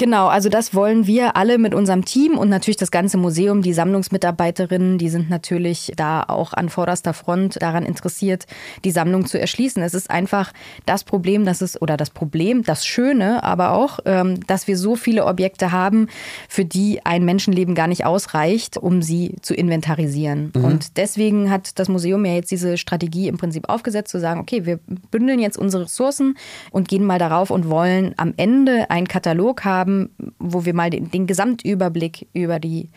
Genau, 0.02 0.26
also 0.26 0.48
das 0.48 0.74
wollen 0.74 1.06
wir 1.06 1.36
alle 1.36 1.58
mit 1.58 1.74
unserem 1.74 2.04
Team 2.04 2.36
und 2.36 2.48
natürlich 2.48 2.76
das 2.76 2.90
ganze 2.90 3.18
Museum, 3.18 3.62
die 3.62 3.72
Sammlungsmitarbeiterinnen, 3.72 4.98
die 4.98 5.08
sind 5.08 5.30
natürlich 5.30 5.92
da 5.94 6.24
auch 6.24 6.54
an 6.54 6.70
vorderster 6.70 7.14
Front 7.14 7.62
daran 7.62 7.84
interessiert, 7.84 8.46
die 8.84 8.90
Sammlung 8.90 9.26
zu 9.26 9.38
erschließen. 9.38 9.80
Es 9.80 9.94
ist 9.94 10.10
einfach 10.10 10.52
das 10.86 11.04
Problem, 11.04 11.44
dass 11.44 11.60
es, 11.60 11.80
oder 11.80 11.96
das 11.96 12.10
Problem, 12.10 12.64
das 12.64 12.84
Schöne, 12.84 13.44
aber 13.44 13.74
auch, 13.74 14.00
ähm, 14.04 14.44
dass 14.48 14.66
wir 14.66 14.76
so 14.76 14.96
viele 14.96 15.24
Objekte 15.24 15.70
haben, 15.70 16.08
für 16.48 16.64
die 16.64 17.06
ein 17.06 17.24
Menschenleben 17.24 17.76
gar 17.76 17.86
nicht 17.86 18.04
ausreicht, 18.04 18.76
um 18.76 19.02
sie 19.02 19.36
zu 19.40 19.54
inventarisieren. 19.54 20.50
Mhm. 20.52 20.64
Und 20.64 20.96
deswegen 20.96 21.48
hat 21.48 21.78
das 21.78 21.88
Museum 21.88 22.24
ja 22.24 22.34
jetzt 22.34 22.50
diese 22.50 22.76
Strategie 22.76 23.28
im 23.28 23.38
Prinzip 23.38 23.68
aufgesetzt, 23.68 24.10
zu 24.10 24.18
sagen, 24.18 24.40
okay, 24.40 24.66
wir 24.66 24.80
bündeln 25.12 25.38
jetzt 25.38 25.58
unsere 25.58 25.84
Ressourcen 25.84 26.36
und 26.72 26.88
gehen 26.88 27.04
mal 27.04 27.20
darauf 27.20 27.52
und 27.52 27.70
wollen 27.70 27.92
wollen 27.92 28.14
am 28.16 28.34
Ende 28.36 28.90
einen 28.90 29.08
Katalog 29.08 29.64
haben, 29.64 29.91
wo 30.38 30.64
wir 30.64 30.74
mal 30.74 30.90
den, 30.90 31.10
den 31.10 31.26
Gesamtüberblick 31.26 32.26
über 32.32 32.58
die 32.58 32.88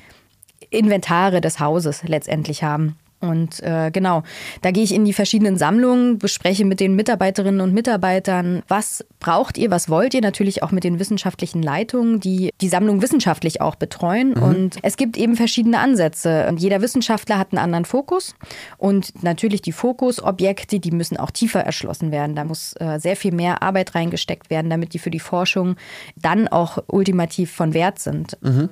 Inventare 0.70 1.42
des 1.42 1.60
Hauses 1.60 2.04
letztendlich 2.04 2.64
haben. 2.64 2.98
Und 3.22 3.62
äh, 3.64 3.92
genau, 3.92 4.24
da 4.62 4.72
gehe 4.72 4.84
ich 4.84 4.94
in 4.94 5.06
die 5.06 5.14
verschiedenen 5.14 5.58
Sammlungen, 5.58 6.20
bespreche 6.20 6.66
mit 6.66 6.80
den 6.80 6.96
Mitarbeiterinnen 6.96 7.62
und 7.62 7.74
Mitarbeitern, 7.74 8.62
was 8.68 9.06
braucht 9.20 9.58
ihr, 9.58 9.72
was 9.72 9.90
wollt 9.90 10.14
ihr, 10.14 10.22
natürlich 10.22 10.64
auch 10.64 10.72
mit 10.72 10.84
den 10.84 11.00
wissenschaftlichen 11.00 11.64
Leitungen, 11.64 12.20
die 12.20 12.52
die 12.62 12.68
Sammlung 12.68 13.02
wissenschaftlich 13.02 13.62
auch 13.62 13.76
betreuen. 13.76 14.32
Mhm. 14.32 14.44
Und 14.44 14.78
es 14.84 14.98
gibt 14.98 15.18
eben 15.18 15.36
verschiedene 15.36 15.80
Ansätze. 15.80 16.48
Und 16.48 16.60
jeder 16.60 16.82
Wissenschaftler 16.82 17.40
hat 17.40 17.52
einen 17.52 17.60
anderen 17.60 17.86
Fokus. 17.86 18.36
Und 18.78 19.24
natürlich 19.24 19.62
die 19.62 19.72
Fokusobjekte, 19.72 20.80
die 20.80 20.92
müssen 20.92 21.18
auch 21.18 21.32
tiefer 21.32 21.62
erschlossen 21.62 22.12
werden. 22.12 22.36
Da 22.36 22.44
muss 22.44 22.74
äh, 22.80 23.00
sehr 23.00 23.16
viel 23.16 23.32
mehr 23.32 23.64
Arbeit 23.64 23.96
reingesteckt 23.96 24.50
werden, 24.50 24.70
damit 24.70 24.94
die 24.94 25.00
für 25.00 25.12
die 25.12 25.20
Forschung 25.20 25.76
dann 26.16 26.48
auch 26.48 26.78
ultimativ 26.88 27.52
von 27.52 27.74
Wert 27.74 28.00
sind. 28.00 28.38
Mhm. 28.42 28.70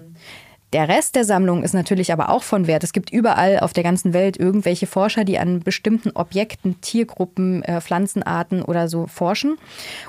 Der 0.73 0.89
Rest 0.89 1.15
der 1.15 1.23
Sammlung 1.23 1.61
ist 1.61 1.73
natürlich 1.73 2.11
aber 2.11 2.29
auch 2.29 2.41
von 2.41 2.65
Wert. 2.65 2.83
Es 2.83 2.93
gibt 2.93 3.11
überall 3.13 3.59
auf 3.59 3.73
der 3.73 3.83
ganzen 3.83 4.11
Welt 4.11 4.37
irgendwelche 4.37 4.87
Forscher, 4.87 5.23
die 5.23 5.37
an 5.37 5.59
bestimmten 5.59 6.09
Objekten, 6.15 6.81
Tiergruppen, 6.81 7.61
äh, 7.61 7.79
Pflanzenarten 7.79 8.63
oder 8.63 8.89
so 8.89 9.05
forschen. 9.05 9.59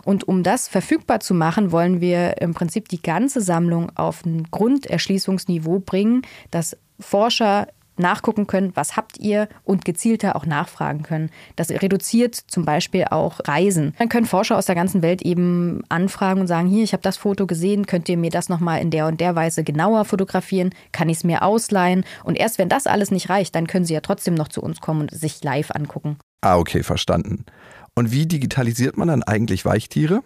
Und 0.06 0.26
um 0.26 0.42
das 0.42 0.66
verfügbar 0.66 1.20
zu 1.20 1.34
machen, 1.34 1.70
wollen 1.70 2.00
wir 2.00 2.40
im 2.40 2.54
Prinzip 2.54 2.88
die 2.88 3.02
ganze 3.02 3.42
Sammlung 3.42 3.92
auf 3.94 4.24
ein 4.24 4.44
Grunderschließungsniveau 4.50 5.80
bringen, 5.80 6.22
dass 6.50 6.78
Forscher 6.98 7.68
nachgucken 7.96 8.46
können, 8.46 8.72
was 8.74 8.96
habt 8.96 9.18
ihr 9.18 9.48
und 9.64 9.84
gezielter 9.84 10.36
auch 10.36 10.46
nachfragen 10.46 11.02
können. 11.02 11.30
Das 11.56 11.70
reduziert 11.70 12.34
zum 12.34 12.64
Beispiel 12.64 13.04
auch 13.10 13.40
Reisen. 13.44 13.94
Dann 13.98 14.08
können 14.08 14.26
Forscher 14.26 14.56
aus 14.56 14.66
der 14.66 14.74
ganzen 14.74 15.02
Welt 15.02 15.22
eben 15.22 15.82
anfragen 15.88 16.40
und 16.40 16.46
sagen, 16.46 16.68
hier, 16.68 16.84
ich 16.84 16.92
habe 16.92 17.02
das 17.02 17.16
Foto 17.16 17.46
gesehen, 17.46 17.86
könnt 17.86 18.08
ihr 18.08 18.16
mir 18.16 18.30
das 18.30 18.48
nochmal 18.48 18.80
in 18.80 18.90
der 18.90 19.06
und 19.06 19.20
der 19.20 19.34
Weise 19.36 19.64
genauer 19.64 20.04
fotografieren, 20.04 20.70
kann 20.92 21.08
ich 21.08 21.18
es 21.18 21.24
mir 21.24 21.42
ausleihen 21.42 22.04
und 22.24 22.36
erst 22.36 22.58
wenn 22.58 22.68
das 22.68 22.86
alles 22.86 23.10
nicht 23.10 23.28
reicht, 23.28 23.54
dann 23.54 23.66
können 23.66 23.84
sie 23.84 23.94
ja 23.94 24.00
trotzdem 24.00 24.34
noch 24.34 24.48
zu 24.48 24.62
uns 24.62 24.80
kommen 24.80 25.02
und 25.02 25.10
sich 25.10 25.42
live 25.42 25.70
angucken. 25.70 26.16
Ah, 26.40 26.58
okay, 26.58 26.82
verstanden. 26.82 27.44
Und 27.94 28.12
wie 28.12 28.26
digitalisiert 28.26 28.96
man 28.96 29.08
dann 29.08 29.22
eigentlich 29.22 29.64
Weichtiere? 29.64 30.22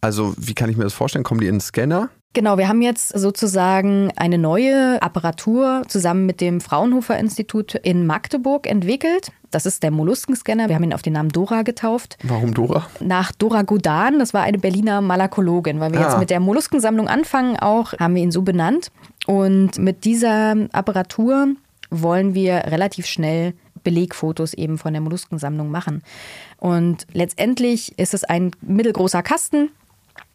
Also 0.00 0.34
wie 0.38 0.54
kann 0.54 0.70
ich 0.70 0.76
mir 0.76 0.84
das 0.84 0.94
vorstellen? 0.94 1.24
Kommen 1.24 1.40
die 1.40 1.48
in 1.48 1.56
den 1.56 1.60
Scanner? 1.60 2.10
Genau, 2.38 2.56
wir 2.56 2.68
haben 2.68 2.82
jetzt 2.82 3.08
sozusagen 3.08 4.12
eine 4.14 4.38
neue 4.38 5.02
Apparatur 5.02 5.82
zusammen 5.88 6.24
mit 6.24 6.40
dem 6.40 6.60
Fraunhofer 6.60 7.18
Institut 7.18 7.74
in 7.74 8.06
Magdeburg 8.06 8.68
entwickelt. 8.68 9.32
Das 9.50 9.66
ist 9.66 9.82
der 9.82 9.90
Molluskenscanner. 9.90 10.68
Wir 10.68 10.76
haben 10.76 10.84
ihn 10.84 10.94
auf 10.94 11.02
den 11.02 11.14
Namen 11.14 11.30
Dora 11.30 11.62
getauft. 11.62 12.16
Warum 12.22 12.54
Dora? 12.54 12.86
Nach 13.00 13.32
Dora 13.32 13.62
Gudan. 13.62 14.20
Das 14.20 14.34
war 14.34 14.44
eine 14.44 14.58
Berliner 14.58 15.00
Malakologin. 15.00 15.80
Weil 15.80 15.92
wir 15.92 15.98
ah. 15.98 16.10
jetzt 16.10 16.18
mit 16.20 16.30
der 16.30 16.38
Molluskensammlung 16.38 17.08
anfangen, 17.08 17.56
auch 17.56 17.94
haben 17.94 18.14
wir 18.14 18.22
ihn 18.22 18.30
so 18.30 18.42
benannt. 18.42 18.92
Und 19.26 19.76
mit 19.78 20.04
dieser 20.04 20.54
Apparatur 20.70 21.48
wollen 21.90 22.34
wir 22.34 22.66
relativ 22.66 23.06
schnell 23.06 23.54
Belegfotos 23.82 24.54
eben 24.54 24.78
von 24.78 24.92
der 24.92 25.02
Molluskensammlung 25.02 25.72
machen. 25.72 26.04
Und 26.58 27.04
letztendlich 27.12 27.98
ist 27.98 28.14
es 28.14 28.22
ein 28.22 28.52
mittelgroßer 28.60 29.24
Kasten, 29.24 29.70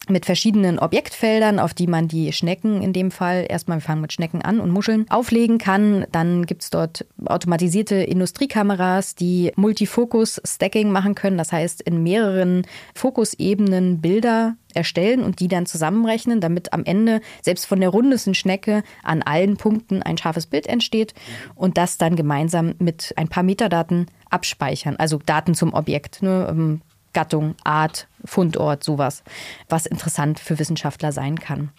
mit 0.10 0.26
verschiedenen 0.26 0.80
Objektfeldern, 0.80 1.60
auf 1.60 1.74
die 1.74 1.88
man 1.88 2.08
die 2.08 2.34
Schnecken 2.34 2.82
in 2.82 2.94
dem 2.94 3.12
Fall, 3.12 3.46
erstmal 3.48 3.78
wir 3.78 3.82
fangen 3.82 4.02
mit 4.02 4.14
Schnecken 4.14 4.42
an 4.42 4.60
und 4.60 4.72
Muscheln, 4.72 5.06
auflegen 5.10 5.58
kann. 5.58 6.06
Dann 6.12 6.46
gibt 6.46 6.64
es 6.64 6.70
dort 6.70 7.06
automatisierte 7.26 7.96
Industriekameras, 7.96 9.16
die 9.16 9.52
Multifokus-Stacking 9.56 10.92
machen 10.92 11.16
können. 11.16 11.38
Das 11.38 11.52
heißt, 11.52 11.82
in 11.82 12.04
mehreren 12.04 12.66
Fokusebenen 12.96 14.02
Bilder 14.02 14.56
erstellen 14.74 15.24
und 15.24 15.40
die 15.40 15.48
dann 15.48 15.66
zusammenrechnen, 15.66 16.42
damit 16.42 16.74
am 16.74 16.84
Ende 16.84 17.22
selbst 17.42 17.66
von 17.66 17.80
der 17.80 17.90
rundesten 17.90 18.34
Schnecke 18.34 18.84
an 19.04 19.22
allen 19.22 19.58
Punkten 19.58 20.02
ein 20.02 20.18
scharfes 20.18 20.48
Bild 20.48 20.68
entsteht 20.68 21.14
und 21.56 21.78
das 21.78 21.98
dann 21.98 22.16
gemeinsam 22.16 22.74
mit 22.80 23.14
ein 23.16 23.28
paar 23.28 23.44
Metadaten 23.44 24.08
abspeichern, 24.30 24.96
also 24.98 25.20
Daten 25.24 25.54
zum 25.54 25.74
Objekt. 25.74 26.22
Ne? 26.22 26.82
Gattung, 27.14 27.56
Art, 27.64 28.08
Fundort, 28.26 28.84
sowas, 28.84 29.24
was 29.70 29.86
interessant 29.86 30.40
für 30.40 30.60
Wissenschaftler 30.60 31.12
sein 31.12 31.40
kann. 31.40 31.70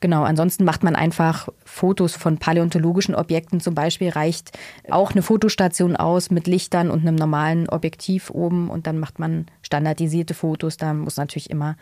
Genau, 0.00 0.22
ansonsten 0.22 0.64
macht 0.64 0.82
man 0.82 0.96
einfach 0.96 1.50
Fotos 1.64 2.16
von 2.16 2.38
paläontologischen 2.38 3.14
Objekten 3.14 3.60
zum 3.60 3.74
Beispiel, 3.74 4.08
reicht 4.08 4.58
auch 4.90 5.12
eine 5.12 5.20
Fotostation 5.20 5.94
aus 5.94 6.30
mit 6.30 6.46
Lichtern 6.46 6.90
und 6.90 7.00
einem 7.00 7.16
normalen 7.16 7.68
Objektiv 7.68 8.30
oben 8.30 8.70
und 8.70 8.86
dann 8.86 8.98
macht 8.98 9.18
man 9.18 9.46
standardisierte 9.60 10.32
Fotos. 10.32 10.78
Da 10.78 10.94
muss 10.94 11.18
natürlich 11.18 11.50
immer 11.50 11.76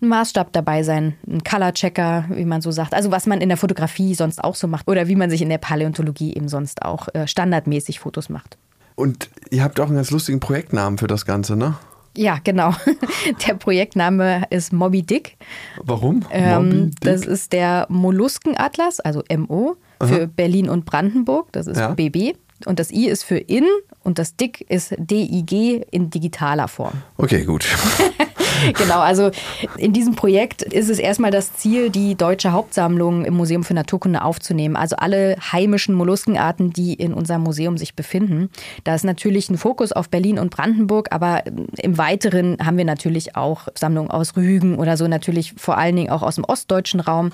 ein 0.00 0.08
Maßstab 0.08 0.50
dabei 0.52 0.82
sein, 0.82 1.14
ein 1.28 1.44
Color-Checker, 1.44 2.24
wie 2.30 2.46
man 2.46 2.62
so 2.62 2.70
sagt. 2.70 2.94
Also 2.94 3.10
was 3.10 3.26
man 3.26 3.42
in 3.42 3.50
der 3.50 3.58
Fotografie 3.58 4.14
sonst 4.14 4.42
auch 4.42 4.54
so 4.54 4.66
macht 4.66 4.88
oder 4.88 5.06
wie 5.08 5.16
man 5.16 5.28
sich 5.28 5.42
in 5.42 5.50
der 5.50 5.58
Paläontologie 5.58 6.34
eben 6.34 6.48
sonst 6.48 6.80
auch 6.80 7.08
äh, 7.12 7.26
standardmäßig 7.26 8.00
Fotos 8.00 8.30
macht. 8.30 8.56
Und 9.00 9.30
ihr 9.50 9.64
habt 9.64 9.80
auch 9.80 9.86
einen 9.86 9.96
ganz 9.96 10.10
lustigen 10.10 10.40
Projektnamen 10.40 10.98
für 10.98 11.06
das 11.06 11.24
Ganze, 11.24 11.56
ne? 11.56 11.74
Ja, 12.16 12.38
genau. 12.42 12.74
Der 13.46 13.54
Projektname 13.54 14.44
ist 14.50 14.72
Moby 14.72 15.02
Dick. 15.02 15.38
Warum? 15.82 16.26
Ähm, 16.30 16.54
Moby 16.54 16.90
Dick? 16.90 17.00
Das 17.00 17.24
ist 17.24 17.52
der 17.52 17.86
Molluskenatlas, 17.88 19.00
also 19.00 19.22
MO, 19.34 19.76
für 20.02 20.22
Aha. 20.22 20.30
Berlin 20.34 20.68
und 20.68 20.84
Brandenburg. 20.84 21.50
Das 21.52 21.66
ist 21.66 21.78
ja. 21.78 21.94
BB. 21.94 22.36
Und 22.66 22.78
das 22.78 22.90
I 22.90 23.08
ist 23.08 23.22
für 23.22 23.38
in 23.38 23.64
und 24.02 24.18
das 24.18 24.36
Dick 24.36 24.60
ist 24.68 24.94
DIG 24.98 25.86
in 25.90 26.10
digitaler 26.10 26.68
Form. 26.68 27.02
Okay, 27.16 27.44
gut. 27.44 27.64
genau, 28.78 29.00
also 29.00 29.30
in 29.76 29.92
diesem 29.92 30.14
Projekt 30.14 30.62
ist 30.62 30.88
es 30.88 30.98
erstmal 30.98 31.30
das 31.30 31.54
Ziel, 31.54 31.90
die 31.90 32.14
deutsche 32.14 32.52
Hauptsammlung 32.52 33.24
im 33.24 33.34
Museum 33.34 33.64
für 33.64 33.74
Naturkunde 33.74 34.22
aufzunehmen. 34.22 34.76
Also 34.76 34.96
alle 34.96 35.36
heimischen 35.52 35.94
Molluskenarten, 35.94 36.72
die 36.72 36.94
in 36.94 37.14
unserem 37.14 37.42
Museum 37.42 37.78
sich 37.78 37.94
befinden. 37.94 38.50
Da 38.84 38.94
ist 38.94 39.04
natürlich 39.04 39.50
ein 39.50 39.58
Fokus 39.58 39.92
auf 39.92 40.08
Berlin 40.08 40.38
und 40.38 40.50
Brandenburg, 40.50 41.08
aber 41.10 41.42
im 41.78 41.98
Weiteren 41.98 42.58
haben 42.64 42.76
wir 42.76 42.84
natürlich 42.84 43.36
auch 43.36 43.68
Sammlungen 43.74 44.10
aus 44.10 44.36
Rügen 44.36 44.76
oder 44.76 44.96
so, 44.96 45.08
natürlich 45.08 45.54
vor 45.56 45.78
allen 45.78 45.96
Dingen 45.96 46.10
auch 46.10 46.22
aus 46.22 46.36
dem 46.36 46.44
ostdeutschen 46.44 47.00
Raum. 47.00 47.32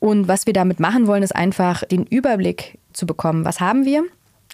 Und 0.00 0.28
was 0.28 0.46
wir 0.46 0.52
damit 0.52 0.80
machen 0.80 1.06
wollen, 1.06 1.22
ist 1.22 1.34
einfach 1.34 1.84
den 1.84 2.04
Überblick 2.04 2.78
zu 2.92 3.06
bekommen. 3.06 3.44
Was 3.44 3.60
haben 3.60 3.84
wir? 3.84 4.04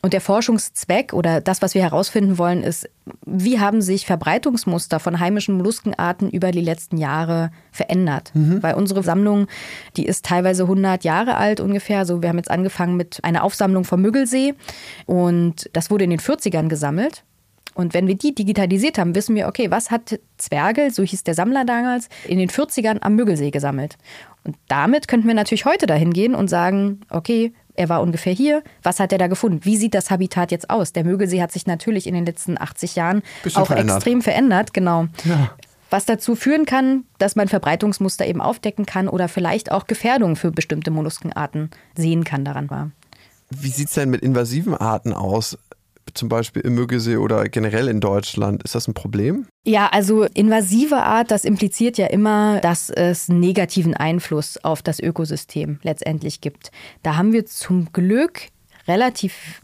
Und 0.02 0.12
der 0.14 0.20
Forschungszweck 0.20 1.12
oder 1.12 1.40
das, 1.40 1.60
was 1.60 1.74
wir 1.74 1.82
herausfinden 1.82 2.38
wollen, 2.38 2.62
ist, 2.62 2.88
wie 3.26 3.60
haben 3.60 3.82
sich 3.82 4.06
Verbreitungsmuster 4.06 4.98
von 4.98 5.20
heimischen 5.20 5.56
Molluskenarten 5.56 6.30
über 6.30 6.52
die 6.52 6.62
letzten 6.62 6.96
Jahre 6.96 7.50
verändert? 7.70 8.30
Mhm. 8.34 8.62
Weil 8.62 8.74
unsere 8.74 9.02
Sammlung, 9.02 9.46
die 9.96 10.06
ist 10.06 10.24
teilweise 10.24 10.62
100 10.62 11.04
Jahre 11.04 11.36
alt 11.36 11.60
ungefähr. 11.60 11.98
Also 11.98 12.22
wir 12.22 12.30
haben 12.30 12.38
jetzt 12.38 12.50
angefangen 12.50 12.96
mit 12.96 13.22
einer 13.24 13.44
Aufsammlung 13.44 13.84
vom 13.84 14.00
Müggelsee 14.00 14.54
und 15.06 15.68
das 15.74 15.90
wurde 15.90 16.04
in 16.04 16.10
den 16.10 16.20
40ern 16.20 16.68
gesammelt. 16.68 17.24
Und 17.74 17.94
wenn 17.94 18.06
wir 18.06 18.16
die 18.16 18.34
digitalisiert 18.34 18.98
haben, 18.98 19.14
wissen 19.14 19.34
wir, 19.36 19.46
okay, 19.46 19.70
was 19.70 19.90
hat 19.90 20.18
Zwergel, 20.38 20.90
so 20.90 21.02
hieß 21.02 21.24
der 21.24 21.34
Sammler 21.34 21.64
damals, 21.64 22.08
in 22.26 22.38
den 22.38 22.48
40ern 22.48 22.98
am 23.00 23.14
Müggelsee 23.14 23.50
gesammelt? 23.50 23.96
Und 24.44 24.56
damit 24.68 25.08
könnten 25.08 25.28
wir 25.28 25.34
natürlich 25.34 25.66
heute 25.66 25.86
dahin 25.86 26.12
gehen 26.12 26.34
und 26.34 26.48
sagen, 26.48 27.00
okay, 27.10 27.52
er 27.80 27.88
war 27.88 28.02
ungefähr 28.02 28.34
hier. 28.34 28.62
Was 28.82 29.00
hat 29.00 29.10
er 29.10 29.18
da 29.18 29.26
gefunden? 29.26 29.60
Wie 29.64 29.76
sieht 29.78 29.94
das 29.94 30.10
Habitat 30.10 30.50
jetzt 30.52 30.68
aus? 30.68 30.92
Der 30.92 31.02
Mögelsee 31.02 31.40
hat 31.40 31.50
sich 31.50 31.66
natürlich 31.66 32.06
in 32.06 32.14
den 32.14 32.26
letzten 32.26 32.60
80 32.60 32.94
Jahren 32.94 33.22
Bisschen 33.42 33.62
auch 33.62 33.68
verändert. 33.68 33.96
extrem 33.96 34.20
verändert. 34.20 34.74
Genau. 34.74 35.06
Ja. 35.24 35.50
Was 35.88 36.04
dazu 36.04 36.36
führen 36.36 36.66
kann, 36.66 37.04
dass 37.16 37.36
man 37.36 37.48
Verbreitungsmuster 37.48 38.26
eben 38.26 38.42
aufdecken 38.42 38.84
kann 38.84 39.08
oder 39.08 39.28
vielleicht 39.28 39.72
auch 39.72 39.86
Gefährdungen 39.86 40.36
für 40.36 40.52
bestimmte 40.52 40.90
Molluskenarten 40.90 41.70
sehen 41.96 42.24
kann 42.24 42.44
daran 42.44 42.68
war. 42.68 42.90
Wie 43.48 43.70
sieht 43.70 43.88
es 43.88 43.94
denn 43.94 44.10
mit 44.10 44.20
invasiven 44.20 44.74
Arten 44.74 45.14
aus? 45.14 45.58
Zum 46.14 46.28
Beispiel 46.28 46.62
im 46.62 46.74
Müggesee 46.74 47.16
oder 47.16 47.48
generell 47.48 47.88
in 47.88 48.00
Deutschland. 48.00 48.62
Ist 48.62 48.74
das 48.74 48.88
ein 48.88 48.94
Problem? 48.94 49.46
Ja, 49.64 49.88
also 49.88 50.24
invasive 50.24 50.96
Art, 50.96 51.30
das 51.30 51.44
impliziert 51.44 51.98
ja 51.98 52.06
immer, 52.06 52.60
dass 52.60 52.90
es 52.90 53.28
negativen 53.28 53.94
Einfluss 53.94 54.56
auf 54.64 54.82
das 54.82 55.00
Ökosystem 55.00 55.78
letztendlich 55.82 56.40
gibt. 56.40 56.70
Da 57.02 57.16
haben 57.16 57.32
wir 57.32 57.46
zum 57.46 57.92
Glück 57.92 58.48
relativ 58.88 59.62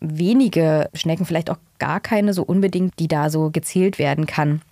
wenige 0.00 0.88
Schnecken, 0.94 1.26
vielleicht 1.26 1.50
auch 1.50 1.58
gar 1.78 2.00
keine 2.00 2.32
so 2.32 2.42
unbedingt, 2.42 2.98
die 2.98 3.08
da 3.08 3.30
so 3.30 3.50
gezählt 3.50 3.98
werden 3.98 4.26
kann. 4.26 4.62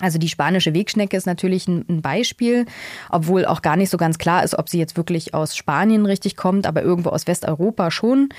Also 0.00 0.18
die 0.18 0.28
spanische 0.28 0.74
Wegschnecke 0.74 1.16
ist 1.16 1.26
natürlich 1.26 1.68
ein, 1.68 2.00
Beispiel, 2.00 2.66
obwohl 3.10 3.44
auch 3.44 3.62
gar 3.62 3.76
nicht 3.76 3.90
so 3.90 3.98
ganz 3.98 4.16
klar 4.18 4.42
ist, 4.42 4.58
ob 4.58 4.68
sie 4.68 4.78
jetzt 4.78 4.96
wirklich 4.96 5.34
aus 5.34 5.54
Spanien 5.54 6.06
richtig 6.06 6.36
kommt, 6.36 6.66
aber 6.66 6.82
irgendwo 6.82 7.10
aus 7.10 7.26
Westeuropa 7.26 7.90
schon. 7.90 8.30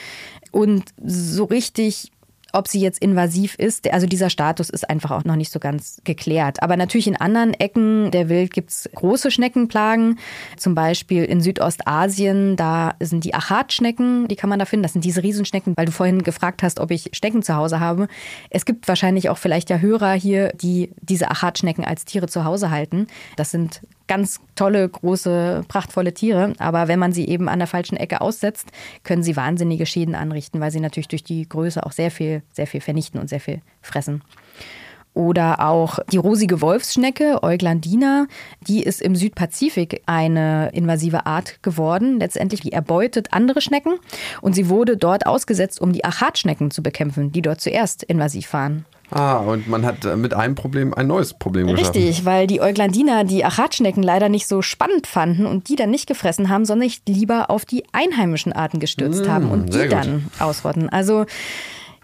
Und 0.51 0.85
so 1.03 1.45
richtig 1.45 2.11
ob 2.53 2.67
sie 2.67 2.79
jetzt 2.79 2.99
invasiv 3.01 3.55
ist, 3.55 3.91
also 3.91 4.07
dieser 4.07 4.29
Status 4.29 4.69
ist 4.69 4.89
einfach 4.89 5.11
auch 5.11 5.23
noch 5.23 5.35
nicht 5.35 5.51
so 5.51 5.59
ganz 5.59 6.01
geklärt. 6.03 6.61
Aber 6.61 6.77
natürlich 6.77 7.07
in 7.07 7.15
anderen 7.15 7.53
Ecken 7.53 8.11
der 8.11 8.29
Welt 8.29 8.53
gibt 8.53 8.69
es 8.69 8.89
große 8.93 9.31
Schneckenplagen. 9.31 10.19
Zum 10.57 10.75
Beispiel 10.75 11.23
in 11.23 11.41
Südostasien, 11.41 12.55
da 12.55 12.95
sind 12.99 13.23
die 13.23 13.33
Achatschnecken, 13.33 14.27
die 14.27 14.35
kann 14.35 14.49
man 14.49 14.59
da 14.59 14.65
finden. 14.65 14.83
Das 14.83 14.93
sind 14.93 15.05
diese 15.05 15.23
Riesenschnecken, 15.23 15.73
weil 15.75 15.85
du 15.85 15.91
vorhin 15.91 16.23
gefragt 16.23 16.63
hast, 16.63 16.79
ob 16.79 16.91
ich 16.91 17.09
Schnecken 17.13 17.43
zu 17.43 17.55
Hause 17.55 17.79
habe. 17.79 18.07
Es 18.49 18.65
gibt 18.65 18.87
wahrscheinlich 18.87 19.29
auch 19.29 19.37
vielleicht 19.37 19.69
ja 19.69 19.77
Hörer 19.77 20.13
hier, 20.13 20.49
die 20.53 20.91
diese 21.01 21.29
Achatschnecken 21.29 21.85
als 21.85 22.05
Tiere 22.05 22.27
zu 22.27 22.45
Hause 22.45 22.71
halten. 22.71 23.07
Das 23.35 23.51
sind 23.51 23.81
ganz 24.11 24.41
tolle, 24.55 24.89
große, 24.89 25.63
prachtvolle 25.69 26.13
Tiere. 26.13 26.51
Aber 26.59 26.89
wenn 26.89 26.99
man 26.99 27.13
sie 27.13 27.29
eben 27.29 27.47
an 27.47 27.59
der 27.59 27.67
falschen 27.69 27.95
Ecke 27.95 28.19
aussetzt, 28.19 28.67
können 29.05 29.23
sie 29.23 29.37
wahnsinnige 29.37 29.85
Schäden 29.85 30.15
anrichten, 30.15 30.59
weil 30.59 30.69
sie 30.69 30.81
natürlich 30.81 31.07
durch 31.07 31.23
die 31.23 31.47
Größe 31.47 31.85
auch 31.85 31.93
sehr 31.93 32.11
viel, 32.11 32.41
sehr 32.51 32.67
viel 32.67 32.81
vernichten 32.81 33.21
und 33.21 33.29
sehr 33.29 33.39
viel 33.39 33.61
fressen. 33.81 34.21
Oder 35.13 35.67
auch 35.67 35.99
die 36.11 36.17
rosige 36.17 36.61
Wolfsschnecke, 36.61 37.43
Euglandina, 37.43 38.27
die 38.67 38.81
ist 38.81 39.01
im 39.01 39.15
Südpazifik 39.15 40.01
eine 40.05 40.69
invasive 40.73 41.25
Art 41.25 41.61
geworden. 41.63 42.19
Letztendlich, 42.19 42.61
die 42.61 42.71
erbeutet 42.71 43.33
andere 43.33 43.59
Schnecken 43.59 43.95
und 44.41 44.53
sie 44.53 44.69
wurde 44.69 44.95
dort 44.95 45.25
ausgesetzt, 45.25 45.81
um 45.81 45.91
die 45.91 46.05
Achatschnecken 46.05 46.71
zu 46.71 46.81
bekämpfen, 46.81 47.31
die 47.33 47.41
dort 47.41 47.59
zuerst 47.59 48.03
invasiv 48.03 48.53
waren. 48.53 48.85
Ah, 49.11 49.39
und 49.39 49.67
man 49.67 49.85
hat 49.85 50.05
äh, 50.05 50.15
mit 50.15 50.33
einem 50.33 50.55
Problem 50.55 50.93
ein 50.93 51.07
neues 51.07 51.33
Problem 51.33 51.67
geschaffen. 51.67 51.93
Richtig, 51.93 52.23
weil 52.23 52.47
die 52.47 52.61
Euglandiner 52.61 53.25
die 53.25 53.43
Achatschnecken 53.43 54.01
leider 54.01 54.29
nicht 54.29 54.47
so 54.47 54.61
spannend 54.61 55.05
fanden 55.05 55.45
und 55.45 55.67
die 55.67 55.75
dann 55.75 55.89
nicht 55.89 56.07
gefressen 56.07 56.47
haben, 56.47 56.63
sondern 56.63 56.87
sich 56.87 57.01
lieber 57.05 57.49
auf 57.49 57.65
die 57.65 57.83
einheimischen 57.91 58.53
Arten 58.53 58.79
gestürzt 58.79 59.25
mmh, 59.25 59.29
haben 59.29 59.51
und 59.51 59.73
die 59.73 59.79
gut. 59.79 59.91
dann 59.91 60.27
ausrotten. 60.39 60.87
Also 60.87 61.25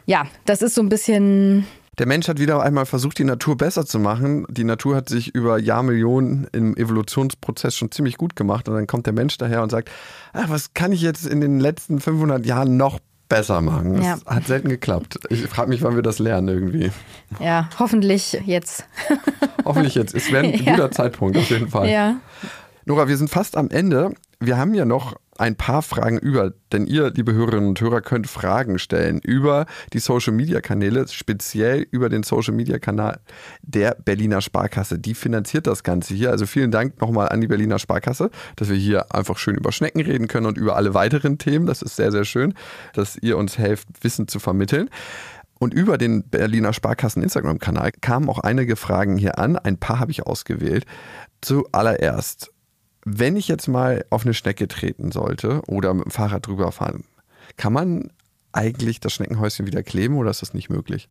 ja, 0.06 0.26
das 0.46 0.62
ist 0.62 0.76
so 0.76 0.82
ein 0.82 0.90
bisschen 0.90 1.66
der 1.98 2.06
Mensch 2.06 2.28
hat 2.28 2.40
wieder 2.40 2.62
einmal 2.62 2.86
versucht, 2.86 3.18
die 3.18 3.24
Natur 3.24 3.58
besser 3.58 3.86
zu 3.86 4.00
machen. 4.00 4.46
Die 4.50 4.64
Natur 4.64 4.96
hat 4.96 5.10
sich 5.10 5.34
über 5.34 5.60
Jahrmillionen 5.60 6.48
im 6.52 6.78
Evolutionsprozess 6.78 7.76
schon 7.76 7.92
ziemlich 7.92 8.18
gut 8.18 8.36
gemacht. 8.36 8.70
Und 8.70 8.76
dann 8.76 8.86
kommt 8.86 9.08
der 9.08 9.14
Mensch 9.14 9.38
daher 9.38 9.64
und 9.64 9.72
sagt, 9.72 9.90
ach, 10.34 10.50
was 10.50 10.74
kann 10.74 10.92
ich 10.92 11.02
jetzt 11.02 11.26
in 11.26 11.42
den 11.42 11.60
letzten 11.60 12.00
500 12.00 12.46
Jahren 12.46 12.78
noch 12.78 13.00
besser 13.30 13.62
machen. 13.62 13.96
Das 13.96 14.06
ja. 14.06 14.18
hat 14.26 14.46
selten 14.48 14.70
geklappt. 14.70 15.20
Ich 15.30 15.42
frage 15.48 15.70
mich, 15.70 15.82
wann 15.82 15.96
wir 15.96 16.04
das 16.04 16.20
lernen 16.20 16.48
irgendwie. 16.48 16.92
Ja, 17.40 17.70
hoffentlich 17.80 18.40
jetzt. 18.46 18.86
hoffentlich 19.66 19.96
jetzt. 19.96 20.14
Es 20.14 20.32
wäre 20.32 20.46
ein 20.46 20.54
ja. 20.64 20.72
guter 20.72 20.92
Zeitpunkt 20.92 21.38
auf 21.38 21.50
jeden 21.50 21.68
Fall. 21.68 21.90
Ja. 21.90 22.18
Nora, 22.86 23.08
wir 23.08 23.18
sind 23.18 23.30
fast 23.30 23.58
am 23.58 23.70
Ende. 23.70 24.14
Wir 24.40 24.58
haben 24.58 24.74
ja 24.74 24.86
noch 24.86 25.16
ein 25.40 25.56
paar 25.56 25.82
Fragen 25.82 26.18
über, 26.18 26.54
denn 26.72 26.86
ihr, 26.86 27.12
liebe 27.12 27.34
Hörerinnen 27.34 27.70
und 27.70 27.82
Hörer, 27.82 28.02
könnt 28.02 28.28
Fragen 28.28 28.80
stellen 28.80 29.20
über 29.20 29.66
die 29.94 30.00
Social 30.00 30.34
Media 30.34 30.62
Kanäle, 30.62 31.08
speziell 31.08 31.86
über 31.92 32.10
den 32.10 32.24
Social 32.24 32.54
Media 32.54 32.80
Kanal 32.80 33.20
der 33.62 33.96
Berliner 34.04 34.42
Sparkasse. 34.42 35.00
Die 35.00 35.14
finanziert 35.14 35.68
das 35.68 35.84
Ganze 35.84 36.14
hier. 36.14 36.32
Also 36.32 36.46
vielen 36.46 36.72
Dank 36.72 37.00
nochmal 37.02 37.30
an 37.30 37.42
die 37.42 37.48
Berliner 37.48 37.80
Sparkasse, 37.80 38.30
dass 38.56 38.70
wir 38.70 38.78
hier 38.78 39.14
einfach 39.14 39.38
schön 39.38 39.56
über 39.56 39.72
Schnecken 39.72 40.02
reden 40.02 40.28
können 40.28 40.46
und 40.46 40.58
über 40.58 40.76
alle 40.76 40.94
weiteren 40.94 41.38
Themen. 41.38 41.66
Das 41.66 41.82
ist 41.82 41.96
sehr, 41.96 42.12
sehr 42.12 42.26
schön, 42.26 42.54
dass 42.94 43.18
ihr 43.18 43.38
uns 43.38 43.58
helft, 43.58 43.88
Wissen 44.02 44.28
zu 44.28 44.40
vermitteln. 44.40 44.90
Und 45.60 45.74
über 45.74 45.98
den 45.98 46.24
Berliner 46.24 46.74
Sparkassen 46.74 47.24
Instagram-Kanal 47.24 47.92
kamen 48.02 48.30
auch 48.30 48.40
einige 48.40 48.76
Fragen 48.76 49.18
hier 49.18 49.40
an. 49.40 49.56
Ein 49.56 49.78
paar 49.78 50.00
habe 50.00 50.12
ich 50.12 50.24
ausgewählt. 50.24 50.86
Zuallererst, 51.42 52.52
wenn 53.10 53.38
ich 53.38 53.48
jetzt 53.48 53.68
mal 53.68 54.06
auf 54.10 54.26
eine 54.26 54.34
Schnecke 54.34 54.68
treten 54.68 55.12
sollte 55.14 55.62
oder 55.68 55.94
mit 55.94 56.06
dem 56.06 56.12
Fahrrad 56.12 56.46
drüber 56.46 56.72
fahren, 56.74 57.06
kann 57.56 57.72
man 57.72 58.12
eigentlich 58.52 59.00
das 59.00 59.14
Schneckenhäuschen 59.14 59.66
wieder 59.66 59.82
kleben 59.82 60.18
oder 60.18 60.30
ist 60.30 60.42
das 60.42 60.54
nicht 60.54 60.70
möglich? 60.70 61.08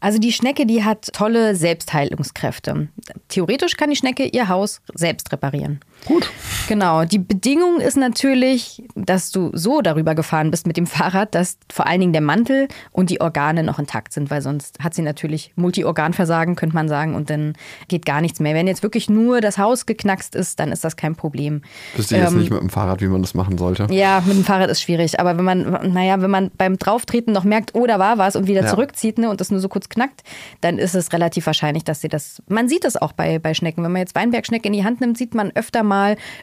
Also 0.00 0.18
die 0.18 0.32
Schnecke, 0.32 0.66
die 0.66 0.82
hat 0.82 1.12
tolle 1.12 1.54
Selbstheilungskräfte. 1.54 2.88
Theoretisch 3.28 3.76
kann 3.76 3.90
die 3.90 3.96
Schnecke 3.96 4.24
ihr 4.24 4.48
Haus 4.48 4.80
selbst 4.94 5.30
reparieren. 5.32 5.80
Gut. 6.04 6.30
Genau. 6.68 7.04
Die 7.04 7.18
Bedingung 7.18 7.80
ist 7.80 7.96
natürlich, 7.96 8.82
dass 8.94 9.30
du 9.30 9.50
so 9.52 9.82
darüber 9.82 10.14
gefahren 10.14 10.50
bist 10.50 10.66
mit 10.66 10.76
dem 10.76 10.86
Fahrrad, 10.88 11.34
dass 11.34 11.58
vor 11.72 11.86
allen 11.86 12.00
Dingen 12.00 12.12
der 12.12 12.22
Mantel 12.22 12.68
und 12.90 13.10
die 13.10 13.20
Organe 13.20 13.62
noch 13.62 13.78
intakt 13.78 14.12
sind, 14.12 14.30
weil 14.30 14.42
sonst 14.42 14.78
hat 14.80 14.94
sie 14.94 15.02
natürlich 15.02 15.52
Multiorganversagen, 15.56 16.56
könnte 16.56 16.74
man 16.74 16.88
sagen, 16.88 17.14
und 17.14 17.30
dann 17.30 17.54
geht 17.88 18.04
gar 18.06 18.20
nichts 18.20 18.40
mehr. 18.40 18.54
Wenn 18.54 18.66
jetzt 18.66 18.82
wirklich 18.82 19.08
nur 19.08 19.40
das 19.40 19.58
Haus 19.58 19.86
geknackst 19.86 20.34
ist, 20.34 20.58
dann 20.60 20.72
ist 20.72 20.82
das 20.84 20.96
kein 20.96 21.14
Problem. 21.14 21.62
Wüsste 21.96 22.16
ich 22.16 22.22
jetzt 22.22 22.32
nicht 22.34 22.50
mit 22.50 22.60
dem 22.60 22.70
Fahrrad, 22.70 23.00
wie 23.00 23.06
man 23.06 23.22
das 23.22 23.34
machen 23.34 23.58
sollte. 23.58 23.86
Ja, 23.90 24.22
mit 24.26 24.36
dem 24.36 24.44
Fahrrad 24.44 24.70
ist 24.70 24.82
schwierig. 24.82 25.20
Aber 25.20 25.36
wenn 25.38 25.44
man, 25.44 25.92
naja, 25.92 26.20
wenn 26.20 26.30
man 26.30 26.50
beim 26.56 26.78
Drauftreten 26.78 27.32
noch 27.32 27.44
merkt, 27.44 27.74
oh, 27.74 27.86
da 27.86 27.98
war 27.98 28.18
was 28.18 28.34
und 28.36 28.46
wieder 28.48 28.62
Ja. 28.62 28.68
zurückzieht 28.68 29.18
ne, 29.18 29.30
und 29.30 29.40
das 29.40 29.50
nur 29.50 29.60
so 29.60 29.68
kurz 29.68 29.88
knackt, 29.88 30.22
dann 30.60 30.78
ist 30.78 30.94
es 30.94 31.12
relativ 31.12 31.46
wahrscheinlich, 31.46 31.84
dass 31.84 32.00
sie 32.00 32.08
das. 32.08 32.42
Man 32.48 32.68
sieht 32.68 32.84
es 32.84 32.96
auch 32.96 33.12
bei, 33.12 33.38
bei 33.38 33.54
Schnecken. 33.54 33.84
Wenn 33.84 33.92
man 33.92 34.00
jetzt 34.00 34.14
Weinbergschnecke 34.14 34.66
in 34.66 34.72
die 34.72 34.84
Hand 34.84 35.00
nimmt, 35.00 35.16
sieht 35.16 35.34
man 35.34 35.50
öfter 35.54 35.82
mal 35.82 35.91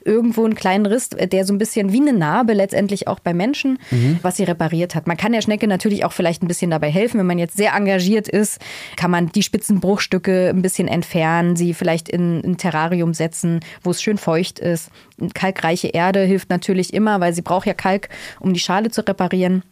irgendwo 0.04 0.46
einen 0.46 0.56
kleinen 0.56 0.86
Riss, 0.86 1.10
der 1.10 1.46
so 1.46 1.54
ein 1.54 1.58
bisschen 1.58 1.92
wie 1.92 2.02
eine 2.02 2.14
Narbe 2.14 2.54
letztendlich 2.54 3.08
auch 3.08 3.20
bei 3.20 3.34
Menschen, 3.34 3.80
was 4.22 4.38
sie 4.38 4.44
repariert 4.44 4.96
hat. 4.96 5.08
Man 5.08 5.18
kann 5.18 5.32
der 5.32 5.42
Schnecke 5.42 5.68
natürlich 5.68 6.06
auch 6.06 6.14
vielleicht 6.14 6.44
ein 6.44 6.48
bisschen 6.48 6.72
dabei 6.72 6.90
helfen. 6.90 7.20
Wenn 7.20 7.28
man 7.28 7.40
jetzt 7.40 7.58
sehr 7.58 7.74
engagiert 7.74 8.28
ist, 8.28 8.60
kann 8.96 9.12
man 9.12 9.32
die 9.32 9.44
spitzen 9.44 9.80
Bruchstücke 9.80 10.50
ein 10.50 10.62
bisschen 10.62 10.88
entfernen, 10.88 11.56
sie 11.56 11.74
vielleicht 11.74 12.10
in 12.10 12.42
ein 12.46 12.58
Terrarium 12.58 13.14
setzen, 13.14 13.60
wo 13.84 13.92
es 13.92 14.02
schön 14.02 14.18
feucht 14.18 14.60
ist. 14.60 14.90
Kalkreiche 15.34 15.88
Erde 15.88 16.22
hilft 16.22 16.50
natürlich 16.50 16.94
immer, 16.94 17.20
weil 17.20 17.34
sie 17.34 17.42
braucht 17.42 17.68
ja 17.68 17.74
Kalk, 17.74 18.10
um 18.40 18.54
die 18.54 18.60
Schale 18.60 18.90
zu 18.90 19.08
reparieren. 19.08 19.64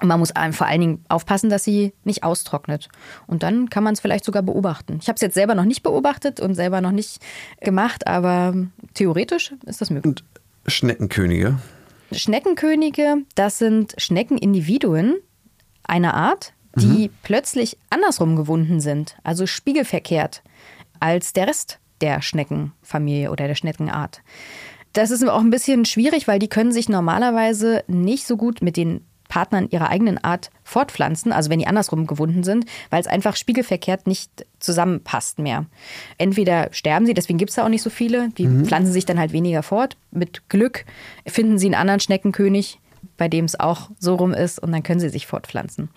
Und 0.00 0.08
man 0.08 0.18
muss 0.18 0.32
vor 0.52 0.66
allen 0.66 0.80
Dingen 0.80 1.04
aufpassen, 1.08 1.50
dass 1.50 1.62
sie 1.62 1.92
nicht 2.02 2.24
austrocknet. 2.24 2.88
Und 3.26 3.42
dann 3.44 3.70
kann 3.70 3.84
man 3.84 3.94
es 3.94 4.00
vielleicht 4.00 4.24
sogar 4.24 4.42
beobachten. 4.42 4.98
Ich 5.00 5.08
habe 5.08 5.14
es 5.14 5.20
jetzt 5.20 5.34
selber 5.34 5.54
noch 5.54 5.64
nicht 5.64 5.82
beobachtet 5.82 6.40
und 6.40 6.54
selber 6.54 6.80
noch 6.80 6.90
nicht 6.90 7.20
gemacht, 7.60 8.06
aber 8.06 8.54
theoretisch 8.94 9.54
ist 9.66 9.80
das 9.80 9.90
möglich. 9.90 10.10
Und 10.10 10.24
Schneckenkönige. 10.66 11.58
Schneckenkönige, 12.10 13.18
das 13.34 13.58
sind 13.58 13.94
Schneckenindividuen 13.98 15.16
einer 15.84 16.14
Art, 16.14 16.54
die 16.76 17.10
plötzlich 17.22 17.78
andersrum 17.90 18.34
gewunden 18.34 18.80
sind, 18.80 19.16
also 19.22 19.46
spiegelverkehrt, 19.46 20.42
als 20.98 21.32
der 21.32 21.46
Rest 21.46 21.78
der 22.00 22.20
Schneckenfamilie 22.20 23.30
oder 23.30 23.46
der 23.46 23.54
Schneckenart. 23.54 24.22
Das 24.92 25.10
ist 25.10 25.26
auch 25.28 25.40
ein 25.40 25.50
bisschen 25.50 25.84
schwierig, 25.84 26.26
weil 26.26 26.38
die 26.38 26.48
können 26.48 26.72
sich 26.72 26.88
normalerweise 26.88 27.84
nicht 27.86 28.26
so 28.26 28.36
gut 28.36 28.62
mit 28.62 28.76
den 28.76 29.04
Partnern 29.34 29.66
ihrer 29.68 29.90
eigenen 29.90 30.22
Art 30.22 30.50
fortpflanzen, 30.62 31.32
also 31.32 31.50
wenn 31.50 31.58
die 31.58 31.66
andersrum 31.66 32.06
gewunden 32.06 32.44
sind, 32.44 32.66
weil 32.90 33.00
es 33.00 33.08
einfach 33.08 33.34
spiegelverkehrt 33.34 34.06
nicht 34.06 34.46
zusammenpasst 34.60 35.40
mehr. 35.40 35.66
Entweder 36.18 36.68
sterben 36.70 37.04
sie, 37.04 37.14
deswegen 37.14 37.38
gibt 37.38 37.50
es 37.50 37.56
da 37.56 37.64
auch 37.64 37.68
nicht 37.68 37.82
so 37.82 37.90
viele, 37.90 38.28
die 38.38 38.46
pflanzen 38.64 38.92
sich 38.92 39.06
dann 39.06 39.18
halt 39.18 39.32
weniger 39.32 39.64
fort. 39.64 39.96
Mit 40.12 40.48
Glück 40.48 40.84
finden 41.26 41.58
sie 41.58 41.66
einen 41.66 41.74
anderen 41.74 41.98
Schneckenkönig, 41.98 42.78
bei 43.16 43.26
dem 43.26 43.44
es 43.44 43.58
auch 43.58 43.90
so 43.98 44.14
rum 44.14 44.32
ist 44.34 44.60
und 44.60 44.70
dann 44.70 44.84
können 44.84 45.00
sie 45.00 45.08
sich 45.08 45.26
fortpflanzen. 45.26 45.88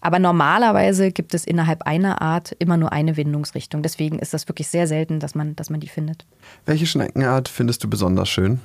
Aber 0.00 0.18
normalerweise 0.18 1.12
gibt 1.12 1.34
es 1.34 1.44
innerhalb 1.44 1.82
einer 1.82 2.20
Art 2.20 2.50
immer 2.58 2.76
nur 2.76 2.92
eine 2.92 3.16
Windungsrichtung. 3.16 3.84
Deswegen 3.84 4.18
ist 4.18 4.34
das 4.34 4.48
wirklich 4.48 4.66
sehr 4.66 4.88
selten, 4.88 5.20
dass 5.20 5.36
man, 5.36 5.54
dass 5.54 5.70
man 5.70 5.78
die 5.78 5.86
findet. 5.86 6.26
Welche 6.66 6.86
Schneckenart 6.86 7.48
findest 7.48 7.84
du 7.84 7.88
besonders 7.88 8.28
schön? 8.28 8.58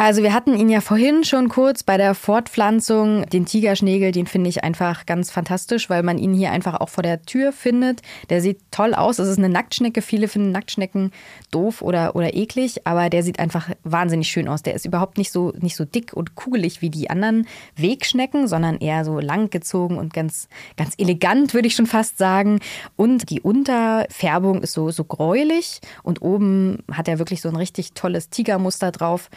Also 0.00 0.22
wir 0.22 0.32
hatten 0.32 0.56
ihn 0.56 0.68
ja 0.68 0.80
vorhin 0.80 1.24
schon 1.24 1.48
kurz 1.48 1.82
bei 1.82 1.96
der 1.96 2.14
Fortpflanzung, 2.14 3.26
den 3.30 3.46
Tigerschnägel, 3.46 4.12
den 4.12 4.28
finde 4.28 4.48
ich 4.48 4.62
einfach 4.62 5.06
ganz 5.06 5.32
fantastisch, 5.32 5.90
weil 5.90 6.04
man 6.04 6.18
ihn 6.18 6.32
hier 6.32 6.52
einfach 6.52 6.78
auch 6.78 6.88
vor 6.88 7.02
der 7.02 7.22
Tür 7.22 7.50
findet. 7.50 8.02
Der 8.30 8.40
sieht 8.40 8.60
toll 8.70 8.94
aus. 8.94 9.18
Es 9.18 9.26
ist 9.26 9.38
eine 9.38 9.48
Nacktschnecke. 9.48 10.00
Viele 10.00 10.28
finden 10.28 10.52
Nacktschnecken 10.52 11.10
doof 11.50 11.82
oder, 11.82 12.14
oder 12.14 12.32
eklig, 12.34 12.86
aber 12.86 13.10
der 13.10 13.24
sieht 13.24 13.40
einfach 13.40 13.70
wahnsinnig 13.82 14.28
schön 14.28 14.46
aus. 14.46 14.62
Der 14.62 14.74
ist 14.74 14.86
überhaupt 14.86 15.18
nicht 15.18 15.32
so, 15.32 15.52
nicht 15.58 15.74
so 15.74 15.84
dick 15.84 16.12
und 16.12 16.36
kugelig 16.36 16.80
wie 16.80 16.90
die 16.90 17.10
anderen 17.10 17.48
Wegschnecken, 17.74 18.46
sondern 18.46 18.78
eher 18.78 19.04
so 19.04 19.18
langgezogen 19.18 19.98
und 19.98 20.14
ganz, 20.14 20.46
ganz 20.76 20.94
elegant, 20.98 21.54
würde 21.54 21.66
ich 21.66 21.74
schon 21.74 21.86
fast 21.86 22.18
sagen. 22.18 22.60
Und 22.94 23.30
die 23.30 23.40
Unterfärbung 23.40 24.62
ist 24.62 24.74
so, 24.74 24.92
so 24.92 25.02
gräulich 25.02 25.80
und 26.04 26.22
oben 26.22 26.84
hat 26.92 27.08
er 27.08 27.18
wirklich 27.18 27.40
so 27.40 27.48
ein 27.48 27.56
richtig 27.56 27.94
tolles 27.94 28.30
Tigermuster 28.30 28.92
drauf. 28.92 29.28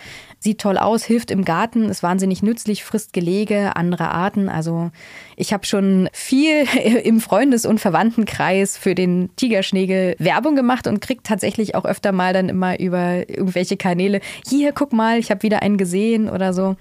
Sieht 0.51 0.59
toll 0.59 0.77
aus, 0.77 1.05
hilft 1.05 1.31
im 1.31 1.45
Garten, 1.45 1.87
ist 1.87 2.03
wahnsinnig 2.03 2.43
nützlich, 2.43 2.83
frisst 2.83 3.13
Gelege, 3.13 3.77
andere 3.77 4.11
Arten. 4.11 4.49
Also 4.49 4.91
ich 5.37 5.53
habe 5.53 5.65
schon 5.65 6.09
viel 6.11 6.65
im 7.05 7.21
Freundes- 7.21 7.65
und 7.65 7.79
Verwandtenkreis 7.79 8.77
für 8.77 8.93
den 8.93 9.29
Tigerschnägel 9.37 10.17
Werbung 10.19 10.57
gemacht 10.57 10.87
und 10.87 10.99
kriegt 10.99 11.25
tatsächlich 11.25 11.73
auch 11.73 11.85
öfter 11.85 12.11
mal 12.11 12.33
dann 12.33 12.49
immer 12.49 12.81
über 12.81 13.29
irgendwelche 13.29 13.77
Kanäle, 13.77 14.19
hier, 14.45 14.73
guck 14.73 14.91
mal, 14.91 15.19
ich 15.19 15.31
habe 15.31 15.43
wieder 15.43 15.61
einen 15.61 15.77
gesehen 15.77 16.29
oder 16.29 16.51
so. 16.51 16.75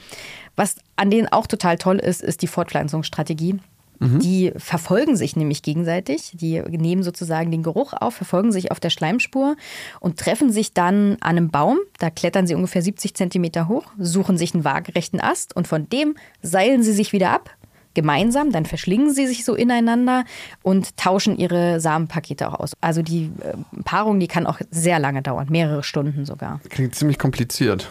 Was 0.57 0.75
an 0.97 1.13
denen 1.13 1.29
auch 1.29 1.47
total 1.47 1.79
toll 1.79 2.01
ist, 2.01 2.23
ist 2.23 2.43
die 2.43 2.49
Fortpflanzungsstrategie. 2.49 3.61
Die 4.01 4.53
verfolgen 4.57 5.15
sich 5.15 5.37
nämlich 5.37 5.63
gegenseitig. 5.63 6.33
Die 6.35 6.61
nehmen 6.63 7.03
sozusagen 7.03 7.51
den 7.51 7.63
Geruch 7.63 7.93
auf, 7.93 8.15
verfolgen 8.15 8.51
sich 8.51 8.71
auf 8.71 8.81
der 8.81 8.89
Schleimspur 8.89 9.57
und 10.01 10.19
treffen 10.19 10.51
sich 10.51 10.73
dann 10.73 11.19
an 11.21 11.37
einem 11.37 11.51
Baum. 11.51 11.79
Da 11.99 12.09
klettern 12.09 12.47
sie 12.47 12.55
ungefähr 12.55 12.81
70 12.81 13.15
Zentimeter 13.15 13.69
hoch, 13.69 13.85
suchen 13.99 14.39
sich 14.39 14.55
einen 14.55 14.65
waagerechten 14.65 15.21
Ast 15.21 15.55
und 15.55 15.69
von 15.69 15.89
dem 15.91 16.17
seilen 16.41 16.83
sie 16.83 16.93
sich 16.93 17.13
wieder 17.13 17.31
ab. 17.31 17.51
Gemeinsam, 17.93 18.53
dann 18.53 18.67
verschlingen 18.67 19.13
sie 19.13 19.27
sich 19.27 19.45
so 19.45 19.55
ineinander 19.55 20.25
und 20.63 20.97
tauschen 20.97 21.37
ihre 21.37 21.81
Samenpakete 21.81 22.49
auch 22.49 22.61
aus. 22.61 22.73
Also 22.81 23.03
die 23.03 23.33
äh, 23.43 23.83
Paarung, 23.85 24.21
die 24.21 24.29
kann 24.29 24.47
auch 24.47 24.61
sehr 24.71 25.01
lange 25.01 25.23
dauern, 25.23 25.49
mehrere 25.51 25.83
Stunden 25.83 26.25
sogar 26.25 26.61
Klingt 26.71 26.95
ziemlich 26.95 27.19
kompliziert. 27.19 27.91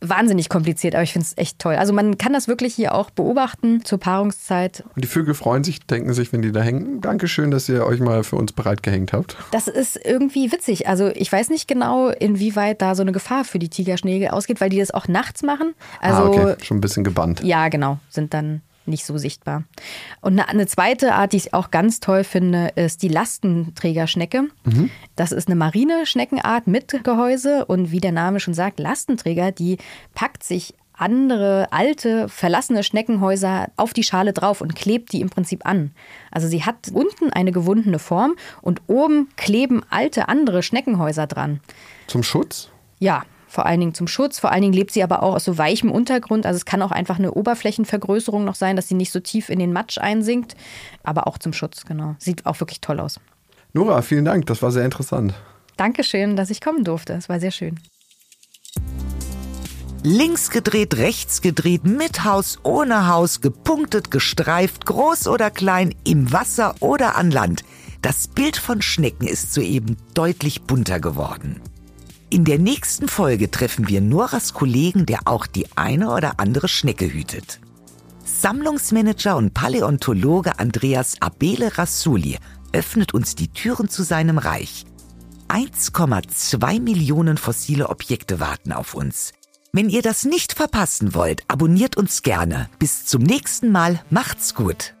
Wahnsinnig 0.00 0.48
kompliziert, 0.48 0.94
aber 0.94 1.02
ich 1.02 1.12
finde 1.12 1.26
es 1.26 1.36
echt 1.36 1.58
toll. 1.58 1.74
Also 1.74 1.92
man 1.92 2.18
kann 2.18 2.32
das 2.32 2.48
wirklich 2.48 2.74
hier 2.74 2.94
auch 2.94 3.10
beobachten 3.10 3.84
zur 3.84 3.98
Paarungszeit. 3.98 4.84
Und 4.94 5.02
die 5.02 5.08
Vögel 5.08 5.34
freuen 5.34 5.64
sich, 5.64 5.80
denken 5.80 6.12
sich, 6.12 6.32
wenn 6.32 6.42
die 6.42 6.52
da 6.52 6.60
hängen, 6.60 7.00
Dankeschön, 7.00 7.50
dass 7.50 7.68
ihr 7.68 7.84
euch 7.84 8.00
mal 8.00 8.24
für 8.24 8.36
uns 8.36 8.52
bereit 8.52 8.82
gehängt 8.82 9.12
habt. 9.12 9.36
Das 9.50 9.68
ist 9.68 9.98
irgendwie 10.04 10.52
witzig. 10.52 10.88
Also 10.88 11.08
ich 11.08 11.30
weiß 11.30 11.50
nicht 11.50 11.68
genau, 11.68 12.08
inwieweit 12.10 12.80
da 12.82 12.94
so 12.94 13.02
eine 13.02 13.12
Gefahr 13.12 13.44
für 13.44 13.58
die 13.58 13.68
Tigerschnägel 13.68 14.28
ausgeht, 14.28 14.60
weil 14.60 14.70
die 14.70 14.78
das 14.78 14.90
auch 14.92 15.08
nachts 15.08 15.42
machen. 15.42 15.74
Also 16.00 16.22
ah, 16.22 16.26
okay, 16.26 16.64
schon 16.64 16.78
ein 16.78 16.80
bisschen 16.80 17.04
gebannt. 17.04 17.42
ja, 17.42 17.68
genau, 17.68 17.98
sind 18.08 18.34
dann 18.34 18.62
nicht 18.88 19.04
so 19.04 19.18
sichtbar. 19.18 19.64
Und 20.20 20.40
eine, 20.40 20.66
zweite 20.66 21.14
Art, 21.14 21.32
die 21.32 21.38
ich 21.38 21.54
auch 21.54 21.70
ganz 21.70 22.00
toll 22.00 22.24
finde, 22.24 22.72
ist 22.74 23.02
die 23.02 23.08
Lastenträgerschnecke. 23.08 24.48
Das 25.16 25.32
ist 25.32 25.48
eine 25.48 25.56
marine 25.56 26.06
Schneckenart 26.06 26.66
mit 26.66 27.04
Gehäuse 27.04 27.64
und 27.66 27.90
wie 27.90 28.00
der 28.00 28.12
Name 28.12 28.40
schon 28.40 28.54
sagt, 28.54 28.80
Lastenträger, 28.80 29.52
die 29.52 29.78
packt 30.14 30.42
sich 30.42 30.74
andere 30.98 31.68
alte, 31.70 32.28
verlassene 32.28 32.82
Schneckenhäuser 32.82 33.68
auf 33.76 33.92
die 33.92 34.02
Schale 34.02 34.32
drauf 34.32 34.60
und 34.60 34.74
klebt 34.74 35.12
die 35.12 35.20
im 35.20 35.30
Prinzip 35.30 35.64
an. 35.64 35.92
Also 36.30 36.48
sie 36.48 36.64
hat 36.64 36.88
unten 36.92 37.30
eine 37.32 37.52
gewundene 37.52 37.98
Form 37.98 38.34
und 38.62 38.82
oben 38.88 39.28
kleben 39.36 39.82
alte 39.90 40.28
andere 40.28 40.62
Schneckenhäuser 40.62 41.26
dran. 41.26 41.60
Zum 42.08 42.22
Schutz? 42.22 42.70
Ja, 42.98 43.22
vor 43.48 43.66
allen 43.66 43.80
Dingen 43.80 43.94
zum 43.94 44.06
Schutz. 44.06 44.38
Vor 44.38 44.52
allen 44.52 44.62
Dingen 44.62 44.74
lebt 44.74 44.92
sie 44.92 45.02
aber 45.02 45.22
auch 45.22 45.34
aus 45.34 45.44
so 45.44 45.58
weichem 45.58 45.90
Untergrund. 45.90 46.46
Also 46.46 46.58
es 46.58 46.64
kann 46.64 46.82
auch 46.82 46.92
einfach 46.92 47.18
eine 47.18 47.32
Oberflächenvergrößerung 47.32 48.44
noch 48.44 48.54
sein, 48.54 48.76
dass 48.76 48.88
sie 48.88 48.94
nicht 48.94 49.10
so 49.10 49.20
tief 49.20 49.48
in 49.48 49.58
den 49.58 49.72
Matsch 49.72 49.98
einsinkt. 49.98 50.54
Aber 51.02 51.26
auch 51.26 51.38
zum 51.38 51.52
Schutz, 51.52 51.84
genau. 51.84 52.14
Sieht 52.18 52.46
auch 52.46 52.60
wirklich 52.60 52.80
toll 52.80 53.00
aus. 53.00 53.18
Nora, 53.72 54.02
vielen 54.02 54.24
Dank, 54.24 54.46
das 54.46 54.62
war 54.62 54.70
sehr 54.70 54.84
interessant. 54.84 55.34
Dankeschön, 55.76 56.36
dass 56.36 56.50
ich 56.50 56.60
kommen 56.60 56.84
durfte. 56.84 57.14
Es 57.14 57.28
war 57.28 57.40
sehr 57.40 57.50
schön. 57.50 57.80
Links 60.04 60.50
gedreht, 60.50 60.96
rechts 60.96 61.42
gedreht, 61.42 61.84
mit 61.84 62.24
Haus, 62.24 62.58
ohne 62.62 63.08
Haus, 63.08 63.40
gepunktet, 63.40 64.10
gestreift, 64.10 64.86
groß 64.86 65.26
oder 65.26 65.50
klein, 65.50 65.94
im 66.04 66.32
Wasser 66.32 66.76
oder 66.80 67.16
an 67.16 67.30
Land. 67.30 67.64
Das 68.00 68.28
Bild 68.28 68.56
von 68.56 68.80
Schnecken 68.80 69.26
ist 69.26 69.52
soeben 69.52 69.96
deutlich 70.14 70.62
bunter 70.62 71.00
geworden. 71.00 71.60
In 72.30 72.44
der 72.44 72.58
nächsten 72.58 73.08
Folge 73.08 73.50
treffen 73.50 73.88
wir 73.88 74.02
Noras 74.02 74.52
Kollegen, 74.52 75.06
der 75.06 75.20
auch 75.24 75.46
die 75.46 75.66
eine 75.76 76.12
oder 76.12 76.38
andere 76.38 76.68
Schnecke 76.68 77.10
hütet. 77.10 77.58
Sammlungsmanager 78.22 79.34
und 79.36 79.54
Paläontologe 79.54 80.58
Andreas 80.58 81.16
Abele 81.20 81.78
Rassouli 81.78 82.38
öffnet 82.74 83.14
uns 83.14 83.34
die 83.34 83.48
Türen 83.48 83.88
zu 83.88 84.02
seinem 84.02 84.36
Reich. 84.36 84.84
1,2 85.48 86.80
Millionen 86.80 87.38
fossile 87.38 87.88
Objekte 87.88 88.40
warten 88.40 88.72
auf 88.72 88.92
uns. 88.92 89.32
Wenn 89.72 89.88
ihr 89.88 90.02
das 90.02 90.26
nicht 90.26 90.52
verpassen 90.52 91.14
wollt, 91.14 91.42
abonniert 91.48 91.96
uns 91.96 92.22
gerne. 92.22 92.68
Bis 92.78 93.06
zum 93.06 93.22
nächsten 93.22 93.72
Mal, 93.72 94.02
macht's 94.10 94.54
gut. 94.54 94.94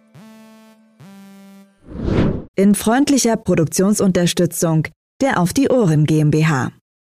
In 2.54 2.74
freundlicher 2.74 3.36
Produktionsunterstützung 3.36 4.88
der 5.20 5.38
Auf 5.40 5.52
die 5.52 5.68
Ohren 5.68 6.06
GmbH. 6.06 6.72